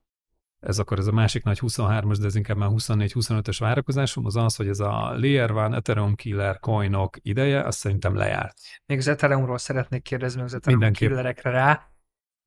ez 0.59 0.79
akkor 0.79 0.99
ez 0.99 1.07
a 1.07 1.11
másik 1.11 1.43
nagy 1.43 1.59
23-as, 1.61 2.17
de 2.19 2.25
ez 2.25 2.35
inkább 2.35 2.57
már 2.57 2.69
24-25-ös 2.71 3.55
várakozásom, 3.59 4.25
az 4.25 4.35
az, 4.35 4.55
hogy 4.55 4.67
ez 4.67 4.79
a 4.79 5.13
Layer 5.15 5.51
One, 5.51 5.75
Ethereum 5.75 6.15
Killer 6.15 6.59
coinok 6.59 7.17
ideje, 7.21 7.63
azt 7.63 7.77
szerintem 7.77 8.15
lejárt. 8.15 8.57
Még 8.85 8.97
az 8.97 9.07
Ethereumról 9.07 9.57
szeretnék 9.57 10.01
kérdezni, 10.01 10.41
az 10.41 10.53
Ethereum 10.53 10.79
Mindenképp. 10.79 11.09
Killerekre 11.09 11.49
rá. 11.49 11.91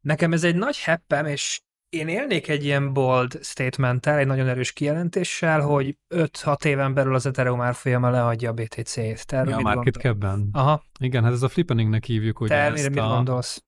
Nekem 0.01 0.33
ez 0.33 0.45
egy 0.45 0.57
nagy 0.57 0.79
heppem, 0.79 1.27
és 1.27 1.61
én 1.92 2.09
élnék 2.09 2.48
egy 2.48 2.64
ilyen 2.64 2.92
bold 2.92 3.38
statementtel, 3.42 4.18
egy 4.18 4.26
nagyon 4.26 4.48
erős 4.48 4.72
kijelentéssel, 4.72 5.61
hogy 5.61 5.98
5-6 6.14 6.64
éven 6.64 6.94
belül 6.94 7.14
az 7.14 7.26
Ethereum 7.26 7.61
árfolyama 7.61 8.11
leadja 8.11 8.50
a 8.50 8.52
BTC-t. 8.52 9.26
Te 9.26 9.44
ja, 9.46 9.57
a 9.57 9.61
market 9.61 9.94
cap 9.94 10.26
Aha. 10.52 10.85
Igen, 11.00 11.24
hát 11.24 11.33
ez 11.33 11.42
a 11.42 11.48
flippeningnek 11.48 12.05
hívjuk, 12.05 12.37
hogy 12.37 12.48
Te 12.48 12.55
ezt 12.55 12.88
mit 12.88 12.98
a... 12.98 13.07
gondolsz? 13.07 13.64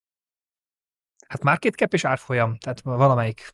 Hát 1.28 1.42
market 1.42 1.74
cap 1.74 1.92
és 1.92 2.04
árfolyam, 2.04 2.58
tehát 2.58 2.80
valamelyik. 2.80 3.52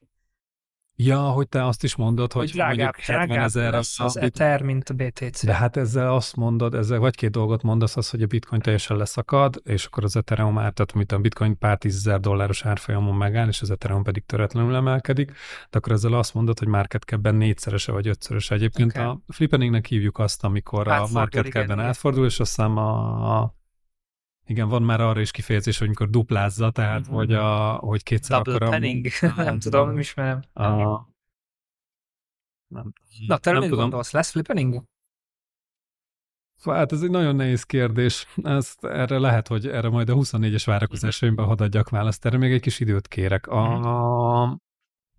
Ja, 1.02 1.20
hogy 1.20 1.48
te 1.48 1.66
azt 1.66 1.84
is 1.84 1.96
mondod, 1.96 2.32
hogy, 2.32 2.42
hogy 2.42 2.52
drágább, 2.52 2.76
mondjuk 2.78 2.96
70 2.96 3.38
ezer 3.38 3.74
az, 3.74 3.94
az 3.98 4.16
Ether, 4.16 4.62
mint 4.62 4.88
a 4.88 4.94
BTC. 4.94 5.44
De 5.44 5.54
hát 5.54 5.76
ezzel 5.76 6.14
azt 6.14 6.36
mondod, 6.36 6.74
ezzel 6.74 6.98
vagy 6.98 7.14
két 7.14 7.30
dolgot 7.30 7.62
mondasz, 7.62 7.96
az, 7.96 8.10
hogy 8.10 8.22
a 8.22 8.26
bitcoin 8.26 8.60
teljesen 8.60 8.96
leszakad, 8.96 9.60
és 9.64 9.84
akkor 9.84 10.04
az 10.04 10.16
Ethereum 10.16 10.58
ár, 10.58 10.72
tehát 10.72 10.92
amit 10.94 11.12
a 11.12 11.18
bitcoin 11.18 11.58
pár 11.58 11.78
tízezer 11.78 12.20
dolláros 12.20 12.64
árfolyamon 12.64 13.16
megáll, 13.16 13.48
és 13.48 13.60
az 13.60 13.70
Ethereum 13.70 14.02
pedig 14.02 14.26
töretlenül 14.26 14.74
emelkedik, 14.74 15.32
de 15.70 15.78
akkor 15.78 15.92
ezzel 15.92 16.12
azt 16.12 16.34
mondod, 16.34 16.58
hogy 16.58 16.68
market 16.68 17.02
cap 17.02 17.30
négyszerese 17.30 17.92
vagy 17.92 18.08
ötszöröse. 18.08 18.54
Egyébként 18.54 18.90
okay. 18.90 19.04
a 19.04 19.20
flippeningnek 19.28 19.86
hívjuk 19.86 20.18
azt, 20.18 20.44
amikor 20.44 20.88
Átfordul, 20.88 21.16
a 21.16 21.18
market 21.18 21.46
cap 21.46 21.78
átfordul, 21.78 22.24
és 22.24 22.40
azt 22.40 22.56
hiszem 22.56 22.76
a, 22.76 23.38
a 23.38 23.54
igen, 24.50 24.68
van 24.68 24.82
már 24.82 25.00
arra 25.00 25.20
is 25.20 25.30
kifejezés, 25.30 25.78
hogy 25.78 25.86
amikor 25.86 26.10
duplázza, 26.10 26.70
tehát 26.70 27.00
mm-hmm. 27.00 27.14
hogy, 27.14 27.32
a, 27.32 27.72
hogy 27.72 28.02
kétszer 28.02 28.42
Double 28.42 28.54
akkor 28.54 28.68
penning. 28.68 29.06
A, 29.20 29.42
nem 29.42 29.58
tudom, 29.58 29.88
nem 29.88 29.98
ismerem. 29.98 30.40
A, 30.52 30.64
nem, 32.66 32.92
Na, 33.26 33.38
te 33.38 33.50
nem 33.50 33.60
mit 33.60 33.68
tudom. 33.68 33.84
gondolsz, 33.84 34.12
lesz 34.12 34.30
flippening? 34.30 34.82
Hát 36.64 36.92
ez 36.92 37.02
egy 37.02 37.10
nagyon 37.10 37.36
nehéz 37.36 37.62
kérdés. 37.62 38.26
Ezt, 38.42 38.84
erre 38.84 39.18
lehet, 39.18 39.48
hogy 39.48 39.68
erre 39.68 39.88
majd 39.88 40.08
a 40.08 40.14
24-es 40.14 40.62
várakozásaimban 40.66 41.46
hadd 41.46 41.62
adjak 41.62 41.88
választ. 41.88 42.26
Erre 42.26 42.38
még 42.38 42.52
egy 42.52 42.60
kis 42.60 42.80
időt 42.80 43.08
kérek. 43.08 43.46
A, 43.46 43.78
mhm. 43.78 44.54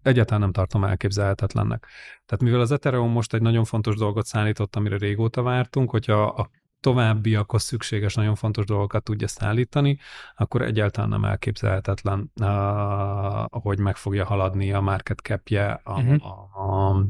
egyáltalán 0.02 0.42
nem 0.42 0.52
tartom 0.52 0.84
elképzelhetetlennek. 0.84 1.88
Tehát 2.26 2.44
mivel 2.44 2.60
az 2.60 2.72
Ethereum 2.72 3.12
most 3.12 3.34
egy 3.34 3.42
nagyon 3.42 3.64
fontos 3.64 3.96
dolgot 3.96 4.26
szállított, 4.26 4.76
amire 4.76 4.98
régóta 4.98 5.42
vártunk, 5.42 5.90
hogyha 5.90 6.24
a 6.24 6.50
továbbiakhoz 6.82 7.64
szükséges, 7.64 8.14
nagyon 8.16 8.36
fontos 8.36 8.66
dolgokat 8.66 9.04
tudja 9.04 9.28
szállítani, 9.28 10.00
akkor 10.36 10.62
egyáltalán 10.62 11.10
nem 11.10 11.26
elképzelhetetlen, 11.26 12.32
hogy 13.50 13.80
meg 13.80 13.96
fogja 13.96 14.26
haladni 14.26 14.72
a 14.72 14.82
market 14.82 15.20
capje 15.20 15.82
a, 15.84 16.00
uh-huh. 16.00 16.60
a, 16.60 17.06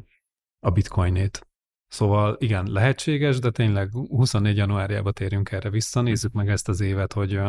a 0.60 0.70
bitcoinét. 0.70 1.46
Szóval 1.88 2.36
igen, 2.40 2.68
lehetséges, 2.72 3.40
de 3.40 3.50
tényleg 3.50 3.90
24 3.92 4.58
januárjába 4.58 5.12
térjünk 5.12 5.52
erre 5.52 5.70
vissza, 5.70 6.02
nézzük 6.02 6.32
meg 6.32 6.50
ezt 6.50 6.70
az 6.70 6.82
évet, 6.82 7.14
hogy, 7.14 7.40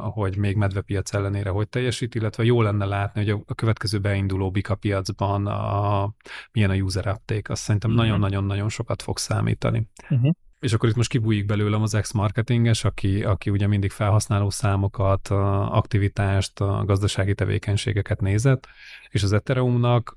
hogy 0.00 0.36
még 0.36 0.56
medvepiac 0.56 1.14
ellenére 1.14 1.50
hogy 1.50 1.68
teljesít, 1.68 2.14
illetve 2.14 2.44
jó 2.44 2.62
lenne 2.62 2.84
látni, 2.84 3.24
hogy 3.24 3.42
a 3.46 3.54
következő 3.54 3.98
beinduló 3.98 4.50
bika 4.50 4.74
piacban 4.74 5.46
a, 5.46 6.14
milyen 6.52 6.70
a 6.70 6.74
user 6.74 7.06
uptake, 7.06 7.52
azt 7.52 7.62
szerintem 7.62 7.90
uh-huh. 7.90 8.06
nagyon-nagyon-nagyon 8.06 8.68
sokat 8.68 9.02
fog 9.02 9.18
számítani. 9.18 9.88
Uh-huh. 10.10 10.34
És 10.62 10.72
akkor 10.72 10.88
itt 10.88 10.94
most 10.94 11.08
kibújik 11.08 11.46
belőlem 11.46 11.82
az 11.82 11.94
ex-marketinges, 11.94 12.84
aki, 12.84 13.24
aki 13.24 13.50
ugye 13.50 13.66
mindig 13.66 13.90
felhasználó 13.90 14.50
számokat, 14.50 15.28
aktivitást, 15.70 16.58
gazdasági 16.58 17.34
tevékenységeket 17.34 18.20
nézett, 18.20 18.66
és 19.08 19.22
az 19.22 19.32
Ethereumnak 19.32 20.16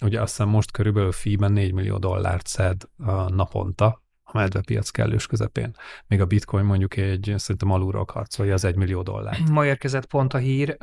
ugye 0.00 0.20
azt 0.20 0.36
hiszem 0.36 0.48
most 0.48 0.70
körülbelül 0.70 1.12
fee-ben 1.12 1.52
4 1.52 1.72
millió 1.72 1.98
dollárt 1.98 2.46
szed 2.46 2.82
naponta, 3.28 4.02
a 4.22 4.38
medvepiac 4.38 4.90
kellős 4.90 5.26
közepén. 5.26 5.74
Még 6.06 6.20
a 6.20 6.26
bitcoin 6.26 6.64
mondjuk 6.64 6.96
egy, 6.96 7.34
szerintem 7.36 7.70
alulról 7.70 8.06
harcolja 8.12 8.54
az 8.54 8.64
1 8.64 8.76
millió 8.76 9.02
dollár. 9.02 9.38
Ma 9.50 9.66
érkezett 9.66 10.06
pont 10.06 10.34
a 10.34 10.38
hír. 10.38 10.76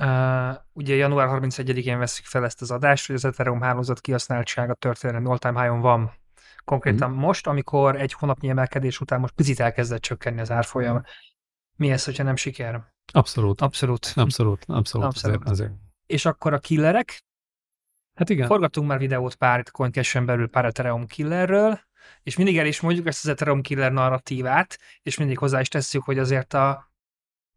Ugye 0.73 0.95
január 0.95 1.27
31-én 1.41 1.97
veszik 1.97 2.25
fel 2.25 2.45
ezt 2.45 2.61
az 2.61 2.71
adást, 2.71 3.07
hogy 3.07 3.15
az 3.15 3.25
Ethereum 3.25 3.61
hálózat 3.61 4.01
kihasználtsága 4.01 4.73
történelmi 4.73 5.27
all-time 5.27 5.61
high-on 5.61 5.79
van 5.79 6.11
Konkrétan 6.67 7.11
mm. 7.11 7.13
most, 7.13 7.47
amikor 7.47 7.95
egy 7.95 8.13
hónapnyi 8.13 8.49
emelkedés 8.49 8.99
után 8.99 9.19
most 9.19 9.33
picit 9.33 9.59
elkezdett 9.59 10.01
csökkenni 10.01 10.39
az 10.39 10.51
árfolyam. 10.51 11.03
Mi 11.75 11.91
ez, 11.91 12.05
hogyha 12.05 12.23
nem 12.23 12.35
siker? 12.35 12.93
Abszolút. 13.13 13.61
Abszolút. 13.61 14.11
Abszolút. 14.15 14.63
Abszolút. 14.67 15.07
Abszolút. 15.07 15.37
Azért, 15.37 15.49
azért. 15.49 15.71
És 16.05 16.25
akkor 16.25 16.53
a 16.53 16.59
killerek? 16.59 17.23
Hát 18.15 18.29
igen. 18.29 18.47
Forgattunk 18.47 18.87
már 18.87 18.97
videót 18.97 19.35
pár 19.35 19.71
coincash 19.71 20.21
belül 20.25 20.49
pár 20.49 20.65
Ethereum 20.65 21.05
killerről, 21.05 21.79
és 22.23 22.35
mindig 22.37 22.57
el 22.57 22.65
is 22.65 22.81
mondjuk 22.81 23.07
ezt 23.07 23.25
az 23.25 23.31
Ethereum 23.31 23.61
killer 23.61 23.91
narratívát, 23.91 24.79
és 25.01 25.17
mindig 25.17 25.37
hozzá 25.37 25.59
is 25.59 25.67
tesszük, 25.67 26.03
hogy 26.03 26.19
azért 26.19 26.53
a, 26.53 26.91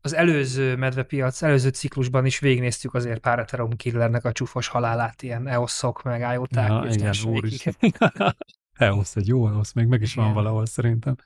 az 0.00 0.14
előző 0.14 0.76
medvepiac, 0.76 1.42
előző 1.42 1.68
ciklusban 1.68 2.26
is 2.26 2.38
végignéztük 2.38 2.94
azért 2.94 3.20
pár 3.20 3.38
Ethereum 3.38 3.76
killernek 3.76 4.24
a 4.24 4.32
csúfos 4.32 4.68
halálát, 4.68 5.22
ilyen 5.22 5.46
EOS-ok, 5.46 6.02
meg 6.02 6.20
IOTA-k, 6.20 6.68
ja, 6.68 6.82
és 6.88 6.94
igen, 6.94 7.14
EOS 8.80 9.16
egy 9.16 9.26
jó 9.26 9.48
EOS, 9.48 9.72
még 9.72 9.86
meg 9.86 10.00
is 10.00 10.14
van 10.14 10.32
valahol 10.32 10.66
szerintem. 10.66 11.16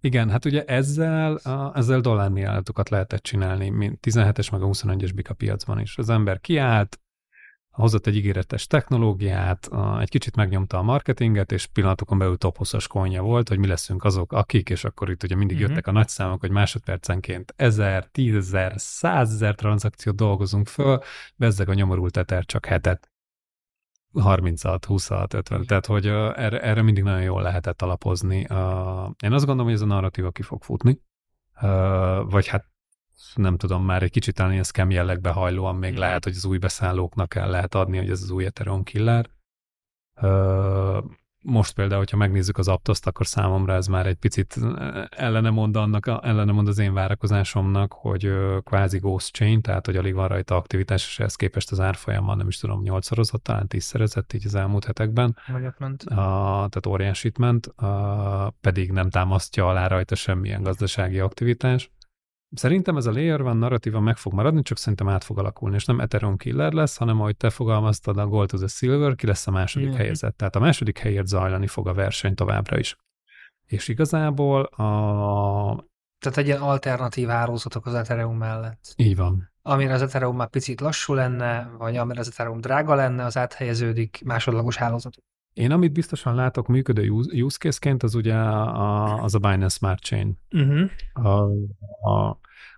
Igen, 0.00 0.30
hát 0.30 0.44
ugye 0.44 0.64
ezzel, 0.64 1.40
ezzel 1.74 2.00
dollármiálatokat 2.00 2.88
lehetett 2.88 3.22
csinálni, 3.22 3.68
mint 3.68 3.98
17-es 4.02 4.52
meg 4.52 4.62
a 4.62 4.66
21-es 4.66 5.10
bika 5.14 5.34
piacban 5.34 5.80
is. 5.80 5.98
Az 5.98 6.08
ember 6.08 6.40
kiállt, 6.40 7.00
hozott 7.70 8.06
egy 8.06 8.16
ígéretes 8.16 8.66
technológiát, 8.66 9.68
egy 10.00 10.08
kicsit 10.08 10.36
megnyomta 10.36 10.78
a 10.78 10.82
marketinget, 10.82 11.52
és 11.52 11.66
pillanatokon 11.66 12.18
belül 12.18 12.36
top 12.36 12.56
20-as 12.58 12.84
konja 12.88 13.22
volt, 13.22 13.48
hogy 13.48 13.58
mi 13.58 13.66
leszünk 13.66 14.04
azok, 14.04 14.32
akik, 14.32 14.70
és 14.70 14.84
akkor 14.84 15.10
itt 15.10 15.22
ugye 15.22 15.34
mindig 15.36 15.56
uh-huh. 15.56 15.70
jöttek 15.70 15.86
a 15.86 15.92
nagy 15.92 16.08
számok, 16.08 16.40
hogy 16.40 16.50
másodpercenként 16.50 17.54
ezer, 17.56 18.06
tízezer, 18.06 18.72
százezer 18.76 19.54
tranzakciót 19.54 20.16
dolgozunk 20.16 20.66
föl, 20.66 21.00
bezzeg 21.36 21.68
a 21.68 21.74
nyomorult 21.74 22.16
eter 22.16 22.44
csak 22.44 22.66
hetet. 22.66 23.08
36, 24.20 24.84
26, 24.84 25.34
50, 25.34 25.66
tehát 25.66 25.86
hogy 25.86 26.06
erre, 26.06 26.60
erre 26.62 26.82
mindig 26.82 27.02
nagyon 27.02 27.22
jól 27.22 27.42
lehetett 27.42 27.82
alapozni. 27.82 28.38
Én 29.22 29.32
azt 29.32 29.44
gondolom, 29.44 29.64
hogy 29.64 29.72
ez 29.72 29.80
a 29.80 29.86
narratíva 29.86 30.30
ki 30.30 30.42
fog 30.42 30.62
futni, 30.62 31.00
vagy 32.24 32.46
hát 32.46 32.64
nem 33.34 33.56
tudom, 33.56 33.84
már 33.84 34.02
egy 34.02 34.10
kicsit 34.10 34.34
talán 34.34 34.52
ilyen 34.52 34.64
scam 34.64 34.90
jellegbe 34.90 35.30
hajlóan 35.30 35.76
még 35.76 35.96
lehet, 35.96 36.24
hogy 36.24 36.32
az 36.36 36.44
új 36.44 36.58
beszállóknak 36.58 37.34
el 37.34 37.50
lehet 37.50 37.74
adni, 37.74 37.96
hogy 37.96 38.10
ez 38.10 38.22
az 38.22 38.30
új 38.30 38.44
Ethereum 38.44 38.82
killer. 38.82 39.30
Most 41.46 41.74
például, 41.74 41.98
hogyha 41.98 42.16
megnézzük 42.16 42.58
az 42.58 42.68
Aptoszt, 42.68 43.06
akkor 43.06 43.26
számomra 43.26 43.74
ez 43.74 43.86
már 43.86 44.06
egy 44.06 44.16
picit 44.16 44.56
ellene 45.10 45.50
mond, 45.50 45.76
annak, 45.76 46.06
ellene 46.22 46.52
mond 46.52 46.68
az 46.68 46.78
én 46.78 46.94
várakozásomnak, 46.94 47.92
hogy 47.92 48.32
kvázi 48.62 48.98
ghost 48.98 49.32
chain, 49.32 49.62
tehát 49.62 49.86
hogy 49.86 49.96
alig 49.96 50.14
van 50.14 50.28
rajta 50.28 50.56
aktivitás, 50.56 51.06
és 51.06 51.18
ehhez 51.18 51.36
képest 51.36 51.70
az 51.70 51.80
árfolyamban 51.80 52.36
nem 52.36 52.48
is 52.48 52.58
tudom, 52.58 52.82
nyolcszorozott, 52.82 53.42
talán 53.42 53.68
tízszerezett 53.68 54.32
így 54.32 54.46
az 54.46 54.54
elmúlt 54.54 54.84
hetekben. 54.84 55.36
ment. 55.78 56.02
A, 56.02 56.14
tehát 56.70 56.86
óriásit 56.86 57.38
ment, 57.38 57.66
a, 57.66 58.54
pedig 58.60 58.92
nem 58.92 59.10
támasztja 59.10 59.68
alá 59.68 59.86
rajta 59.86 60.14
semmilyen 60.14 60.62
gazdasági 60.62 61.18
aktivitás. 61.18 61.90
Szerintem 62.54 62.96
ez 62.96 63.06
a 63.06 63.12
layer 63.12 63.42
van 63.42 63.56
narratíva 63.56 64.00
meg 64.00 64.16
fog 64.16 64.32
maradni, 64.32 64.62
csak 64.62 64.78
szerintem 64.78 65.08
át 65.08 65.24
fog 65.24 65.38
alakulni, 65.38 65.74
és 65.74 65.84
nem 65.84 66.00
Ethereum 66.00 66.36
killer 66.36 66.72
lesz, 66.72 66.96
hanem 66.96 67.20
ahogy 67.20 67.36
te 67.36 67.50
fogalmaztad, 67.50 68.18
a 68.18 68.26
Gold 68.26 68.48
to 68.48 68.56
the 68.56 68.66
Silver, 68.66 69.14
ki 69.14 69.26
lesz 69.26 69.46
a 69.46 69.50
második 69.50 69.88
mm-hmm. 69.88 69.96
helyezett. 69.96 70.36
Tehát 70.36 70.56
a 70.56 70.60
második 70.60 70.98
helyért 70.98 71.26
zajlani 71.26 71.66
fog 71.66 71.88
a 71.88 71.94
verseny 71.94 72.34
továbbra 72.34 72.78
is. 72.78 72.96
És 73.66 73.88
igazából 73.88 74.62
a... 74.62 75.86
Tehát 76.18 76.38
egy 76.38 76.46
ilyen 76.46 76.60
alternatív 76.60 77.28
hálózatok 77.28 77.86
az 77.86 77.94
Ethereum 77.94 78.36
mellett. 78.36 78.94
Így 78.96 79.16
van. 79.16 79.52
Amire 79.62 79.92
az 79.92 80.02
Ethereum 80.02 80.36
már 80.36 80.48
picit 80.48 80.80
lassú 80.80 81.14
lenne, 81.14 81.70
vagy 81.78 81.96
amire 81.96 82.20
az 82.20 82.28
Ethereum 82.28 82.60
drága 82.60 82.94
lenne, 82.94 83.24
az 83.24 83.36
áthelyeződik 83.36 84.22
másodlagos 84.24 84.76
hálózatok. 84.76 85.24
Én 85.54 85.70
amit 85.70 85.92
biztosan 85.92 86.34
látok 86.34 86.66
működő 86.66 87.08
use 87.10 87.58
case-ként, 87.58 88.02
az 88.02 88.14
ugye 88.14 88.34
a, 88.34 89.22
az 89.22 89.34
a 89.34 89.38
Binance 89.38 89.76
Smart 89.76 90.02
Chain. 90.02 90.38
Uh-huh. 90.50 90.90
A, 91.12 91.28
a, 92.10 92.28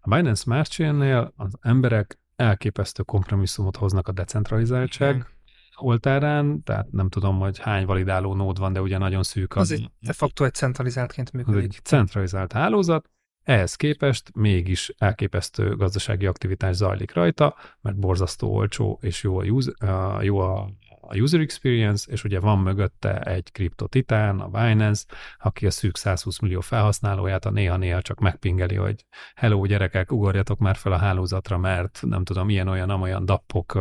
a 0.00 0.08
Binance 0.08 0.42
Smart 0.42 0.70
Chain-nél 0.70 1.32
az 1.36 1.52
emberek 1.60 2.18
elképesztő 2.36 3.02
kompromisszumot 3.02 3.76
hoznak 3.76 4.08
a 4.08 4.12
decentralizáltság 4.12 5.16
uh-huh. 5.16 5.86
oltárán, 5.86 6.62
tehát 6.62 6.90
nem 6.90 7.08
tudom, 7.08 7.38
hogy 7.38 7.58
hány 7.58 7.86
validáló 7.86 8.34
nód 8.34 8.58
van, 8.58 8.72
de 8.72 8.80
ugye 8.80 8.98
nagyon 8.98 9.22
szűk 9.22 9.56
az. 9.56 9.70
Az 9.70 9.78
egy 9.78 9.90
de 10.00 10.12
facto 10.12 10.44
egy 10.44 10.54
centralizáltként 10.54 11.32
működik. 11.32 11.74
Egy 11.74 11.80
centralizált 11.82 12.52
hálózat, 12.52 13.10
Ehhez 13.46 13.74
képest 13.74 14.30
mégis 14.34 14.92
elképesztő 14.98 15.76
gazdasági 15.76 16.26
aktivitás 16.26 16.76
zajlik 16.76 17.12
rajta, 17.12 17.56
mert 17.80 17.96
borzasztó 17.98 18.54
olcsó 18.54 18.98
és 19.02 19.22
jó 19.22 19.38
a, 19.38 19.44
user, 19.44 19.74
jó 20.22 20.38
a 20.38 20.70
a 21.08 21.16
user 21.16 21.40
experience, 21.40 22.12
és 22.12 22.24
ugye 22.24 22.40
van 22.40 22.58
mögötte 22.58 23.20
egy 23.20 23.52
kriptotitán, 23.52 24.40
a 24.40 24.48
Binance, 24.48 25.04
aki 25.38 25.66
a 25.66 25.70
szűk 25.70 25.96
120 25.96 26.38
millió 26.38 26.60
felhasználóját 26.60 27.44
a 27.44 27.50
néha-néha 27.50 28.02
csak 28.02 28.20
megpingeli, 28.20 28.74
hogy 28.74 29.04
hello 29.34 29.64
gyerekek, 29.64 30.12
ugorjatok 30.12 30.58
már 30.58 30.76
fel 30.76 30.92
a 30.92 30.98
hálózatra, 30.98 31.58
mert 31.58 32.02
nem 32.06 32.24
tudom, 32.24 32.48
ilyen-olyan, 32.48 32.90
amolyan 32.90 33.24
dappok, 33.24 33.74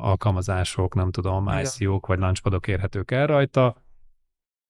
alkalmazások, 0.00 0.94
nem 0.94 1.10
tudom, 1.10 1.48
ICO-k 1.62 2.06
vagy 2.06 2.18
launchpadok 2.18 2.66
érhetők 2.66 3.10
el 3.10 3.26
rajta, 3.26 3.85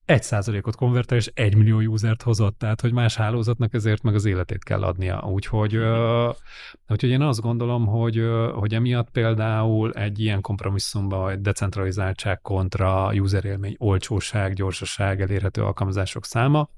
egy 0.07 0.23
százalékot 0.23 0.77
konvertál, 0.77 1.19
és 1.19 1.31
egy 1.35 1.57
millió 1.57 1.79
usert 1.79 2.23
hozott, 2.23 2.59
tehát 2.59 2.81
hogy 2.81 2.93
más 2.93 3.17
hálózatnak 3.17 3.75
ezért 3.75 4.03
meg 4.03 4.15
az 4.15 4.25
életét 4.25 4.65
kell 4.65 4.83
adnia. 4.83 5.29
Úgyhogy, 5.29 5.77
uh, 5.77 6.35
úgyhogy 6.89 7.11
én 7.11 7.21
azt 7.21 7.41
gondolom, 7.41 7.87
hogy, 7.87 8.19
uh, 8.19 8.53
hogy 8.53 8.75
emiatt 8.75 9.11
például 9.11 9.93
egy 9.93 10.21
ilyen 10.21 10.41
kompromisszumban, 10.41 11.23
hogy 11.23 11.41
decentralizáltság 11.41 12.41
kontra 12.41 13.13
user 13.15 13.45
élmény, 13.45 13.75
olcsóság, 13.79 14.53
gyorsaság, 14.53 15.21
elérhető 15.21 15.63
alkalmazások 15.63 16.25
száma, 16.25 16.69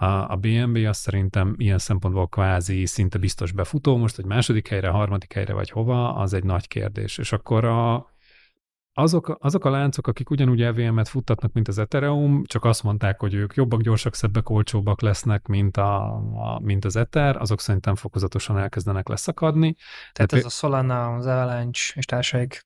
a, 0.00 0.30
a 0.30 0.36
BNB 0.36 0.76
azt 0.76 1.00
szerintem 1.00 1.54
ilyen 1.58 1.78
szempontból 1.78 2.28
kvázi 2.28 2.86
szinte 2.86 3.18
biztos 3.18 3.52
befutó, 3.52 3.96
most 3.96 4.18
egy 4.18 4.24
második 4.24 4.68
helyre, 4.68 4.88
harmadik 4.88 5.32
helyre 5.32 5.52
vagy 5.52 5.70
hova, 5.70 6.14
az 6.14 6.32
egy 6.32 6.44
nagy 6.44 6.68
kérdés. 6.68 7.18
És 7.18 7.32
akkor 7.32 7.64
a, 7.64 8.09
azok, 8.92 9.36
azok 9.40 9.64
a 9.64 9.70
láncok, 9.70 10.06
akik 10.06 10.30
ugyanúgy 10.30 10.62
EVM-et 10.62 11.08
futtatnak, 11.08 11.52
mint 11.52 11.68
az 11.68 11.78
Ethereum, 11.78 12.44
csak 12.44 12.64
azt 12.64 12.82
mondták, 12.82 13.20
hogy 13.20 13.34
ők 13.34 13.54
jobbak, 13.54 13.80
gyorsak, 13.80 14.14
szebbek, 14.14 14.50
olcsóbbak 14.50 15.00
lesznek, 15.00 15.46
mint, 15.46 15.76
a, 15.76 16.14
a, 16.16 16.60
mint 16.62 16.84
az 16.84 16.96
Ether, 16.96 17.36
azok 17.36 17.60
szerintem 17.60 17.94
fokozatosan 17.94 18.58
elkezdenek 18.58 19.08
leszakadni. 19.08 19.76
Tehát 20.12 20.32
ez 20.32 20.44
a 20.44 20.48
Solana, 20.48 21.14
az 21.14 21.26
Avalanche 21.26 21.92
és 21.94 22.04
társaik. 22.04 22.60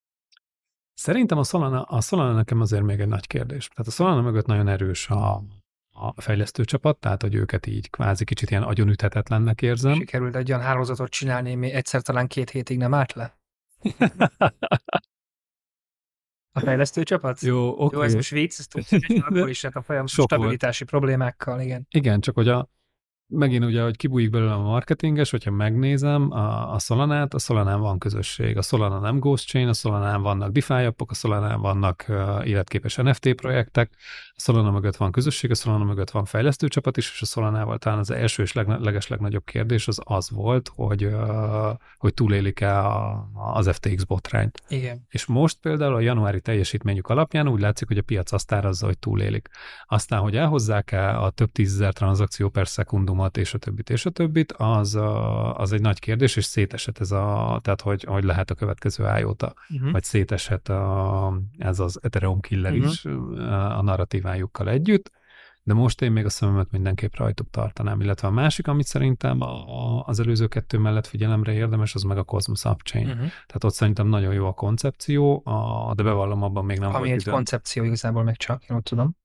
Szerintem 0.94 1.38
a 1.38 1.44
Solana, 1.44 1.82
a 1.82 2.00
Solana 2.00 2.32
nekem 2.32 2.60
azért 2.60 2.82
még 2.82 3.00
egy 3.00 3.08
nagy 3.08 3.26
kérdés. 3.26 3.68
Tehát 3.68 3.92
a 3.92 3.94
Solana 3.94 4.20
mögött 4.20 4.46
nagyon 4.46 4.68
erős 4.68 5.08
a, 5.08 5.42
a 5.90 6.20
fejlesztő 6.20 6.64
csapat, 6.64 6.98
tehát 6.98 7.22
hogy 7.22 7.34
őket 7.34 7.66
így 7.66 7.90
kvázi 7.90 8.24
kicsit 8.24 8.50
ilyen 8.50 8.62
agyonüthetetlennek 8.62 9.62
érzem. 9.62 9.94
Sikerült 9.94 10.36
egy 10.36 10.50
olyan 10.50 10.62
hálózatot 10.62 11.10
csinálni, 11.10 11.52
ami 11.52 11.70
egyszer 11.70 12.02
talán 12.02 12.26
két 12.26 12.50
hétig 12.50 12.78
nem 12.78 12.94
állt 12.94 13.12
le? 13.12 13.38
A 16.56 16.60
fejlesztő 16.60 17.02
csapat? 17.02 17.40
Jó, 17.40 17.68
oké. 17.68 17.82
Okay. 17.82 17.98
Jó, 17.98 18.04
ez 18.04 18.14
most 18.14 18.30
vicc, 18.30 18.58
ez 18.58 18.66
tudjuk, 18.66 19.26
akkor 19.26 19.48
is 19.48 19.62
hát 19.62 19.76
a 19.76 19.82
folyam 19.82 20.06
stabilitási 20.06 20.84
volt. 20.84 20.90
problémákkal, 20.90 21.60
igen. 21.60 21.86
Igen, 21.90 22.20
csak 22.20 22.34
hogy 22.34 22.48
a, 22.48 22.68
megint 23.26 23.64
ugye, 23.64 23.82
hogy 23.82 23.96
kibújik 23.96 24.30
belőle 24.30 24.52
a 24.52 24.62
marketinges, 24.62 25.30
hogyha 25.30 25.50
megnézem 25.50 26.30
a, 26.30 26.74
a 26.74 26.78
Solanát, 26.78 27.34
a 27.34 27.38
Solanán 27.38 27.80
van 27.80 27.98
közösség, 27.98 28.56
a 28.56 28.62
Solana 28.62 28.98
nem 28.98 29.18
Ghost 29.18 29.46
Chain, 29.46 29.68
a 29.68 29.72
Solanán 29.72 30.22
vannak 30.22 30.50
DeFi 30.50 30.72
appok, 30.72 31.10
a 31.10 31.14
Solanán 31.14 31.60
vannak 31.60 32.04
uh, 32.08 32.46
életképes 32.48 32.96
NFT 32.96 33.34
projektek, 33.34 33.90
a 34.36 34.40
Solana 34.40 34.70
mögött 34.70 34.96
van 34.96 35.12
közösség, 35.12 35.50
a 35.50 35.54
Solana 35.54 35.84
mögött 35.84 36.10
van 36.10 36.24
fejlesztő 36.24 36.68
csapat 36.68 36.96
is, 36.96 37.10
és 37.12 37.22
a 37.22 37.26
Solanával 37.26 37.78
talán 37.78 37.98
az 37.98 38.10
első 38.10 38.42
és 38.42 38.52
leg, 38.52 38.68
leges 38.68 39.08
legnagyobb 39.08 39.44
kérdés 39.44 39.88
az 39.88 40.00
az 40.04 40.30
volt, 40.30 40.70
hogy, 40.74 41.04
uh, 41.04 41.14
hogy 41.96 42.14
túlélik-e 42.14 42.78
a, 42.78 43.28
az 43.52 43.68
FTX 43.68 44.04
botrányt. 44.04 44.62
Igen. 44.68 45.06
És 45.08 45.26
most 45.26 45.58
például 45.60 45.94
a 45.94 46.00
januári 46.00 46.40
teljesítményük 46.40 47.08
alapján 47.08 47.48
úgy 47.48 47.60
látszik, 47.60 47.88
hogy 47.88 47.98
a 47.98 48.02
piac 48.02 48.32
azt 48.32 48.52
árazza, 48.52 48.86
hogy 48.86 48.98
túlélik. 48.98 49.48
Aztán, 49.86 50.20
hogy 50.20 50.36
elhozzák-e 50.36 51.20
a 51.20 51.30
több 51.30 51.52
tízezer 51.52 51.92
tranzakció 51.92 52.48
per 52.48 52.68
szekundumot, 52.68 53.13
számomat, 53.14 53.36
és 53.36 53.54
a 53.54 53.58
többit, 53.58 53.90
és 53.90 54.06
a 54.06 54.10
többit, 54.10 54.52
az, 54.52 54.98
az 55.54 55.72
egy 55.72 55.80
nagy 55.80 55.98
kérdés, 55.98 56.36
és 56.36 56.44
szétesett 56.44 56.98
ez 56.98 57.10
a, 57.10 57.58
tehát 57.62 57.80
hogy, 57.80 58.04
hogy 58.04 58.24
lehet 58.24 58.50
a 58.50 58.54
következő 58.54 59.04
IOTA, 59.18 59.54
uh-huh. 59.68 59.90
vagy 59.92 60.02
szétesett 60.02 60.68
a, 60.68 61.38
ez 61.58 61.80
az 61.80 61.98
Ethereum 62.02 62.40
killer 62.40 62.72
uh-huh. 62.72 62.90
is 62.90 63.04
a 63.74 63.82
narratívájukkal 63.82 64.68
együtt, 64.68 65.10
de 65.66 65.74
most 65.74 66.02
én 66.02 66.12
még 66.12 66.24
a 66.24 66.28
szememet 66.28 66.70
mindenképp 66.70 67.14
rajtuk 67.16 67.50
tartanám, 67.50 68.00
illetve 68.00 68.28
a 68.28 68.30
másik, 68.30 68.68
amit 68.68 68.86
szerintem 68.86 69.40
a, 69.40 69.46
a, 69.46 70.04
az 70.06 70.20
előző 70.20 70.46
kettő 70.46 70.78
mellett 70.78 71.06
figyelemre 71.06 71.52
érdemes, 71.52 71.94
az 71.94 72.02
meg 72.02 72.18
a 72.18 72.24
Cosmos 72.24 72.64
Upchain. 72.64 73.06
Uh-huh. 73.06 73.20
Tehát 73.20 73.64
ott 73.64 73.74
szerintem 73.74 74.06
nagyon 74.06 74.34
jó 74.34 74.46
a 74.46 74.52
koncepció, 74.52 75.42
a, 75.44 75.92
de 75.94 76.02
bevallom 76.02 76.42
abban 76.42 76.64
még 76.64 76.78
nem 76.78 76.94
Ami 76.94 77.10
egy 77.10 77.20
időm. 77.20 77.34
koncepció 77.34 77.84
igazából 77.84 78.22
meg 78.22 78.36
csak, 78.36 78.62
ott 78.68 78.84
tudom. 78.84 79.16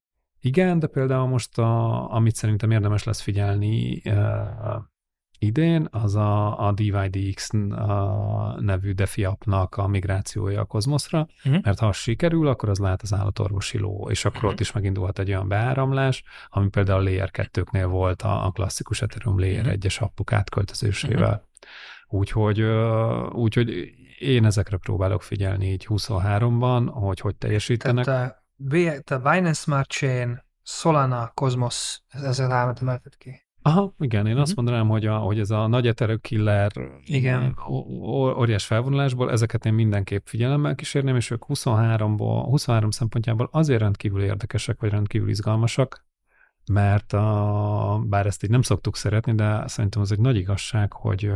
Igen, 0.41 0.79
de 0.79 0.87
például 0.87 1.27
most, 1.27 1.57
a, 1.57 2.13
amit 2.13 2.35
szerintem 2.35 2.71
érdemes 2.71 3.03
lesz 3.03 3.21
figyelni 3.21 4.01
uh, 4.05 4.75
idén, 5.39 5.87
az 5.91 6.15
a, 6.15 6.67
a 6.67 6.71
DYDX 6.71 7.53
a 7.71 8.55
nevű 8.59 8.91
DeFi 8.91 9.23
appnak 9.23 9.75
a 9.75 9.87
migrációja 9.87 10.61
a 10.61 10.65
Kozmoszra, 10.65 11.27
uh-huh. 11.43 11.63
mert 11.63 11.79
ha 11.79 11.87
az 11.87 11.95
sikerül, 11.95 12.47
akkor 12.47 12.69
az 12.69 12.79
lehet 12.79 13.01
az 13.01 13.13
állatorvosi 13.13 13.77
ló, 13.77 14.07
és 14.09 14.25
akkor 14.25 14.37
uh-huh. 14.37 14.51
ott 14.51 14.59
is 14.59 14.71
megindulhat 14.71 15.19
egy 15.19 15.29
olyan 15.29 15.47
beáramlás, 15.47 16.23
ami 16.49 16.69
például 16.69 16.99
a 16.99 17.03
Layer 17.03 17.29
2-knél 17.33 17.87
volt 17.89 18.21
a, 18.21 18.45
a 18.45 18.51
klasszikus 18.51 19.01
Ethereum 19.01 19.39
Layer 19.39 19.65
uh-huh. 19.65 19.79
1-es 19.79 19.99
appok 19.99 20.33
átköltözésével. 20.33 21.29
Uh-huh. 21.29 22.19
Úgyhogy, 22.19 22.61
úgyhogy 23.31 23.93
én 24.19 24.45
ezekre 24.45 24.77
próbálok 24.77 25.23
figyelni 25.23 25.71
így 25.71 25.85
23-ban, 25.89 26.87
hogy 26.91 27.19
hogy 27.19 27.35
teljesítenek. 27.35 28.05
Tehát 28.05 28.43
a 29.11 29.17
Binance 29.17 29.61
Smart 29.61 29.89
Chain, 29.89 30.43
Solana, 30.63 31.31
Cosmos, 31.33 32.01
ezzel 32.09 32.51
álmat 32.51 32.81
emelted 32.81 33.17
ki. 33.17 33.47
Aha, 33.61 33.93
igen, 33.99 34.19
én 34.19 34.25
uh-huh. 34.25 34.41
azt 34.41 34.55
mhm. 34.55 34.63
mondanám, 34.63 34.89
hogy, 34.89 35.05
a, 35.05 35.17
hogy 35.17 35.39
ez 35.39 35.49
a 35.49 35.67
nagy 35.67 35.87
eterő 35.87 36.17
killer 36.17 36.71
igen. 37.03 37.55
óriás 38.37 38.65
felvonulásból, 38.65 39.31
ezeket 39.31 39.65
én 39.65 39.73
mindenképp 39.73 40.25
figyelemmel 40.25 40.75
kísérném, 40.75 41.15
és 41.15 41.29
ők 41.29 41.43
23-ból, 41.47 42.43
23 42.45 42.89
szempontjából 42.91 43.49
azért 43.51 43.79
rendkívül 43.79 44.23
érdekesek, 44.23 44.79
vagy 44.79 44.89
rendkívül 44.89 45.29
izgalmasak, 45.29 46.05
mert 46.71 47.13
a, 47.13 48.03
bár 48.07 48.25
ezt 48.25 48.43
így 48.43 48.49
nem 48.49 48.61
szoktuk 48.61 48.95
szeretni, 48.95 49.35
de 49.35 49.67
szerintem 49.67 50.01
az 50.01 50.11
egy 50.11 50.19
nagy 50.19 50.35
igazság, 50.35 50.93
hogy 50.93 51.31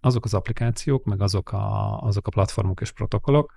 azok 0.00 0.24
az 0.24 0.34
applikációk, 0.34 1.04
meg 1.04 1.20
azok 1.20 1.52
a, 1.52 1.98
azok 2.00 2.26
a 2.26 2.30
platformok 2.30 2.80
és 2.80 2.92
protokollok, 2.92 3.52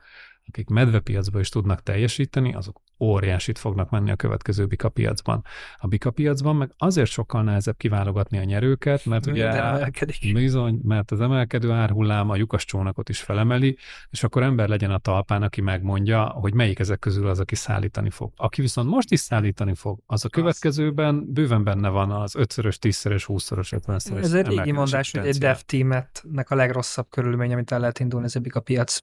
akik 0.48 0.70
medvepiacban 0.70 1.42
is 1.42 1.50
tudnak 1.50 1.84
teljesíteni, 1.84 2.54
azok 2.54 2.82
óriásit 3.00 3.58
fognak 3.58 3.90
menni 3.90 4.12
a 4.12 4.16
következő 4.16 4.66
bika 4.66 4.90
piacban. 4.90 5.44
A 5.78 5.88
bika 5.88 6.12
piacban 6.12 6.56
meg 6.56 6.72
azért 6.78 7.10
sokkal 7.10 7.44
nehezebb 7.44 7.78
kiválogatni 7.78 8.38
a 8.38 8.44
nyerőket, 8.44 9.06
mert 9.06 9.26
ugye 9.26 9.48
emelkedik. 9.48 10.34
bizony, 10.34 10.80
mert 10.84 11.12
az 11.12 11.22
emelkedő 11.22 11.72
árhullám 11.72 12.30
a 12.30 12.36
lyukas 12.36 12.66
csónakot 12.66 13.10
is 13.10 13.22
felemeli, 13.22 13.78
és 14.10 14.24
akkor 14.24 14.44
ember 14.44 14.68
legyen 14.68 14.92
a 14.92 14.98
talpán, 14.98 15.44
aki 15.44 15.62
megmondja, 15.62 16.24
hogy 16.24 16.54
melyik 16.54 16.80
ezek 16.80 17.00
közül 17.00 17.28
az, 17.28 17.40
aki 17.40 17.56
szállítani 17.56 18.10
fog. 18.10 18.32
Aki 18.36 18.62
viszont 18.62 18.90
most 18.90 19.12
is 19.12 19.20
szállítani 19.20 19.74
fog, 19.76 20.00
az 20.06 20.26
a 20.26 20.30
következőben 20.30 21.34
bőven 21.34 21.64
benne 21.64 21.90
van 21.90 22.12
az 22.12 22.36
ötszörös, 22.36 22.80
tízszeres, 22.80 23.26
húszszoros, 23.26 23.72
ötvenszeres. 23.72 24.24
Ez 24.24 24.34
egy 24.34 24.48
régi 24.48 24.72
mondás, 24.72 25.12
hogy 25.12 25.28
egy 25.28 25.38
dev 25.38 25.58
teametnek 25.58 26.50
a 26.50 26.56
legrosszabb 26.56 27.10
körülmény, 27.10 27.54
amit 27.54 27.72
el 27.72 27.80
lehet 27.80 28.00
indulni, 28.00 28.26
ez 28.26 28.36
a 28.54 28.60
piac 28.60 28.98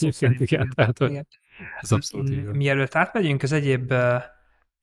igen, 0.00 0.36
igen, 0.38 0.72
tehát 0.74 1.00
igen. 1.00 1.26
ez 1.80 1.92
abszolút 1.92 2.30
így. 2.30 2.44
Mielőtt 2.44 2.94
átmegyünk 2.94 3.42
az 3.42 3.52
egyéb 3.52 3.94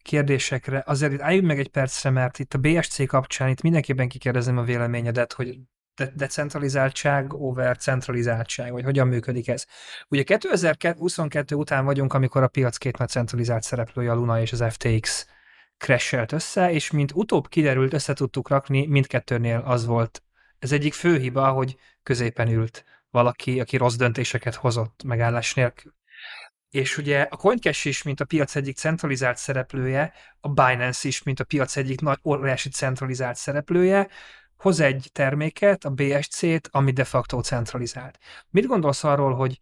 kérdésekre, 0.02 0.84
azért 0.86 1.12
itt 1.14 1.22
álljunk 1.22 1.48
meg 1.48 1.60
egy 1.60 1.70
percre, 1.70 2.10
mert 2.10 2.40
itt 2.40 2.54
a 2.54 2.58
BSC 2.58 3.08
kapcsán 3.08 3.50
itt 3.50 3.62
mindenképpen 3.62 4.08
kikérdezném 4.08 4.58
a 4.58 4.64
véleményedet, 4.64 5.34
hogy 5.34 5.58
de- 5.96 6.12
decentralizáltság 6.16 7.34
over 7.34 7.78
centralizáltság, 7.78 8.72
vagy 8.72 8.84
hogyan 8.84 9.08
működik 9.08 9.48
ez. 9.48 9.66
Ugye 10.10 10.24
2022 10.24 11.56
után 11.56 11.86
vagyunk, 11.86 12.14
amikor 12.14 12.44
a 12.44 12.48
piac 12.48 12.78
két 12.78 12.98
nagy 12.98 13.10
centralizált 13.10 13.64
szereplője, 13.64 14.12
a 14.12 14.16
Luna 14.16 14.42
és 14.42 14.52
az 14.52 14.64
FTX 14.70 15.28
crashelt 15.78 16.32
össze, 16.32 16.72
és 16.72 16.92
mint 16.92 17.12
utóbb 17.14 17.48
kiderült, 17.48 17.94
össze 17.94 18.14
tudtuk 18.14 18.50
rakni, 18.50 18.86
mindkettőnél 18.86 19.62
az 19.66 19.86
volt. 19.86 20.24
Ez 20.60 20.72
egyik 20.72 20.94
fő 20.94 21.18
hiba, 21.18 21.50
hogy 21.50 21.78
középen 22.04 22.48
ült 22.48 22.84
valaki, 23.12 23.60
aki 23.60 23.78
rossz 23.78 23.96
döntéseket 23.96 24.56
hozott 24.56 25.04
megállás 25.04 25.54
nélkül. 25.54 25.94
És 26.70 26.98
ugye 26.98 27.22
a 27.22 27.36
CoinCash 27.36 27.88
is, 27.88 28.04
mint 28.04 28.20
a 28.20 28.26
piac 28.26 28.56
egyik 28.56 28.78
centralizált 28.78 29.38
szereplője, 29.38 30.14
a 30.40 30.48
Binance 30.48 31.08
is, 31.08 31.24
mint 31.24 31.40
a 31.40 31.44
piac 31.44 31.76
egyik 31.76 32.02
nagy 32.02 32.20
óriási 32.24 32.70
centralizált 32.70 33.36
szereplője, 33.36 34.10
hoz 34.58 34.80
egy 34.80 35.10
terméket, 35.12 35.86
a 35.86 35.90
BSC-t, 35.90 36.68
ami 36.72 36.92
de 36.92 37.04
facto 37.04 37.42
centralizált. 37.42 38.18
Mit 38.50 38.66
gondolsz 38.66 39.04
arról, 39.04 39.34
hogy 39.34 39.62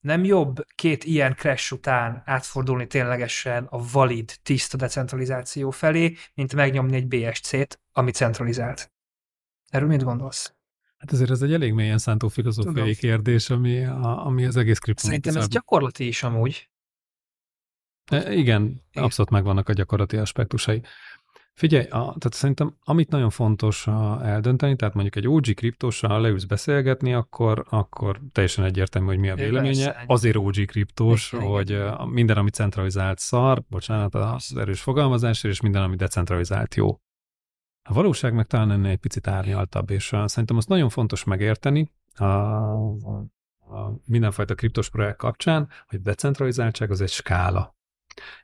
nem 0.00 0.24
jobb 0.24 0.66
két 0.74 1.04
ilyen 1.04 1.34
crash 1.34 1.72
után 1.72 2.22
átfordulni 2.24 2.86
ténylegesen 2.86 3.64
a 3.64 3.88
valid, 3.92 4.38
tiszta 4.42 4.76
decentralizáció 4.76 5.70
felé, 5.70 6.16
mint 6.34 6.54
megnyomni 6.54 6.96
egy 6.96 7.06
BSC-t, 7.06 7.80
ami 7.92 8.10
centralizált? 8.10 8.92
Erről 9.68 9.88
mit 9.88 10.02
gondolsz? 10.02 10.54
Hát 11.02 11.12
ezért 11.12 11.30
ez 11.30 11.42
egy 11.42 11.52
elég 11.52 11.72
mélyen 11.72 11.98
szántó 11.98 12.28
filozófiai 12.28 12.74
Tudom. 12.74 12.92
kérdés, 12.92 13.50
ami, 13.50 13.84
a, 13.84 14.26
ami 14.26 14.44
az 14.44 14.56
egész 14.56 14.78
kriptomonetizálban. 14.78 15.42
Szerintem 15.42 15.42
ez 15.42 15.48
gyakorlati 15.48 16.06
is 16.06 16.22
amúgy. 16.22 16.70
E, 18.10 18.16
igen, 18.16 18.62
igen, 18.90 19.04
abszolút 19.04 19.30
megvannak 19.30 19.68
a 19.68 19.72
gyakorlati 19.72 20.16
aspektusai. 20.16 20.82
Figyelj, 21.54 21.84
a, 21.84 21.88
tehát 21.88 22.32
szerintem 22.32 22.76
amit 22.84 23.10
nagyon 23.10 23.30
fontos 23.30 23.86
a, 23.86 24.20
eldönteni, 24.24 24.76
tehát 24.76 24.94
mondjuk 24.94 25.16
egy 25.16 25.28
OG 25.28 25.54
kriptóssal, 25.54 26.20
leülsz 26.20 26.44
beszélgetni, 26.44 27.14
akkor, 27.14 27.64
akkor 27.68 28.20
teljesen 28.32 28.64
egyértelmű, 28.64 29.08
hogy 29.08 29.18
mi 29.18 29.30
a 29.30 29.34
véleménye. 29.34 29.84
Persze, 29.84 30.04
Azért 30.06 30.36
OG 30.36 30.64
kriptós, 30.64 31.30
hogy 31.30 31.82
minden, 32.04 32.36
ami 32.36 32.50
centralizált 32.50 33.18
szar, 33.18 33.62
bocsánat 33.68 34.14
az 34.14 34.56
erős 34.56 34.80
fogalmazás, 34.80 35.44
és 35.44 35.60
minden, 35.60 35.82
ami 35.82 35.96
decentralizált 35.96 36.74
jó. 36.74 37.00
A 37.82 37.92
valóság 37.92 38.34
meg 38.34 38.46
talán 38.46 38.70
ennél 38.70 38.90
egy 38.90 38.98
picit 38.98 39.26
árnyaltabb, 39.26 39.90
és 39.90 40.12
uh, 40.12 40.26
szerintem 40.26 40.56
azt 40.56 40.68
nagyon 40.68 40.88
fontos 40.88 41.24
megérteni 41.24 41.90
a, 42.14 42.24
a, 42.24 43.28
mindenfajta 44.04 44.54
kriptos 44.54 44.90
projekt 44.90 45.16
kapcsán, 45.16 45.68
hogy 45.86 46.00
decentralizáltság 46.00 46.90
az 46.90 47.00
egy 47.00 47.10
skála. 47.10 47.76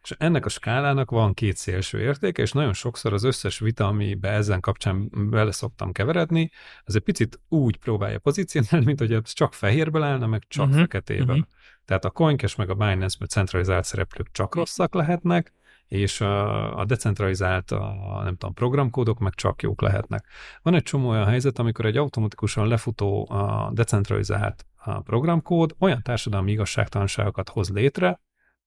És 0.02 0.10
ennek 0.18 0.44
a 0.44 0.48
skálának 0.48 1.10
van 1.10 1.34
két 1.34 1.56
szélső 1.56 2.00
értéke, 2.00 2.42
és 2.42 2.52
nagyon 2.52 2.72
sokszor 2.72 3.12
az 3.12 3.22
összes 3.22 3.58
vita, 3.58 3.86
amiben 3.86 4.32
ezen 4.32 4.60
kapcsán 4.60 5.10
bele 5.30 5.52
szoktam 5.52 5.92
keveredni, 5.92 6.50
ez 6.84 6.94
egy 6.94 7.02
picit 7.02 7.40
úgy 7.48 7.76
próbálja 7.76 8.18
pozícionálni, 8.18 8.84
mint 8.86 8.98
hogy 8.98 9.12
ez 9.12 9.32
csak 9.32 9.54
fehérből 9.54 10.02
állna, 10.02 10.26
meg 10.26 10.44
csak 10.48 10.66
uh-huh. 10.66 10.80
feketéből. 10.80 11.36
Uh-huh. 11.36 11.48
Tehát 11.84 12.04
a 12.04 12.10
Coincash 12.10 12.58
meg 12.58 12.70
a 12.70 12.74
Binance, 12.74 13.16
meg 13.18 13.28
centralizált 13.28 13.84
szereplők 13.84 14.28
csak 14.32 14.54
rosszak 14.54 14.94
lehetnek, 14.94 15.52
és 15.88 16.20
a, 16.20 16.78
a 16.78 16.84
decentralizált, 16.84 17.70
a, 17.70 18.20
nem 18.24 18.36
tudom, 18.36 18.54
programkódok 18.54 19.18
meg 19.18 19.34
csak 19.34 19.62
jók 19.62 19.80
lehetnek. 19.80 20.26
Van 20.62 20.74
egy 20.74 20.82
csomó 20.82 21.08
olyan 21.08 21.26
helyzet, 21.26 21.58
amikor 21.58 21.84
egy 21.84 21.96
automatikusan 21.96 22.68
lefutó 22.68 23.30
a 23.30 23.70
decentralizált 23.72 24.66
a 24.76 25.00
programkód 25.00 25.74
olyan 25.78 26.02
társadalmi 26.02 26.50
igazságtalanságokat 26.50 27.48
hoz 27.48 27.70
létre, 27.70 28.20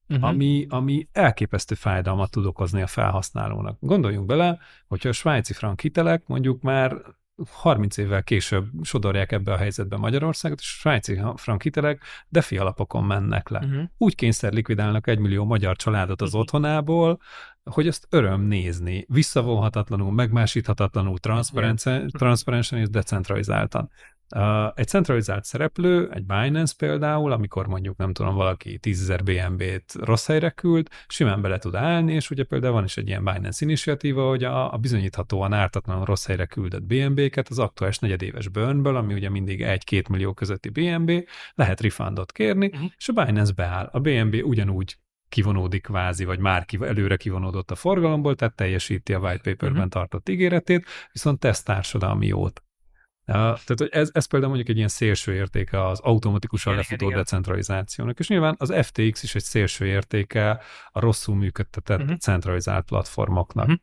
uh-huh. 0.10 0.28
ami, 0.28 0.66
ami 0.70 1.08
elképesztő 1.12 1.76
fájdalmat 1.76 2.32
tud 2.32 2.46
okozni 2.46 2.82
a 2.82 2.88
felhasználónak. 2.88 3.78
Gondoljunk 3.80 4.26
bele, 4.26 4.60
hogyha 4.88 5.10
a 5.10 5.14
svájci 5.14 5.54
frank 5.54 5.80
hitelek 5.80 6.28
mondjuk 6.28 6.62
már 6.62 7.02
30 7.50 7.98
évvel 7.98 8.24
később 8.24 8.66
sodorják 8.82 9.32
ebbe 9.32 9.54
a 9.54 9.58
helyzetbe 9.58 9.98
Magyarországot, 9.98 10.60
és 10.60 10.66
svájci 10.66 11.22
frank 11.36 11.62
hitelek 11.62 12.04
defi 12.30 12.58
alapokon 12.58 13.04
mennek 13.04 13.50
le. 13.50 13.60
Uh-huh. 13.60 13.84
Úgy 13.98 14.16
kényszer 14.16 14.54
likvidálnak 14.54 15.08
egy 15.08 15.20
millió 15.20 15.46
magyar 15.46 15.76
családot 15.76 16.22
az 16.22 16.28
uh-huh. 16.28 16.42
otthonából, 16.42 17.20
hogy 17.64 17.88
ezt 17.88 18.08
öröm 18.10 18.42
nézni, 18.42 19.06
visszavonhatatlanul, 19.08 20.12
megmásíthatatlanul, 20.12 21.18
transzparensen 22.12 22.80
és 22.80 22.90
decentralizáltan. 22.90 23.90
Egy 24.76 24.88
centralizált 24.88 25.44
szereplő, 25.44 26.10
egy 26.14 26.26
Binance 26.26 26.74
például, 26.78 27.32
amikor 27.32 27.68
mondjuk 27.68 27.98
nem 27.98 28.14
tudom, 28.14 28.36
valaki 28.36 28.80
10.000 28.82 29.20
BNB-t 29.24 29.94
rossz 29.94 30.28
helyre 30.28 30.50
küld, 30.50 30.88
simán 31.08 31.42
bele 31.42 31.58
tud 31.58 31.76
állni, 31.76 32.14
és 32.14 32.30
ugye 32.30 32.44
például 32.44 32.74
van 32.74 32.84
is 32.84 32.98
egy 32.98 33.08
ilyen 33.08 33.24
Binance 33.24 33.66
initiatíva, 33.66 34.30
hogy 34.30 34.44
a, 34.44 34.74
a 34.74 34.78
bizonyíthatóan 34.78 35.54
ártatlan 35.54 36.06
rossz 36.06 36.26
helyre 36.26 36.46
küldött 36.46 36.84
BNB-ket 36.84 37.48
az 37.48 37.60
aktuális 37.60 38.00
negyedéves 38.00 38.48
burnből, 38.48 38.96
ami 38.96 39.14
ugye 39.14 39.30
mindig 39.30 39.64
1-2 39.66 40.10
millió 40.10 40.34
közötti 40.34 40.70
BNB, 40.70 41.12
lehet 41.54 41.82
refundot 41.82 42.32
kérni, 42.32 42.66
uh-huh. 42.66 42.92
és 42.98 43.10
a 43.10 43.14
Binance 43.14 43.54
beáll. 43.54 43.90
A 43.92 44.00
BNB 44.00 44.36
ugyanúgy 44.44 44.98
kivonódik 45.30 45.84
kvázi, 45.84 46.26
vagy 46.26 46.40
már 46.40 46.66
kiv- 46.66 46.84
előre 46.84 47.18
kivonódott 47.18 47.72
a 47.72 47.76
forgalomból, 47.76 48.36
tehát 48.36 48.56
teljesíti 48.56 49.14
a 49.14 49.20
white 49.20 49.42
paperben 49.52 49.72
uh-huh. 49.72 49.90
tartott 49.90 50.30
ígéretét, 50.30 50.86
viszont 51.12 51.40
tesz 51.40 51.64
társadalmi 51.64 52.28
jót. 52.28 52.64
Tehát 53.26 53.80
hogy 53.80 53.90
ez, 53.92 54.10
ez 54.14 54.26
például 54.26 54.52
mondjuk 54.52 54.70
egy 54.70 54.78
ilyen 54.78 54.88
szélső 54.88 55.34
értéke 55.34 55.86
az 55.88 56.00
automatikusan 56.00 56.74
igen, 56.74 56.86
lefutó 56.90 57.06
igen. 57.06 57.18
decentralizációnak, 57.18 58.20
és 58.20 58.28
nyilván 58.28 58.56
az 58.58 58.74
FTX 58.82 59.24
is 59.24 59.36
egy 59.36 59.44
szélső 59.44 59.86
értéke 59.86 60.62
a 60.92 61.00
rosszul 61.00 61.36
működtetett 61.36 62.02
uh-huh. 62.02 62.18
centralizált 62.18 62.86
platformoknak. 62.86 63.66
Uh-huh. 63.66 63.80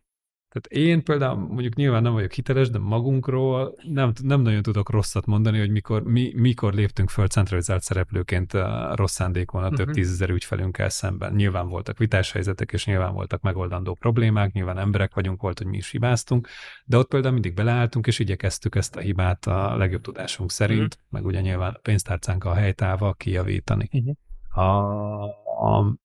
Tehát 0.61 0.89
én 0.89 1.05
például 1.05 1.37
mondjuk 1.37 1.75
nyilván 1.75 2.03
nem 2.03 2.13
vagyok 2.13 2.33
hiteles, 2.33 2.71
de 2.71 2.79
magunkról 2.79 3.75
nem, 3.83 4.13
nem 4.23 4.41
nagyon 4.41 4.63
tudok 4.63 4.91
rosszat 4.91 5.27
mondani, 5.27 5.59
hogy 5.59 5.71
mikor, 5.71 6.03
mi, 6.03 6.33
mikor 6.35 6.75
léptünk 6.75 7.11
föl 7.11 7.27
centralizált 7.27 7.83
szereplőként 7.83 8.53
a 8.53 8.93
rossz 8.97 9.13
szándékon 9.13 9.63
a 9.63 9.69
több 9.69 9.79
uh-huh. 9.79 9.95
tízezer 9.95 10.31
ügyfelünkkel 10.31 10.89
szemben. 10.89 11.35
Nyilván 11.35 11.69
voltak 11.69 11.99
vitás 11.99 12.33
helyzetek, 12.33 12.73
és 12.73 12.87
nyilván 12.87 13.13
voltak 13.13 13.41
megoldandó 13.41 13.95
problémák, 13.95 14.53
nyilván 14.53 14.79
emberek 14.79 15.15
vagyunk, 15.15 15.41
volt, 15.41 15.59
hogy 15.59 15.67
mi 15.67 15.77
is 15.77 15.91
hibáztunk, 15.91 16.49
de 16.85 16.97
ott 16.97 17.09
például 17.09 17.33
mindig 17.33 17.55
beleálltunk, 17.55 18.07
és 18.07 18.19
igyekeztük 18.19 18.75
ezt 18.75 18.97
a 18.97 19.01
hibát 19.01 19.47
a 19.47 19.77
legjobb 19.77 20.03
tudásunk 20.03 20.51
szerint, 20.51 20.95
uh-huh. 20.95 21.09
meg 21.09 21.25
ugye 21.25 21.41
nyilván 21.41 21.73
a 21.75 21.79
pénztárcánk 21.83 22.45
a 22.45 22.55
helytával 22.55 23.15
kijavítani. 23.15 23.89
Uh-huh. 23.93 24.17
A, 24.65 25.23
a, 25.69 25.97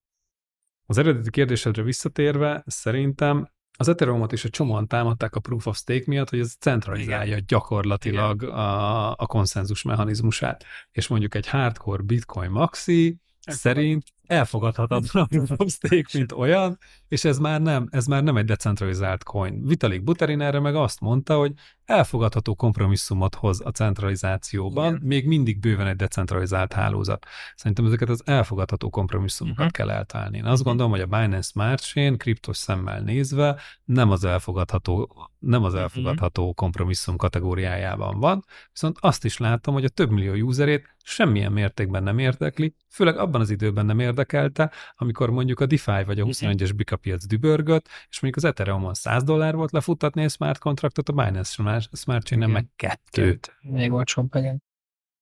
az 0.85 0.97
eredeti 0.97 1.29
kérdésedre 1.29 1.83
visszatérve, 1.83 2.63
szerintem 2.65 3.51
az 3.77 3.87
Ethereumot 3.87 4.31
is 4.31 4.45
egy 4.45 4.51
csomóan 4.51 4.87
támadták 4.87 5.35
a 5.35 5.39
Proof 5.39 5.67
of 5.67 5.77
Stake 5.77 6.03
miatt, 6.05 6.29
hogy 6.29 6.39
ez 6.39 6.55
centralizálja 6.59 7.31
Igen. 7.31 7.43
gyakorlatilag 7.47 8.43
a, 8.43 9.11
a 9.11 9.25
konszenzus 9.25 9.81
mechanizmusát. 9.81 10.65
És 10.91 11.07
mondjuk 11.07 11.35
egy 11.35 11.47
hardcore 11.47 12.03
Bitcoin 12.03 12.49
maxi 12.49 13.17
szerint 13.39 14.03
elfogadhatatlan 14.27 15.27
a 15.57 15.69
stake, 15.69 16.09
mint 16.13 16.31
olyan, 16.31 16.77
és 17.07 17.23
ez 17.23 17.37
már 17.37 17.61
nem, 17.61 17.87
ez 17.91 18.05
már 18.05 18.23
nem 18.23 18.37
egy 18.37 18.45
decentralizált 18.45 19.23
coin. 19.23 19.65
Vitalik 19.65 20.03
Buterin 20.03 20.41
erre 20.41 20.59
meg 20.59 20.75
azt 20.75 20.99
mondta, 20.99 21.37
hogy 21.37 21.53
elfogadható 21.85 22.55
kompromisszumot 22.55 23.35
hoz 23.35 23.61
a 23.65 23.69
centralizációban, 23.69 24.87
Igen. 24.93 25.07
még 25.07 25.27
mindig 25.27 25.59
bőven 25.59 25.87
egy 25.87 25.95
decentralizált 25.95 26.73
hálózat. 26.73 27.25
Szerintem 27.55 27.85
ezeket 27.85 28.09
az 28.09 28.21
elfogadható 28.25 28.89
kompromisszumokat 28.89 29.59
uh-huh. 29.59 29.73
kell 29.73 29.89
eltalálni. 29.89 30.37
Én 30.37 30.43
azt 30.43 30.51
uh-huh. 30.51 30.67
gondolom, 30.67 30.91
hogy 30.91 31.01
a 31.01 31.05
Binance 31.05 31.49
Smart 31.49 31.81
Chain 31.83 32.17
kriptos 32.17 32.57
szemmel 32.57 33.01
nézve 33.01 33.59
nem 33.85 34.11
az 34.11 34.23
elfogadható, 34.23 35.15
nem 35.39 35.63
az 35.63 35.75
elfogadható 35.75 36.41
uh-huh. 36.41 36.55
kompromisszum 36.55 37.15
kategóriájában 37.15 38.19
van, 38.19 38.45
viszont 38.71 38.97
azt 38.99 39.25
is 39.25 39.37
látom, 39.37 39.73
hogy 39.73 39.85
a 39.85 39.89
több 39.89 40.09
millió 40.09 40.47
userét 40.47 40.95
semmilyen 41.03 41.51
mértékben 41.51 42.03
nem 42.03 42.19
érdekli, 42.19 42.75
főleg 42.89 43.17
abban 43.17 43.41
az 43.41 43.49
időben 43.49 43.85
nem 43.85 43.99
érdekelte, 44.13 44.71
amikor 44.95 45.29
mondjuk 45.29 45.59
a 45.59 45.65
DeFi 45.65 46.03
vagy 46.05 46.19
a 46.19 46.25
21-es 46.25 46.71
Bika 46.75 46.95
piac 46.95 47.25
dübörgött, 47.25 47.87
és 48.09 48.19
mondjuk 48.19 48.43
az 48.43 48.49
Ethereum-on 48.51 48.93
100 48.93 49.23
dollár 49.23 49.55
volt 49.55 49.71
lefuttatni 49.71 50.23
egy 50.23 50.31
smart 50.31 50.59
kontraktot, 50.59 51.09
a 51.09 51.13
Binance 51.13 51.87
Smart 51.91 52.25
Chain 52.25 52.49
meg 52.49 52.67
kettőt. 52.75 53.57
Még 53.61 53.91
olcsóbb, 53.91 54.35
igen. 54.35 54.63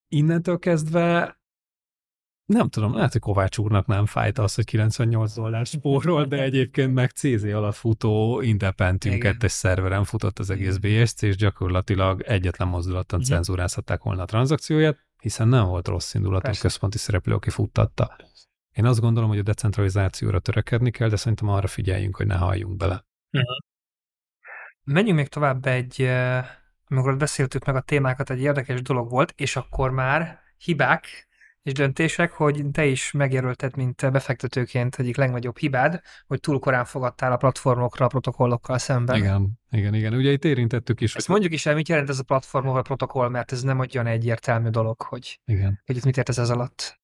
Innentől 0.07 0.59
kezdve 0.59 1.39
nem 2.45 2.69
tudom, 2.69 2.95
lehet, 2.95 3.11
hogy 3.11 3.21
Kovács 3.21 3.57
úrnak 3.57 3.85
nem 3.85 4.05
fájt 4.05 4.37
az, 4.37 4.55
hogy 4.55 4.65
98 4.65 5.33
dollár 5.33 5.65
spórol, 5.65 6.25
de 6.25 6.41
egyébként 6.41 6.93
meg 6.93 7.09
CZ 7.11 7.43
alatt 7.43 7.75
futó 7.75 8.41
Independent 8.41 9.21
kettes 9.21 9.51
szerveren 9.51 10.03
futott 10.03 10.39
az 10.39 10.49
egész 10.49 10.77
BSC, 10.77 11.21
és 11.21 11.35
gyakorlatilag 11.35 12.21
egyetlen 12.21 12.67
mozdulattal 12.67 13.19
cenzúrázhatták 13.19 14.03
volna 14.03 14.21
a 14.21 14.25
tranzakcióját, 14.25 15.05
hiszen 15.21 15.47
nem 15.47 15.65
volt 15.65 15.87
rossz 15.87 16.13
indulatú 16.13 16.51
központi 16.59 16.97
szereplő, 16.97 17.33
aki 17.33 17.49
futtatta. 17.49 18.15
Én 18.71 18.85
azt 18.85 18.99
gondolom, 18.99 19.29
hogy 19.29 19.39
a 19.39 19.43
decentralizációra 19.43 20.39
törekedni 20.39 20.91
kell, 20.91 21.09
de 21.09 21.15
szerintem 21.15 21.47
arra 21.47 21.67
figyeljünk, 21.67 22.15
hogy 22.15 22.27
ne 22.27 22.35
halljunk 22.35 22.77
bele. 22.77 23.05
Uh-huh. 23.31 23.57
Menjünk 24.83 25.17
még 25.17 25.27
tovább 25.27 25.65
egy, 25.65 26.01
amikor 26.87 27.17
beszéltük 27.17 27.65
meg 27.65 27.75
a 27.75 27.81
témákat, 27.81 28.29
egy 28.29 28.41
érdekes 28.41 28.81
dolog 28.81 29.09
volt, 29.09 29.33
és 29.37 29.55
akkor 29.55 29.91
már 29.91 30.39
hibák 30.57 31.29
és 31.63 31.73
döntések, 31.73 32.31
hogy 32.31 32.65
te 32.71 32.85
is 32.85 33.11
megjelölted, 33.11 33.75
mint 33.75 34.11
befektetőként 34.11 34.95
egyik 34.95 35.17
legnagyobb 35.17 35.57
hibád, 35.57 36.01
hogy 36.27 36.39
túl 36.39 36.59
korán 36.59 36.85
fogadtál 36.85 37.31
a 37.31 37.37
platformokra, 37.37 38.05
a 38.05 38.07
protokollokkal 38.07 38.77
szemben. 38.77 39.15
Igen, 39.15 39.59
igen, 39.69 39.93
igen. 39.93 40.13
Ugye 40.13 40.31
itt 40.31 40.45
érintettük 40.45 41.01
is. 41.01 41.15
Ezt 41.15 41.25
hogy... 41.25 41.35
mondjuk 41.35 41.53
is 41.53 41.65
el, 41.65 41.75
mit 41.75 41.87
jelent 41.87 42.09
ez 42.09 42.19
a 42.19 42.23
platform 42.23 42.67
a 42.67 42.81
protokoll, 42.81 43.29
mert 43.29 43.51
ez 43.51 43.61
nem 43.61 43.79
olyan 43.79 44.07
egyértelmű 44.07 44.69
dolog, 44.69 45.01
hogy, 45.01 45.39
igen. 45.45 45.81
hogy 45.85 45.95
itt 45.95 46.05
mit 46.05 46.17
ért 46.17 46.29
ez 46.29 46.49
alatt. 46.49 47.00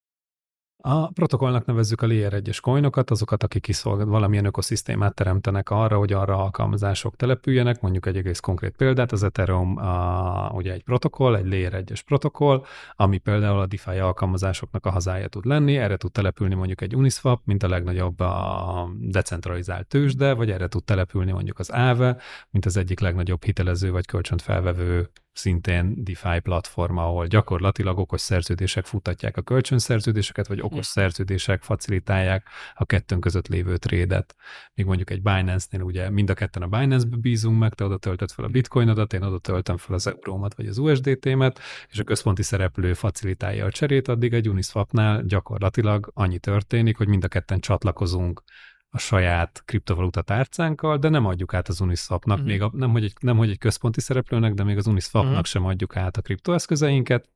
A 0.89 1.07
protokollnak 1.07 1.65
nevezzük 1.65 2.01
a 2.01 2.07
Layer 2.07 2.33
1-es 2.35 2.57
coinokat, 2.61 3.11
azokat, 3.11 3.43
akik 3.43 3.61
kiszolgál, 3.61 4.05
valamilyen 4.05 4.45
ökoszisztémát 4.45 5.13
teremtenek 5.13 5.69
arra, 5.69 5.97
hogy 5.97 6.13
arra 6.13 6.37
alkalmazások 6.37 7.15
települjenek, 7.15 7.81
mondjuk 7.81 8.05
egy 8.05 8.17
egész 8.17 8.39
konkrét 8.39 8.75
példát, 8.75 9.11
az 9.11 9.23
Ethereum 9.23 9.77
a, 9.77 10.49
ugye 10.53 10.73
egy 10.73 10.83
protokoll, 10.83 11.35
egy 11.35 11.45
Layer 11.45 11.83
1-es 11.85 11.99
protokoll, 12.05 12.63
ami 12.95 13.17
például 13.17 13.59
a 13.59 13.65
DeFi 13.65 13.97
alkalmazásoknak 13.97 14.85
a 14.85 14.91
hazája 14.91 15.27
tud 15.27 15.45
lenni, 15.45 15.77
erre 15.77 15.97
tud 15.97 16.11
települni 16.11 16.55
mondjuk 16.55 16.81
egy 16.81 16.95
Uniswap, 16.95 17.41
mint 17.45 17.63
a 17.63 17.67
legnagyobb 17.67 18.19
a 18.19 18.89
decentralizált 18.99 19.87
tőzsde, 19.87 20.33
vagy 20.33 20.51
erre 20.51 20.67
tud 20.67 20.83
települni 20.83 21.31
mondjuk 21.31 21.59
az 21.59 21.69
Aave, 21.69 22.17
mint 22.49 22.65
az 22.65 22.77
egyik 22.77 22.99
legnagyobb 22.99 23.43
hitelező 23.43 23.91
vagy 23.91 24.05
kölcsönt 24.05 24.41
felvevő 24.41 25.09
szintén 25.37 26.03
DeFi 26.03 26.39
platform, 26.39 26.97
ahol 26.97 27.27
gyakorlatilag 27.27 27.97
okos 27.97 28.21
szerződések 28.21 28.85
futtatják 28.85 29.37
a 29.37 29.41
kölcsönszerződéseket, 29.41 30.47
vagy 30.47 30.61
okos 30.61 30.85
szerződések 30.85 31.61
facilitálják 31.61 32.47
a 32.75 32.85
kettőnk 32.85 33.21
között 33.21 33.47
lévő 33.47 33.77
trédet. 33.77 34.35
Míg 34.73 34.85
mondjuk 34.85 35.09
egy 35.09 35.21
Binance-nél 35.21 35.81
ugye 35.81 36.09
mind 36.09 36.29
a 36.29 36.33
ketten 36.33 36.61
a 36.61 36.67
Binance-be 36.67 37.15
bízunk 37.17 37.59
meg, 37.59 37.73
te 37.73 37.83
oda 37.83 37.97
töltöd 37.97 38.31
fel 38.31 38.45
a 38.45 38.47
bitcoinodat, 38.47 39.13
én 39.13 39.23
oda 39.23 39.39
töltöm 39.39 39.77
fel 39.77 39.95
az 39.95 40.07
eurómat 40.07 40.55
vagy 40.55 40.67
az 40.67 40.77
USDT-met, 40.77 41.59
és 41.89 41.99
a 41.99 42.03
központi 42.03 42.43
szereplő 42.43 42.93
facilitálja 42.93 43.65
a 43.65 43.71
cserét, 43.71 44.07
addig 44.07 44.33
egy 44.33 44.49
Uniswapnál 44.49 45.23
gyakorlatilag 45.23 46.11
annyi 46.13 46.39
történik, 46.39 46.97
hogy 46.97 47.07
mind 47.07 47.23
a 47.23 47.27
ketten 47.27 47.59
csatlakozunk 47.59 48.43
a 48.89 48.97
saját 48.97 49.61
kriptovaluta 49.65 50.21
tárcánkkal, 50.21 50.97
de 50.97 51.09
nem 51.09 51.25
adjuk 51.25 51.53
át 51.53 51.67
az 51.67 51.81
Uniswapnak, 51.81 52.37
uh-huh. 52.37 52.51
még 52.51 52.61
a, 52.61 52.71
nem, 52.73 52.91
hogy 52.91 53.03
egy, 53.03 53.13
nem 53.19 53.37
hogy 53.37 53.49
egy 53.49 53.57
központi 53.57 54.01
szereplőnek, 54.01 54.53
de 54.53 54.63
még 54.63 54.77
az 54.77 54.87
Uniswapnak 54.87 55.31
uh-huh. 55.31 55.45
sem 55.45 55.65
adjuk 55.65 55.95
át 55.95 56.17
a 56.17 56.21
kriptoeszközeinket, 56.21 57.29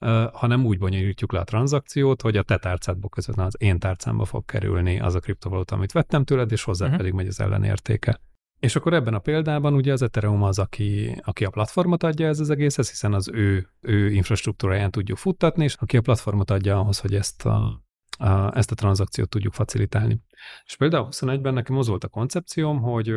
uh, 0.00 0.32
hanem 0.32 0.64
úgy 0.64 0.78
bonyolítjuk 0.78 1.32
le 1.32 1.40
a 1.40 1.44
tranzakciót, 1.44 2.22
hogy 2.22 2.36
a 2.36 2.42
te 2.42 2.56
tárcádból 2.56 3.10
közvetlen 3.10 3.46
az 3.46 3.56
én 3.58 3.78
tárcámba 3.78 4.24
fog 4.24 4.44
kerülni 4.44 5.00
az 5.00 5.14
a 5.14 5.20
kriptovaluta, 5.20 5.74
amit 5.74 5.92
vettem 5.92 6.24
tőled, 6.24 6.52
és 6.52 6.62
hozzá 6.62 6.84
uh-huh. 6.84 6.98
pedig 6.98 7.14
megy 7.14 7.26
az 7.26 7.40
ellenértéke. 7.40 8.20
És 8.60 8.76
akkor 8.76 8.92
ebben 8.92 9.14
a 9.14 9.18
példában 9.18 9.74
ugye 9.74 9.92
az 9.92 10.02
Ethereum 10.02 10.42
az, 10.42 10.58
aki, 10.58 11.20
aki 11.24 11.44
a 11.44 11.50
platformot 11.50 12.02
adja 12.02 12.26
ez 12.26 12.40
az 12.40 12.50
egészhez, 12.50 12.88
hiszen 12.90 13.14
az 13.14 13.28
ő, 13.28 13.68
ő 13.80 14.10
infrastruktúráján 14.10 14.90
tudjuk 14.90 15.18
futtatni, 15.18 15.64
és 15.64 15.74
aki 15.74 15.96
a 15.96 16.00
platformot 16.00 16.50
adja 16.50 16.78
ahhoz, 16.78 16.98
hogy 16.98 17.14
ezt 17.14 17.46
a, 17.46 17.82
a, 18.18 18.56
ezt 18.56 18.70
a 18.70 18.74
tranzakciót 18.74 19.28
tudjuk 19.28 19.52
facilitálni. 19.52 20.20
És 20.64 20.76
például 20.76 21.08
21-ben 21.10 21.54
nekem 21.54 21.76
az 21.78 21.88
volt 21.88 22.04
a 22.04 22.08
koncepcióm, 22.08 22.80
hogy, 22.80 23.14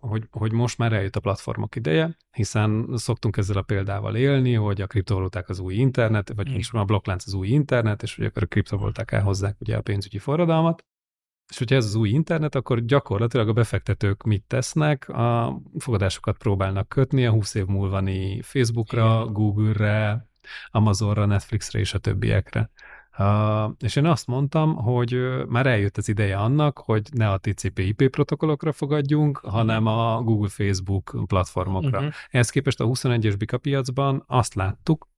hogy, 0.00 0.24
hogy 0.30 0.52
most 0.52 0.78
már 0.78 0.92
eljött 0.92 1.16
a 1.16 1.20
platformok 1.20 1.76
ideje, 1.76 2.16
hiszen 2.30 2.88
szoktunk 2.94 3.36
ezzel 3.36 3.56
a 3.56 3.62
példával 3.62 4.16
élni, 4.16 4.54
hogy 4.54 4.80
a 4.80 4.86
kriptovaluták 4.86 5.48
az 5.48 5.58
új 5.58 5.74
internet, 5.74 6.32
vagy 6.36 6.52
most 6.52 6.72
már 6.72 6.82
a 6.82 6.86
blokklánc 6.86 7.26
az 7.26 7.34
új 7.34 7.48
internet, 7.48 8.02
és 8.02 8.16
hogy 8.16 8.24
akkor 8.24 8.42
a 8.42 8.46
kriptovaluták 8.46 9.12
elhozzák 9.12 9.56
ugye 9.60 9.76
a 9.76 9.82
pénzügyi 9.82 10.18
forradalmat. 10.18 10.84
És 11.50 11.58
hogyha 11.58 11.74
ez 11.76 11.84
az 11.84 11.94
új 11.94 12.08
internet, 12.08 12.54
akkor 12.54 12.84
gyakorlatilag 12.84 13.48
a 13.48 13.52
befektetők 13.52 14.22
mit 14.22 14.44
tesznek? 14.46 15.08
A 15.08 15.60
fogadásokat 15.78 16.38
próbálnak 16.38 16.88
kötni 16.88 17.26
a 17.26 17.30
20 17.30 17.54
év 17.54 17.66
múlvani 17.66 18.42
Facebookra, 18.42 19.20
Igen. 19.20 19.32
Google-re, 19.32 20.28
Amazonra, 20.70 21.24
Netflixre 21.24 21.78
és 21.78 21.94
a 21.94 21.98
többiekre. 21.98 22.70
Uh, 23.18 23.72
és 23.78 23.96
én 23.96 24.06
azt 24.06 24.26
mondtam, 24.26 24.74
hogy 24.74 25.18
már 25.48 25.66
eljött 25.66 25.96
az 25.96 26.08
ideje 26.08 26.36
annak, 26.36 26.78
hogy 26.78 27.08
ne 27.12 27.30
a 27.30 27.38
TCP/IP 27.38 28.10
protokollokra 28.10 28.72
fogadjunk, 28.72 29.36
uh-huh. 29.36 29.52
hanem 29.52 29.86
a 29.86 30.22
Google-Facebook 30.22 31.16
platformokra. 31.26 31.98
Uh-huh. 31.98 32.12
Ehhez 32.30 32.50
képest 32.50 32.80
a 32.80 32.86
21-es 32.86 33.34
Bika 33.38 33.58
piacban 33.58 34.24
azt 34.26 34.54
láttuk, 34.54 35.08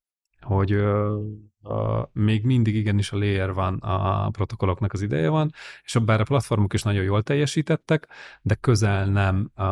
hogy 0.40 0.74
uh, 0.74 1.18
uh, 1.62 2.02
még 2.12 2.44
mindig 2.44 2.74
igenis 2.74 3.12
a 3.12 3.18
layer 3.18 3.52
van, 3.52 3.74
a 3.74 4.30
protokolloknak 4.30 4.92
az 4.92 5.02
ideje 5.02 5.28
van, 5.28 5.52
és 5.84 5.98
bár 6.04 6.20
a 6.20 6.24
platformok 6.24 6.72
is 6.72 6.82
nagyon 6.82 7.02
jól 7.02 7.22
teljesítettek, 7.22 8.08
de 8.42 8.54
közel 8.54 9.06
nem 9.06 9.50
uh, 9.56 9.64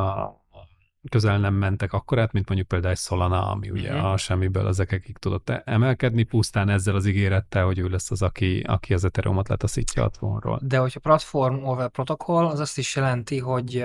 közel 1.09 1.39
nem 1.39 1.55
mentek 1.55 1.93
akkorát, 1.93 2.33
mint 2.33 2.49
mondjuk 2.49 2.69
például 2.69 2.93
egy 2.93 2.99
Solana, 2.99 3.51
ami 3.51 3.71
ugye 3.71 3.95
uh-huh. 3.95 4.11
a 4.11 4.17
semmiből 4.17 4.67
az 4.67 4.81
ekekig 4.81 5.19
tudott 5.19 5.51
emelkedni, 5.51 6.23
pusztán 6.23 6.69
ezzel 6.69 6.95
az 6.95 7.07
ígérettel, 7.07 7.65
hogy 7.65 7.79
ő 7.79 7.89
lesz 7.89 8.11
az, 8.11 8.23
aki, 8.23 8.61
aki 8.67 8.95
az 8.95 9.05
Ethereum-ot 9.05 9.49
letaszítja 9.49 10.05
a 10.05 10.09
trónról. 10.09 10.61
De 10.63 10.79
hogyha 10.79 11.01
platform 11.01 11.65
over 11.65 11.89
protokoll, 11.89 12.47
az 12.47 12.61
azt 12.61 12.79
is 12.79 12.97
jelenti, 12.97 13.39
hogy 13.39 13.77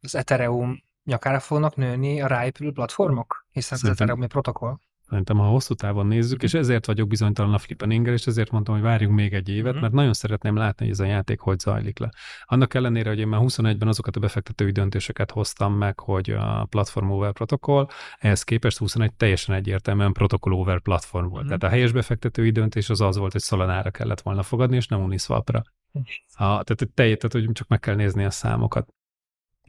az 0.00 0.14
Ethereum 0.14 0.82
nyakára 1.04 1.40
fognak 1.40 1.76
nőni 1.76 2.20
a 2.20 2.26
ráépülő 2.26 2.72
platformok, 2.72 3.46
hiszen 3.50 3.78
Szerintem... 3.78 3.90
az 3.90 4.00
Ethereum 4.00 4.22
egy 4.22 4.28
protokoll. 4.28 4.78
Szerintem, 5.08 5.36
ha 5.36 5.44
hosszú 5.44 5.74
távon 5.74 6.06
nézzük, 6.06 6.42
és 6.42 6.54
ezért 6.54 6.86
vagyok 6.86 7.08
bizonytalan 7.08 7.54
a 7.54 7.58
flippeninger, 7.58 8.12
és 8.12 8.26
ezért 8.26 8.50
mondtam, 8.50 8.74
hogy 8.74 8.82
várjunk 8.82 9.14
még 9.14 9.34
egy 9.34 9.48
évet, 9.48 9.72
mm-hmm. 9.72 9.80
mert 9.80 9.92
nagyon 9.92 10.12
szeretném 10.12 10.56
látni, 10.56 10.84
hogy 10.84 10.94
ez 10.94 11.00
a 11.00 11.04
játék 11.04 11.40
hogy 11.40 11.58
zajlik 11.58 11.98
le. 11.98 12.10
Annak 12.44 12.74
ellenére, 12.74 13.08
hogy 13.08 13.18
én 13.18 13.28
már 13.28 13.40
21-ben 13.44 13.88
azokat 13.88 14.16
a 14.16 14.20
befektetői 14.20 14.70
döntéseket 14.70 15.30
hoztam 15.30 15.74
meg, 15.74 16.00
hogy 16.00 16.30
a 16.30 16.66
platform 16.70 17.10
over 17.10 17.32
protokoll, 17.32 17.86
ehhez 18.18 18.42
képest 18.42 18.78
21 18.78 19.14
teljesen 19.14 19.54
egyértelműen 19.54 20.12
protokoll 20.12 20.52
over 20.52 20.80
platform 20.80 21.28
volt. 21.28 21.40
Mm-hmm. 21.40 21.46
Tehát 21.46 21.62
a 21.62 21.68
helyes 21.68 21.92
befektetői 21.92 22.50
döntés 22.50 22.90
az 22.90 23.00
az 23.00 23.16
volt, 23.16 23.32
hogy 23.32 23.42
Solanára 23.42 23.90
kellett 23.90 24.20
volna 24.20 24.42
fogadni, 24.42 24.76
és 24.76 24.86
nem 24.86 25.02
Uniswapra. 25.02 25.62
Mm. 25.98 26.02
A, 26.32 26.36
tehát, 26.36 26.64
tehát, 26.66 26.94
tehát, 26.94 27.32
hogy 27.32 27.48
csak 27.52 27.68
meg 27.68 27.80
kell 27.80 27.94
nézni 27.94 28.24
a 28.24 28.30
számokat. 28.30 28.88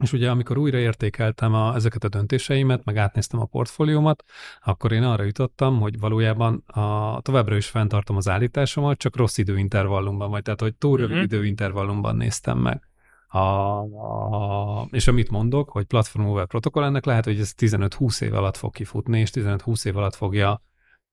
És 0.00 0.12
ugye 0.12 0.30
amikor 0.30 0.58
újra 0.58 0.78
értékeltem 0.78 1.54
a, 1.54 1.74
ezeket 1.74 2.04
a 2.04 2.08
döntéseimet, 2.08 2.84
meg 2.84 2.96
átnéztem 2.96 3.40
a 3.40 3.44
portfóliómat, 3.44 4.24
akkor 4.60 4.92
én 4.92 5.02
arra 5.02 5.22
jutottam, 5.22 5.80
hogy 5.80 5.98
valójában 5.98 6.62
a, 6.66 7.20
továbbra 7.20 7.56
is 7.56 7.66
fenntartom 7.66 8.16
az 8.16 8.28
állításomat, 8.28 8.98
csak 8.98 9.16
rossz 9.16 9.38
időintervallumban, 9.38 10.30
vagy 10.30 10.42
tehát, 10.42 10.60
hogy 10.60 10.74
túl 10.74 10.96
rövid 10.96 11.12
uh-huh. 11.12 11.32
időintervallumban 11.32 12.16
néztem 12.16 12.58
meg. 12.58 12.88
A, 13.26 13.38
a, 13.38 14.88
és 14.90 15.06
amit 15.06 15.30
mondok, 15.30 15.70
hogy 15.70 15.84
platform 15.84 16.26
over 16.26 16.46
protokoll, 16.46 16.84
ennek 16.84 17.04
lehet, 17.04 17.24
hogy 17.24 17.40
ez 17.40 17.54
15-20 17.58 18.22
év 18.22 18.34
alatt 18.34 18.56
fog 18.56 18.72
kifutni, 18.72 19.20
és 19.20 19.30
15-20 19.32 19.86
év 19.86 19.96
alatt 19.96 20.14
fogja 20.14 20.62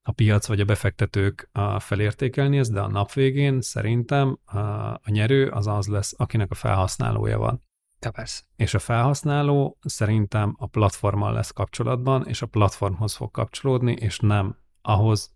a 0.01 0.11
piac 0.11 0.47
vagy 0.47 0.59
a 0.59 0.65
befektetők 0.65 1.49
felértékelni 1.79 2.57
ezt, 2.57 2.71
de 2.71 2.79
a 2.79 2.88
nap 2.88 3.13
végén 3.13 3.61
szerintem 3.61 4.39
a 5.01 5.11
nyerő 5.11 5.47
az 5.47 5.67
az 5.67 5.88
lesz, 5.88 6.13
akinek 6.17 6.51
a 6.51 6.55
felhasználója 6.55 7.38
van. 7.38 7.66
Ja, 7.99 8.11
persze. 8.11 8.41
És 8.55 8.73
a 8.73 8.79
felhasználó 8.79 9.77
szerintem 9.81 10.55
a 10.57 10.67
platformmal 10.67 11.33
lesz 11.33 11.51
kapcsolatban, 11.51 12.25
és 12.27 12.41
a 12.41 12.45
platformhoz 12.45 13.15
fog 13.15 13.31
kapcsolódni, 13.31 13.91
és 13.91 14.19
nem 14.19 14.57
ahhoz 14.81 15.35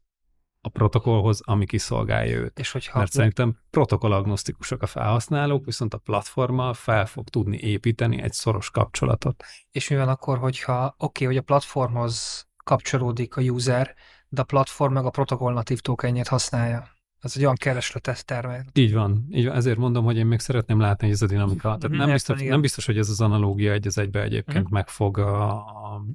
a 0.61 0.69
protokollhoz, 0.69 1.41
ami 1.43 1.65
kiszolgálja 1.65 2.37
őt. 2.37 2.59
És 2.59 2.71
hogyha 2.71 2.97
Mert 2.97 3.11
szerintem 3.11 3.57
protokollagnosztikusak 3.69 4.81
a 4.81 4.85
felhasználók, 4.85 5.65
viszont 5.65 5.93
a 5.93 5.97
platformmal 5.97 6.73
fel 6.73 7.05
fog 7.05 7.29
tudni 7.29 7.57
építeni 7.57 8.21
egy 8.21 8.33
szoros 8.33 8.69
kapcsolatot. 8.69 9.43
És 9.71 9.89
mi 9.89 9.95
van 9.95 10.07
akkor, 10.07 10.37
hogyha 10.37 10.85
oké, 10.85 10.95
okay, 10.97 11.27
hogy 11.27 11.37
a 11.37 11.41
platformhoz 11.41 12.47
kapcsolódik 12.63 13.35
a 13.35 13.41
user, 13.41 13.95
de 14.29 14.41
a 14.41 14.45
platform 14.45 14.93
meg 14.93 15.05
a 15.05 15.09
protokoll 15.09 15.53
natív 15.53 15.79
tokenjét 15.79 16.27
használja? 16.27 16.90
Ez 17.21 17.33
egy 17.35 17.43
olyan 17.43 17.55
keresletet 17.55 18.25
termel. 18.25 18.65
Így 18.73 18.93
van, 18.93 19.27
így 19.31 19.45
van. 19.45 19.55
Ezért 19.55 19.77
mondom, 19.77 20.03
hogy 20.03 20.17
én 20.17 20.25
még 20.25 20.39
szeretném 20.39 20.79
látni, 20.79 21.05
hogy 21.05 21.15
ez 21.15 21.21
a 21.21 21.27
dinamika. 21.27 21.61
Tehát 21.61 21.87
mhm, 21.87 21.97
nem, 21.97 22.11
biztos, 22.11 22.41
nem 22.41 22.61
biztos, 22.61 22.85
hogy 22.85 22.97
ez 22.97 23.09
az 23.09 23.21
analógia 23.21 23.71
egy 23.71 23.87
az 23.87 23.97
egybe 23.97 24.21
egyébként 24.21 24.69
mm. 24.69 24.71
meg 24.73 24.87
fog, 24.87 25.17
a, 25.17 25.65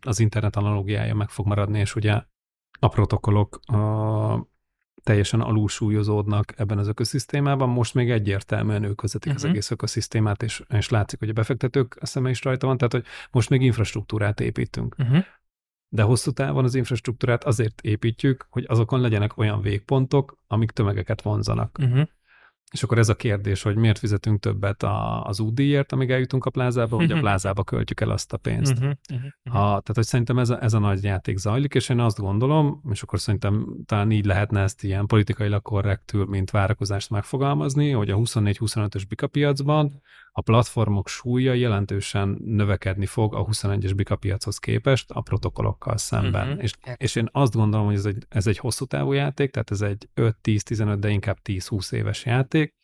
az 0.00 0.20
internet 0.20 0.56
analógiája 0.56 1.14
meg 1.14 1.28
fog 1.28 1.46
maradni, 1.46 1.78
és 1.78 1.94
ugye 1.94 2.22
a 2.78 2.88
protokollok 2.88 3.56
a, 3.56 4.48
teljesen 5.02 5.40
alulsúlyozódnak 5.40 6.52
ebben 6.56 6.78
az 6.78 6.88
ökoszisztémában. 6.88 7.68
Most 7.68 7.94
még 7.94 8.10
egyértelműen 8.10 8.82
ők 8.82 9.00
vezetik 9.00 9.32
uh-huh. 9.32 9.36
az 9.36 9.42
mhm. 9.42 9.50
egész 9.52 9.70
ökoszisztémát, 9.70 10.42
és, 10.42 10.62
és 10.68 10.88
látszik, 10.88 11.18
hogy 11.18 11.28
a 11.28 11.32
befektetők 11.32 11.98
szeme 12.02 12.30
is 12.30 12.42
rajta 12.42 12.66
van, 12.66 12.76
tehát 12.76 12.92
hogy 12.92 13.04
most 13.30 13.50
még 13.50 13.62
infrastruktúrát 13.62 14.40
építünk. 14.40 14.94
Uh-huh. 14.98 15.24
De 15.88 16.02
hosszú 16.02 16.30
távon 16.30 16.64
az 16.64 16.74
infrastruktúrát 16.74 17.44
azért 17.44 17.80
építjük, 17.80 18.46
hogy 18.50 18.64
azokon 18.68 19.00
legyenek 19.00 19.36
olyan 19.36 19.60
végpontok, 19.60 20.38
amik 20.46 20.70
tömegeket 20.70 21.22
vonzanak. 21.22 21.78
Uh-huh. 21.80 22.08
És 22.72 22.82
akkor 22.82 22.98
ez 22.98 23.08
a 23.08 23.16
kérdés, 23.16 23.62
hogy 23.62 23.76
miért 23.76 23.98
fizetünk 23.98 24.40
többet 24.40 24.82
a, 24.82 25.24
az 25.24 25.40
útdíjért, 25.40 25.92
amíg 25.92 26.10
eljutunk 26.10 26.44
a 26.44 26.50
plázába, 26.50 26.96
vagy 26.96 27.12
a 27.12 27.18
plázába 27.18 27.64
költjük 27.64 28.00
el 28.00 28.10
azt 28.10 28.32
a 28.32 28.36
pénzt. 28.36 28.72
Uh-huh, 28.72 28.92
uh-huh. 29.12 29.30
Ha, 29.44 29.60
tehát, 29.60 29.94
hogy 29.94 30.04
szerintem 30.04 30.38
ez 30.38 30.50
a, 30.50 30.62
ez 30.62 30.72
a 30.72 30.78
nagy 30.78 31.02
játék 31.02 31.36
zajlik, 31.36 31.74
és 31.74 31.88
én 31.88 32.00
azt 32.00 32.18
gondolom, 32.18 32.82
és 32.90 33.02
akkor 33.02 33.20
szerintem 33.20 33.66
talán 33.86 34.10
így 34.10 34.24
lehetne 34.24 34.62
ezt 34.62 34.82
ilyen 34.82 35.06
politikailag 35.06 35.62
korrektül, 35.62 36.24
mint 36.24 36.50
várakozást 36.50 37.10
megfogalmazni, 37.10 37.90
hogy 37.90 38.10
a 38.10 38.16
24-25-ös 38.16 39.02
bika 39.08 39.26
piacban 39.26 40.02
a 40.38 40.40
platformok 40.40 41.08
súlya 41.08 41.52
jelentősen 41.52 42.38
növekedni 42.44 43.06
fog 43.06 43.34
a 43.34 43.44
21-es 43.44 43.92
bika 43.96 44.16
piachoz 44.16 44.58
képest 44.58 45.10
a 45.10 45.20
protokollokkal 45.20 45.96
szemben. 45.96 46.48
Uh-huh. 46.48 46.62
És, 46.62 46.72
és 46.96 47.14
én 47.14 47.28
azt 47.32 47.54
gondolom, 47.54 47.86
hogy 47.86 47.94
ez 47.94 48.04
egy, 48.04 48.26
ez 48.28 48.46
egy 48.46 48.58
hosszú 48.58 48.84
távú 48.84 49.12
játék, 49.12 49.50
tehát 49.50 49.70
ez 49.70 49.80
egy 49.80 50.08
5-10-15, 50.16 50.96
de 51.00 51.08
inkább 51.08 51.38
10-20 51.44 51.92
éves 51.92 52.24
játék, 52.24 52.74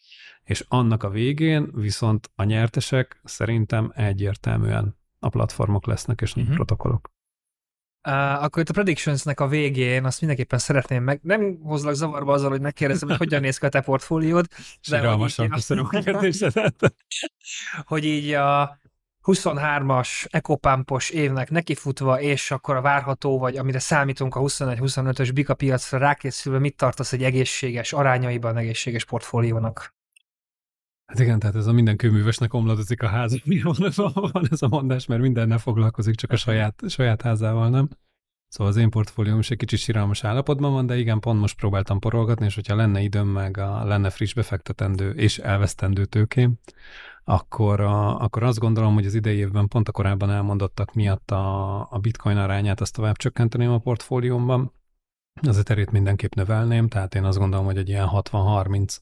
és 0.44 0.64
annak 0.68 1.02
a 1.02 1.10
végén 1.10 1.70
viszont 1.74 2.30
a 2.34 2.44
nyertesek 2.44 3.20
szerintem 3.24 3.92
egyértelműen 3.94 4.96
a 5.18 5.28
platformok 5.28 5.86
lesznek, 5.86 6.20
és 6.20 6.34
uh-huh. 6.36 6.54
protokollok. 6.54 7.10
Uh, 8.08 8.42
akkor 8.42 8.62
itt 8.62 8.68
a 8.68 8.72
Predictionsnek 8.72 9.40
a 9.40 9.48
végén 9.48 10.04
azt 10.04 10.20
mindenképpen 10.20 10.58
szeretném 10.58 11.02
meg, 11.02 11.20
nem 11.22 11.58
hozlak 11.62 11.94
zavarba 11.94 12.32
azzal, 12.32 12.50
hogy 12.50 12.60
megkérdezem, 12.60 13.08
hogy 13.08 13.18
hogyan 13.18 13.40
néz 13.40 13.58
ki 13.58 13.66
a 13.66 13.68
te 13.68 13.80
portfóliód. 13.80 14.46
Síralmasan 14.80 15.48
köszönöm 15.48 15.88
a 15.90 16.00
kérdésedet. 16.00 16.94
hogy 17.84 18.04
így 18.04 18.32
a 18.32 18.80
23-as 19.22 20.26
ekopampos 20.30 21.10
évnek 21.10 21.50
nekifutva, 21.50 22.20
és 22.20 22.50
akkor 22.50 22.76
a 22.76 22.80
várható, 22.80 23.38
vagy 23.38 23.56
amire 23.56 23.78
számítunk 23.78 24.34
a 24.34 24.40
21-25-ös 24.40 25.30
bika 25.34 25.54
piacra 25.54 25.98
rákészülve, 25.98 26.58
mit 26.58 26.76
tartasz 26.76 27.12
egy 27.12 27.22
egészséges 27.22 27.92
arányaiban 27.92 28.56
egészséges 28.56 29.04
portfóliónak? 29.04 29.94
Hát 31.12 31.20
igen, 31.20 31.38
tehát 31.38 31.56
ez 31.56 31.66
a 31.66 31.72
minden 31.72 31.96
kőművesnek 31.96 32.54
omladozik 32.54 33.02
a 33.02 33.06
ház, 33.06 33.44
mi 33.44 33.60
van, 33.62 33.76
van 34.14 34.48
ez 34.50 34.62
a 34.62 34.68
mondás, 34.68 35.06
mert 35.06 35.20
mindennel 35.20 35.58
foglalkozik, 35.58 36.14
csak 36.14 36.30
a 36.30 36.36
saját, 36.36 36.82
saját 36.88 37.22
házával, 37.22 37.68
nem? 37.68 37.88
Szóval 38.48 38.72
az 38.72 38.78
én 38.78 38.90
portfólióm 38.90 39.38
is 39.38 39.50
egy 39.50 39.56
kicsit 39.56 39.78
síralmas 39.78 40.24
állapotban 40.24 40.72
van, 40.72 40.86
de 40.86 40.98
igen, 40.98 41.20
pont 41.20 41.40
most 41.40 41.56
próbáltam 41.56 41.98
porolgatni, 41.98 42.44
és 42.44 42.54
hogyha 42.54 42.76
lenne 42.76 43.00
időm, 43.00 43.28
meg 43.28 43.58
a, 43.58 43.84
lenne 43.84 44.10
friss 44.10 44.34
befektetendő 44.34 45.10
és 45.10 45.38
elvesztendő 45.38 46.04
tőkém, 46.04 46.58
akkor, 47.24 47.80
a, 47.80 48.20
akkor 48.20 48.42
azt 48.42 48.58
gondolom, 48.58 48.94
hogy 48.94 49.06
az 49.06 49.14
idei 49.14 49.36
évben 49.36 49.68
pont 49.68 49.88
a 49.88 49.92
korábban 49.92 50.30
elmondottak 50.30 50.94
miatt 50.94 51.30
a, 51.30 51.78
a 51.90 51.98
bitcoin 51.98 52.36
arányát 52.36 52.80
azt 52.80 52.94
tovább 52.94 53.16
csökkenteném 53.16 53.70
a 53.70 53.78
portfóliómban. 53.78 54.72
Az 55.42 55.58
eterét 55.58 55.90
mindenképp 55.90 56.34
növelném, 56.34 56.88
tehát 56.88 57.14
én 57.14 57.24
azt 57.24 57.38
gondolom, 57.38 57.64
hogy 57.64 57.76
egy 57.76 57.88
ilyen 57.88 58.08
60-30 58.10 58.96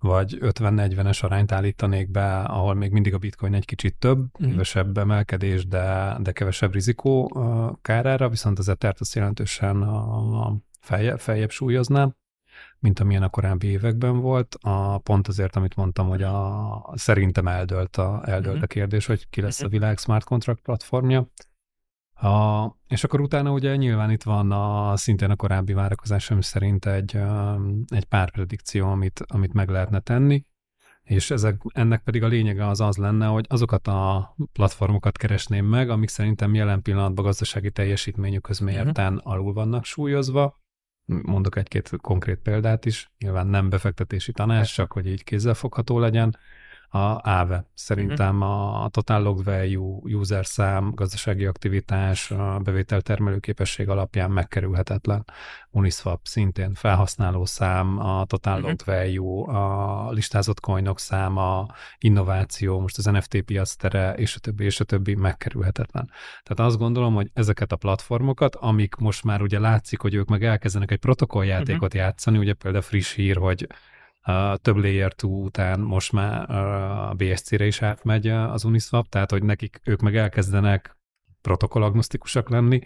vagy 0.00 0.38
50-40-es 0.40 1.24
arányt 1.24 1.52
állítanék 1.52 2.10
be, 2.10 2.38
ahol 2.38 2.74
még 2.74 2.90
mindig 2.90 3.14
a 3.14 3.18
bitcoin 3.18 3.54
egy 3.54 3.64
kicsit 3.64 3.96
több, 3.96 4.18
mm. 4.18 4.50
kevesebb 4.50 4.98
emelkedés, 4.98 5.66
de, 5.66 6.16
de 6.20 6.32
kevesebb 6.32 6.72
rizikó 6.72 7.28
kárára, 7.82 8.28
viszont 8.28 8.58
az 8.58 8.68
Ethert 8.68 9.00
azt 9.00 9.14
jelentősen 9.14 9.82
a, 9.82 10.46
a 10.46 10.56
feljebb, 10.80 11.20
feljebb 11.20 11.50
súlyoznám, 11.50 12.14
mint 12.78 13.00
amilyen 13.00 13.22
a 13.22 13.28
korábbi 13.28 13.66
években 13.66 14.20
volt. 14.20 14.56
A, 14.60 14.98
pont 14.98 15.28
azért, 15.28 15.56
amit 15.56 15.76
mondtam, 15.76 16.08
hogy 16.08 16.22
a, 16.22 16.92
szerintem 16.94 17.48
eldölt 17.48 17.96
a, 17.96 18.22
eldölt 18.24 18.54
a 18.54 18.58
mhm. 18.58 18.66
kérdés, 18.66 19.06
hogy 19.06 19.28
ki 19.28 19.40
lesz 19.40 19.60
a 19.60 19.64
mhm. 19.64 19.72
világ 19.72 19.98
smart 19.98 20.24
contract 20.24 20.60
platformja. 20.60 21.28
A, 22.16 22.66
és 22.88 23.04
akkor 23.04 23.20
utána 23.20 23.50
ugye 23.50 23.76
nyilván 23.76 24.10
itt 24.10 24.22
van 24.22 24.52
a, 24.52 24.96
szintén 24.96 25.30
a 25.30 25.36
korábbi 25.36 25.72
várakozásom 25.72 26.40
szerint 26.40 26.86
egy, 26.86 27.18
egy 27.86 28.04
pár 28.04 28.30
predikció, 28.30 28.88
amit, 28.88 29.24
amit 29.26 29.52
meg 29.52 29.68
lehetne 29.68 30.00
tenni, 30.00 30.44
és 31.02 31.30
ezek, 31.30 31.60
ennek 31.68 32.02
pedig 32.02 32.22
a 32.22 32.26
lényege 32.26 32.66
az 32.66 32.80
az 32.80 32.96
lenne, 32.96 33.26
hogy 33.26 33.44
azokat 33.48 33.86
a 33.86 34.34
platformokat 34.52 35.16
keresném 35.16 35.64
meg, 35.66 35.90
amik 35.90 36.08
szerintem 36.08 36.54
jelen 36.54 36.82
pillanatban 36.82 37.24
gazdasági 37.24 37.70
teljesítményük 37.70 38.60
mérten 38.60 39.14
uh-huh. 39.14 39.32
alul 39.32 39.52
vannak 39.52 39.84
súlyozva. 39.84 40.60
Mondok 41.04 41.56
egy-két 41.56 41.90
konkrét 42.00 42.38
példát 42.38 42.84
is, 42.84 43.12
nyilván 43.18 43.46
nem 43.46 43.68
befektetési 43.68 44.32
tanács, 44.32 44.74
csak 44.74 44.92
hogy 44.92 45.06
így 45.06 45.24
kézzelfogható 45.24 45.98
legyen 45.98 46.36
a 46.96 47.20
AVE. 47.22 47.66
Szerintem 47.74 48.36
uh-huh. 48.36 48.84
a 48.84 48.88
total 48.88 49.22
log 49.22 49.44
value, 49.44 49.98
user 50.02 50.46
szám, 50.46 50.92
gazdasági 50.94 51.46
aktivitás, 51.46 52.30
a 52.30 52.58
bevétel 52.58 53.02
képesség 53.40 53.88
alapján 53.88 54.30
megkerülhetetlen. 54.30 55.24
Uniswap 55.70 56.20
szintén 56.22 56.74
felhasználó 56.74 57.44
szám, 57.44 57.98
a 57.98 58.24
total 58.24 58.54
uh-huh. 58.54 58.68
log 58.68 58.80
value, 58.84 59.58
a 59.58 60.10
listázott 60.12 60.60
coinok 60.60 60.98
száma, 60.98 61.66
innováció, 61.98 62.80
most 62.80 62.98
az 62.98 63.04
NFT 63.04 63.40
piac 63.40 63.74
tere, 63.74 64.12
és 64.12 64.36
a 64.36 64.38
többi, 64.38 64.64
és 64.64 64.80
a 64.80 64.84
többi 64.84 65.14
megkerülhetetlen. 65.14 66.10
Tehát 66.42 66.70
azt 66.70 66.78
gondolom, 66.78 67.14
hogy 67.14 67.30
ezeket 67.32 67.72
a 67.72 67.76
platformokat, 67.76 68.54
amik 68.54 68.94
most 68.94 69.24
már 69.24 69.42
ugye 69.42 69.58
látszik, 69.58 70.00
hogy 70.00 70.14
ők 70.14 70.28
meg 70.28 70.44
elkezdenek 70.44 70.90
egy 70.90 70.98
protokolljátékot 70.98 71.82
uh-huh. 71.82 72.00
játszani, 72.00 72.38
ugye 72.38 72.52
például 72.52 72.82
friss 72.82 73.14
hír, 73.14 73.36
hogy 73.36 73.66
a 74.26 74.56
több 74.56 74.76
layer 74.76 75.14
2 75.14 75.26
után 75.26 75.80
most 75.80 76.12
már 76.12 76.50
a 77.10 77.14
BSC-re 77.14 77.66
is 77.66 77.82
átmegy 77.82 78.26
az 78.28 78.64
Uniswap, 78.64 79.08
tehát 79.08 79.30
hogy 79.30 79.42
nekik 79.42 79.80
ők 79.84 80.00
meg 80.00 80.16
elkezdenek 80.16 80.96
protokollagnosztikusak 81.40 82.48
lenni. 82.48 82.80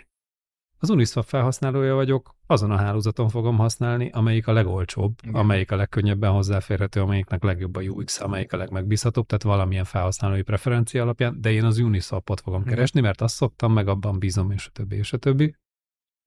Az 0.79 0.91
Uniswap 0.91 1.25
felhasználója 1.25 1.95
vagyok, 1.95 2.35
azon 2.47 2.71
a 2.71 2.77
hálózaton 2.77 3.29
fogom 3.29 3.57
használni, 3.57 4.11
amelyik 4.13 4.47
a 4.47 4.53
legolcsóbb, 4.53 5.19
Igen. 5.23 5.35
amelyik 5.35 5.71
a 5.71 5.77
legkönnyebben 5.77 6.31
hozzáférhető, 6.31 7.01
amelyiknek 7.01 7.43
legjobb 7.43 7.77
a 7.77 7.81
UX, 7.81 8.21
amelyik 8.21 8.53
a 8.53 8.57
legmegbízhatóbb, 8.57 9.27
tehát 9.27 9.43
valamilyen 9.43 9.85
felhasználói 9.85 10.43
preferencia 10.43 11.03
alapján, 11.03 11.41
de 11.41 11.51
én 11.51 11.65
az 11.65 11.79
Uniswapot 11.79 12.41
fogom 12.41 12.61
Igen. 12.61 12.75
keresni, 12.75 13.01
mert 13.01 13.21
azt 13.21 13.35
szoktam, 13.35 13.73
meg 13.73 13.89
abban 13.89 14.19
bízom, 14.19 14.51
és 14.51 14.67
a 14.67 14.71
többi, 14.71 14.97
és 14.97 15.13
a 15.13 15.17
többi. 15.17 15.55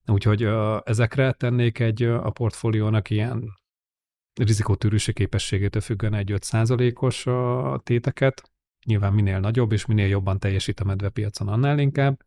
Úgyhogy 0.05 0.43
ezekre 0.84 1.32
tennék 1.32 1.80
egy 1.80 2.03
a 2.03 2.30
portfóliónak 2.30 3.09
ilyen 3.09 3.61
rizikótűrűség 4.34 5.15
képességétől 5.15 5.81
függően 5.81 6.13
egy 6.13 6.31
5 6.31 6.43
százalékos 6.43 7.25
téteket, 7.84 8.51
nyilván 8.86 9.13
minél 9.13 9.39
nagyobb 9.39 9.71
és 9.71 9.86
minél 9.86 10.07
jobban 10.07 10.39
teljesít 10.39 10.79
a 10.79 10.84
medvepiacon, 10.84 11.47
annál 11.47 11.79
inkább. 11.79 12.25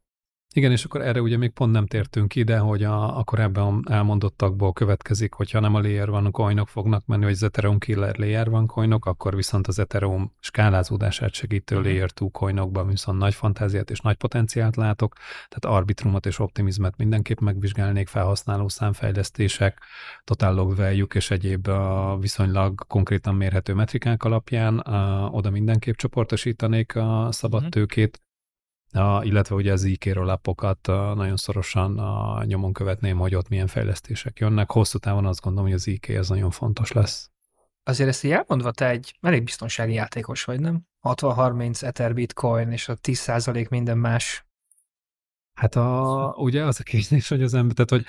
Igen, 0.56 0.70
és 0.70 0.84
akkor 0.84 1.00
erre 1.00 1.20
ugye 1.20 1.36
még 1.36 1.50
pont 1.50 1.72
nem 1.72 1.86
tértünk 1.86 2.34
ide, 2.34 2.58
hogy 2.58 2.82
a, 2.82 3.18
a 3.18 3.24
korábban 3.24 3.84
elmondottakból 3.90 4.72
következik, 4.72 5.32
hogyha 5.32 5.60
nem 5.60 5.74
a 5.74 5.80
layer 5.80 6.10
van 6.10 6.30
coinok 6.30 6.68
fognak 6.68 7.06
menni, 7.06 7.22
hogy 7.22 7.32
az 7.32 7.42
Ethereum 7.42 7.78
killer 7.78 8.18
layer 8.18 8.50
van 8.50 8.66
coinok, 8.66 9.06
akkor 9.06 9.36
viszont 9.36 9.66
az 9.66 9.78
Ethereum 9.78 10.32
skálázódását 10.40 11.32
segítő 11.32 11.76
uh-huh. 11.76 11.90
layer 11.90 12.12
2 12.12 12.26
coinokban 12.32 12.86
viszont 12.86 13.18
nagy 13.18 13.34
fantáziát 13.34 13.90
és 13.90 14.00
nagy 14.00 14.16
potenciált 14.16 14.76
látok, 14.76 15.14
tehát 15.48 15.76
arbitrumot 15.76 16.26
és 16.26 16.38
optimizmet 16.38 16.96
mindenképp 16.96 17.38
megvizsgálnék 17.38 18.08
felhasználó 18.08 18.68
számfejlesztések, 18.68 19.80
total 20.24 20.54
log 20.54 20.76
value 20.76 21.06
és 21.14 21.30
egyéb 21.30 21.68
a 21.68 22.16
viszonylag 22.20 22.86
konkrétan 22.86 23.34
mérhető 23.34 23.74
metrikák 23.74 24.24
alapján, 24.24 24.78
a, 24.78 25.28
oda 25.30 25.50
mindenképp 25.50 25.94
csoportosítanék 25.94 26.96
a 26.96 27.28
szabad 27.30 27.58
uh-huh. 27.58 27.72
tőkét, 27.72 28.20
a, 28.96 29.24
illetve 29.24 29.54
ugye 29.54 29.72
az 29.72 29.84
IK 29.84 30.14
lapokat 30.14 30.86
nagyon 31.14 31.36
szorosan 31.36 31.98
a, 31.98 32.44
nyomon 32.44 32.72
követném, 32.72 33.18
hogy 33.18 33.34
ott 33.34 33.48
milyen 33.48 33.66
fejlesztések 33.66 34.38
jönnek. 34.38 34.70
Hosszú 34.70 34.98
távon 34.98 35.26
azt 35.26 35.40
gondolom, 35.40 35.68
hogy 35.68 35.78
az 35.78 35.86
IK 35.86 36.08
ez 36.08 36.28
nagyon 36.28 36.50
fontos 36.50 36.92
lesz. 36.92 37.30
Azért 37.82 38.08
ezt 38.08 38.24
így 38.24 38.30
elmondva, 38.30 38.70
te 38.70 38.88
egy 38.88 39.18
elég 39.20 39.44
biztonsági 39.44 39.92
játékos 39.92 40.44
vagy, 40.44 40.60
nem? 40.60 40.82
60-30 41.02 41.82
Ether 41.82 42.14
Bitcoin, 42.14 42.70
és 42.70 42.88
a 42.88 42.96
10% 42.96 43.68
minden 43.68 43.98
más 43.98 44.45
Hát 45.56 45.74
a, 45.76 46.34
ugye 46.36 46.64
az 46.64 46.80
a 46.80 46.82
kérdés, 46.82 47.28
hogy 47.28 47.42
az 47.42 47.54
ember, 47.54 47.74
tehát 47.74 47.90
hogy 47.90 48.04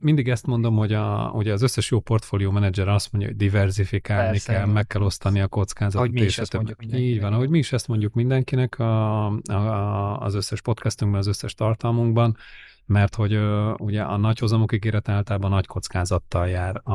mindig 0.00 0.28
ezt 0.28 0.46
mondom, 0.46 0.76
hogy 0.76 0.92
a, 0.92 1.30
ugye 1.34 1.52
az 1.52 1.62
összes 1.62 1.90
jó 1.90 2.00
portfólió 2.00 2.50
menedzser 2.50 2.88
azt 2.88 3.12
mondja, 3.12 3.30
hogy 3.30 3.40
diversifikálni 3.40 4.30
Persze, 4.30 4.52
kell, 4.52 4.66
meg 4.66 4.86
kell 4.86 5.02
osztani 5.02 5.40
a 5.40 5.48
kockázatot. 5.48 6.00
Ahogy 6.00 6.12
mi 6.12 6.20
is 6.20 6.38
ezt 6.38 6.52
mondjuk 6.52 6.78
mindenkinek. 6.78 7.14
Így 7.14 7.20
van, 7.20 7.32
ahogy 7.32 7.48
mi 7.48 7.58
is 7.58 7.72
ezt 7.72 7.88
mondjuk 7.88 8.14
mindenkinek 8.14 8.78
a, 8.78 9.26
a, 9.26 10.18
az 10.18 10.34
összes 10.34 10.60
podcastunkban, 10.60 11.20
az 11.20 11.26
összes 11.26 11.54
tartalmunkban, 11.54 12.36
mert 12.86 13.14
hogy 13.14 13.36
uh, 13.36 13.80
ugye 13.80 14.02
a 14.02 14.16
nagy 14.16 14.38
hozamok 14.38 14.72
ígéret 14.72 15.08
általában 15.08 15.50
nagy 15.50 15.66
kockázattal 15.66 16.48
jár. 16.48 16.76
A, 16.76 16.90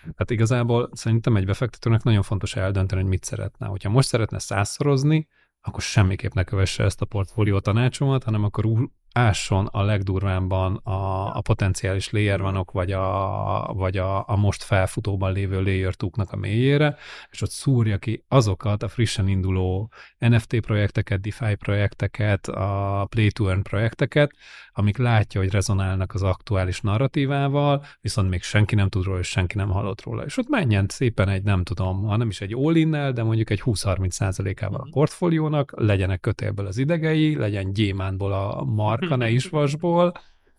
tehát 0.00 0.30
igazából 0.30 0.90
szerintem 0.92 1.36
egy 1.36 1.46
befektetőnek 1.46 2.02
nagyon 2.02 2.22
fontos 2.22 2.56
eldönteni, 2.56 3.00
hogy 3.00 3.10
mit 3.10 3.24
szeretne. 3.24 3.66
Hogyha 3.66 3.90
most 3.90 4.08
szeretne 4.08 4.38
százszorozni, 4.38 5.28
akkor 5.60 5.82
semmiképp 5.82 6.32
ne 6.32 6.44
kövesse 6.44 6.84
ezt 6.84 7.00
a 7.00 7.04
portfólió 7.04 7.58
tanácsomat, 7.58 8.24
hanem 8.24 8.44
akkor 8.44 8.66
ásson 9.12 9.66
a 9.66 9.82
legdurvábban 9.82 10.76
a, 10.76 11.36
a 11.36 11.40
potenciális 11.40 12.10
layer 12.10 12.40
vanok, 12.40 12.70
vagy, 12.70 12.92
a, 12.92 13.72
vagy 13.74 13.96
a, 13.96 14.28
a 14.28 14.36
most 14.36 14.62
felfutóban 14.62 15.32
lévő 15.32 15.62
layer 15.62 15.94
a 16.30 16.36
mélyére, 16.36 16.96
és 17.30 17.42
ott 17.42 17.50
szúrja 17.50 17.98
ki 17.98 18.24
azokat 18.28 18.82
a 18.82 18.88
frissen 18.88 19.28
induló 19.28 19.92
NFT 20.18 20.60
projekteket, 20.60 21.20
DeFi 21.20 21.54
projekteket, 21.54 22.48
a 22.48 23.06
Play 23.08 23.30
to 23.30 23.48
Earn 23.48 23.62
projekteket, 23.62 24.32
amik 24.72 24.96
látja, 24.96 25.40
hogy 25.40 25.50
rezonálnak 25.50 26.14
az 26.14 26.22
aktuális 26.22 26.80
narratívával, 26.80 27.84
viszont 28.00 28.30
még 28.30 28.42
senki 28.42 28.74
nem 28.74 28.88
tud 28.88 29.04
róla, 29.04 29.18
és 29.18 29.28
senki 29.28 29.56
nem 29.56 29.68
hallott 29.68 30.02
róla. 30.02 30.24
És 30.24 30.36
ott 30.36 30.48
menjen 30.48 30.86
szépen 30.88 31.28
egy, 31.28 31.42
nem 31.42 31.64
tudom, 31.64 32.04
ha 32.04 32.16
nem 32.16 32.28
is 32.28 32.40
egy 32.40 32.54
all 32.54 33.10
de 33.12 33.22
mondjuk 33.22 33.50
egy 33.50 33.62
20-30 33.64 34.10
százalékával 34.10 34.80
a 34.80 34.82
mhm. 34.82 34.92
portfóliónak, 34.92 35.72
legyenek 35.76 36.20
kötélből 36.20 36.66
az 36.66 36.78
idegei, 36.78 37.36
legyen 37.36 37.72
gyémánból 37.72 38.32
a 38.32 38.64
marka, 39.00 39.16
ne 39.16 39.30
is 39.30 39.48
vasból, 39.48 40.12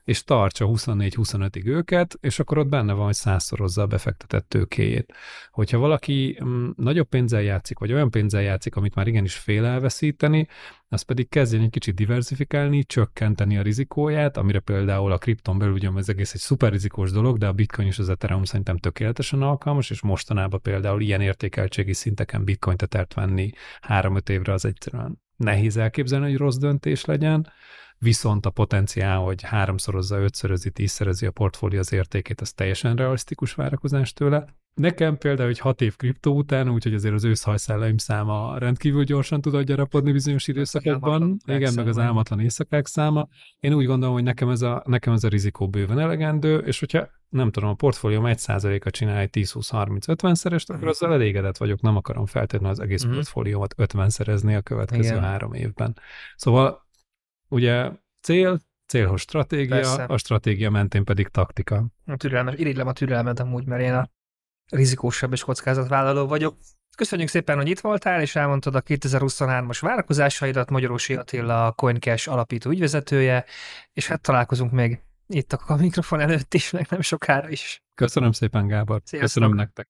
és 0.03 0.23
tartsa 0.23 0.65
24-25-ig 0.69 1.65
őket, 1.65 2.17
és 2.21 2.39
akkor 2.39 2.57
ott 2.57 2.67
benne 2.67 2.93
van, 2.93 3.05
hogy 3.05 3.13
százszorozza 3.13 3.81
a 3.81 3.87
befektetett 3.87 4.49
tőkéjét. 4.49 5.13
Hogyha 5.51 5.77
valaki 5.77 6.39
mm, 6.43 6.69
nagyobb 6.75 7.07
pénzzel 7.07 7.41
játszik, 7.41 7.79
vagy 7.79 7.93
olyan 7.93 8.09
pénzzel 8.11 8.41
játszik, 8.41 8.75
amit 8.75 8.95
már 8.95 9.07
igenis 9.07 9.35
fél 9.35 9.65
elveszíteni, 9.65 10.47
az 10.87 11.01
pedig 11.01 11.29
kezdjen 11.29 11.61
egy 11.61 11.69
kicsit 11.69 11.95
diversifikálni, 11.95 12.83
csökkenteni 12.83 13.57
a 13.57 13.61
rizikóját, 13.61 14.37
amire 14.37 14.59
például 14.59 15.11
a 15.11 15.17
kripton 15.17 15.57
belül 15.57 15.73
ugye 15.73 15.89
ez 15.95 16.09
egész 16.09 16.33
egy 16.33 16.39
szuper 16.39 16.71
rizikós 16.71 17.11
dolog, 17.11 17.37
de 17.37 17.47
a 17.47 17.53
bitcoin 17.53 17.87
és 17.87 17.99
az 17.99 18.09
ethereum 18.09 18.43
szerintem 18.43 18.77
tökéletesen 18.77 19.41
alkalmas, 19.41 19.89
és 19.89 20.01
mostanában 20.01 20.61
például 20.61 21.01
ilyen 21.01 21.21
értékeltségi 21.21 21.93
szinteken 21.93 22.43
bitcoin 22.43 22.77
tetert 22.77 23.13
venni 23.13 23.49
3-5 23.87 24.29
évre 24.29 24.53
az 24.53 24.65
egyszerűen 24.65 25.21
nehéz 25.35 25.77
elképzelni, 25.77 26.29
hogy 26.29 26.37
rossz 26.37 26.57
döntés 26.57 27.05
legyen 27.05 27.47
viszont 28.01 28.45
a 28.45 28.49
potenciál, 28.49 29.17
hogy 29.17 29.41
háromszorozza, 29.41 30.17
ötszörözi, 30.17 30.71
tízszerezi 30.71 31.25
a 31.25 31.31
portfólió 31.31 31.79
az 31.79 31.93
értékét, 31.93 32.41
az 32.41 32.51
teljesen 32.53 32.95
realisztikus 32.95 33.53
várakozás 33.53 34.13
tőle. 34.13 34.45
Nekem 34.73 35.17
például, 35.17 35.47
hogy 35.47 35.59
hat 35.59 35.81
év 35.81 35.95
kriptó 35.95 36.35
után, 36.35 36.69
úgyhogy 36.69 36.93
azért 36.93 37.13
az 37.13 37.23
őszhajszállaim 37.23 37.97
száma 37.97 38.57
rendkívül 38.57 39.03
gyorsan 39.03 39.41
tud 39.41 39.61
gyarapodni 39.61 40.11
bizonyos 40.11 40.47
időszakokban, 40.47 41.37
igen, 41.45 41.73
meg 41.73 41.87
az 41.87 41.97
álmatlan 41.97 42.39
éjszakák 42.39 42.87
száma. 42.87 43.27
Én 43.59 43.73
úgy 43.73 43.85
gondolom, 43.85 44.13
hogy 44.13 44.23
nekem 44.23 44.49
ez 44.49 44.61
a, 44.61 44.83
nekem 44.85 45.13
ez 45.13 45.23
a 45.23 45.27
rizikó 45.27 45.69
bőven 45.69 45.99
elegendő, 45.99 46.57
és 46.57 46.79
hogyha 46.79 47.07
nem 47.29 47.51
tudom, 47.51 47.69
a 47.69 47.73
portfólióm 47.73 48.23
1%-a 48.27 48.89
csinál 48.89 49.17
egy 49.17 49.29
10-20-30-50 49.33 50.33
szerest, 50.33 50.69
akkor 50.69 50.87
azzal 50.87 51.13
elégedett 51.13 51.57
vagyok, 51.57 51.81
nem 51.81 51.95
akarom 51.95 52.25
feltétlenül 52.25 52.69
az 52.69 52.79
egész 52.79 53.05
mm. 53.05 53.11
portfóliómat 53.11 53.73
50 53.77 54.09
szerezni 54.09 54.55
a 54.55 54.61
következő 54.61 55.01
igen. 55.01 55.23
három 55.23 55.53
évben. 55.53 55.97
Szóval 56.35 56.89
ugye 57.51 57.89
cél, 58.21 58.59
célhoz 58.87 59.21
stratégia, 59.21 59.75
Persze. 59.75 60.03
a 60.03 60.17
stratégia 60.17 60.69
mentén 60.69 61.03
pedig 61.03 61.27
taktika. 61.27 61.85
A 62.05 62.15
türelmes, 62.15 62.55
irigylem 62.57 62.87
a 62.87 62.93
türelmet 62.93 63.39
amúgy, 63.39 63.65
mert 63.65 63.81
én 63.81 63.93
a 63.93 64.09
rizikósabb 64.69 65.31
és 65.31 65.43
kockázatvállaló 65.43 66.27
vagyok. 66.27 66.57
Köszönjük 66.97 67.29
szépen, 67.29 67.57
hogy 67.57 67.69
itt 67.69 67.79
voltál, 67.79 68.21
és 68.21 68.35
elmondtad 68.35 68.75
a 68.75 68.81
2023-as 68.81 69.77
várakozásaidat, 69.81 70.69
Magyarósi 70.69 71.15
Attila, 71.15 71.65
a 71.65 71.71
CoinCash 71.71 72.29
alapító 72.29 72.69
ügyvezetője, 72.69 73.45
és 73.93 74.07
hát 74.07 74.21
találkozunk 74.21 74.71
még 74.71 74.99
itt 75.27 75.53
a 75.53 75.75
mikrofon 75.75 76.19
előtt 76.19 76.53
is, 76.53 76.71
meg 76.71 76.87
nem 76.89 77.01
sokára 77.01 77.49
is. 77.49 77.83
Köszönöm 77.95 78.31
szépen, 78.31 78.67
Gábor. 78.67 79.01
Sziasztok. 79.03 79.19
Köszönöm 79.19 79.55
nektek. 79.55 79.89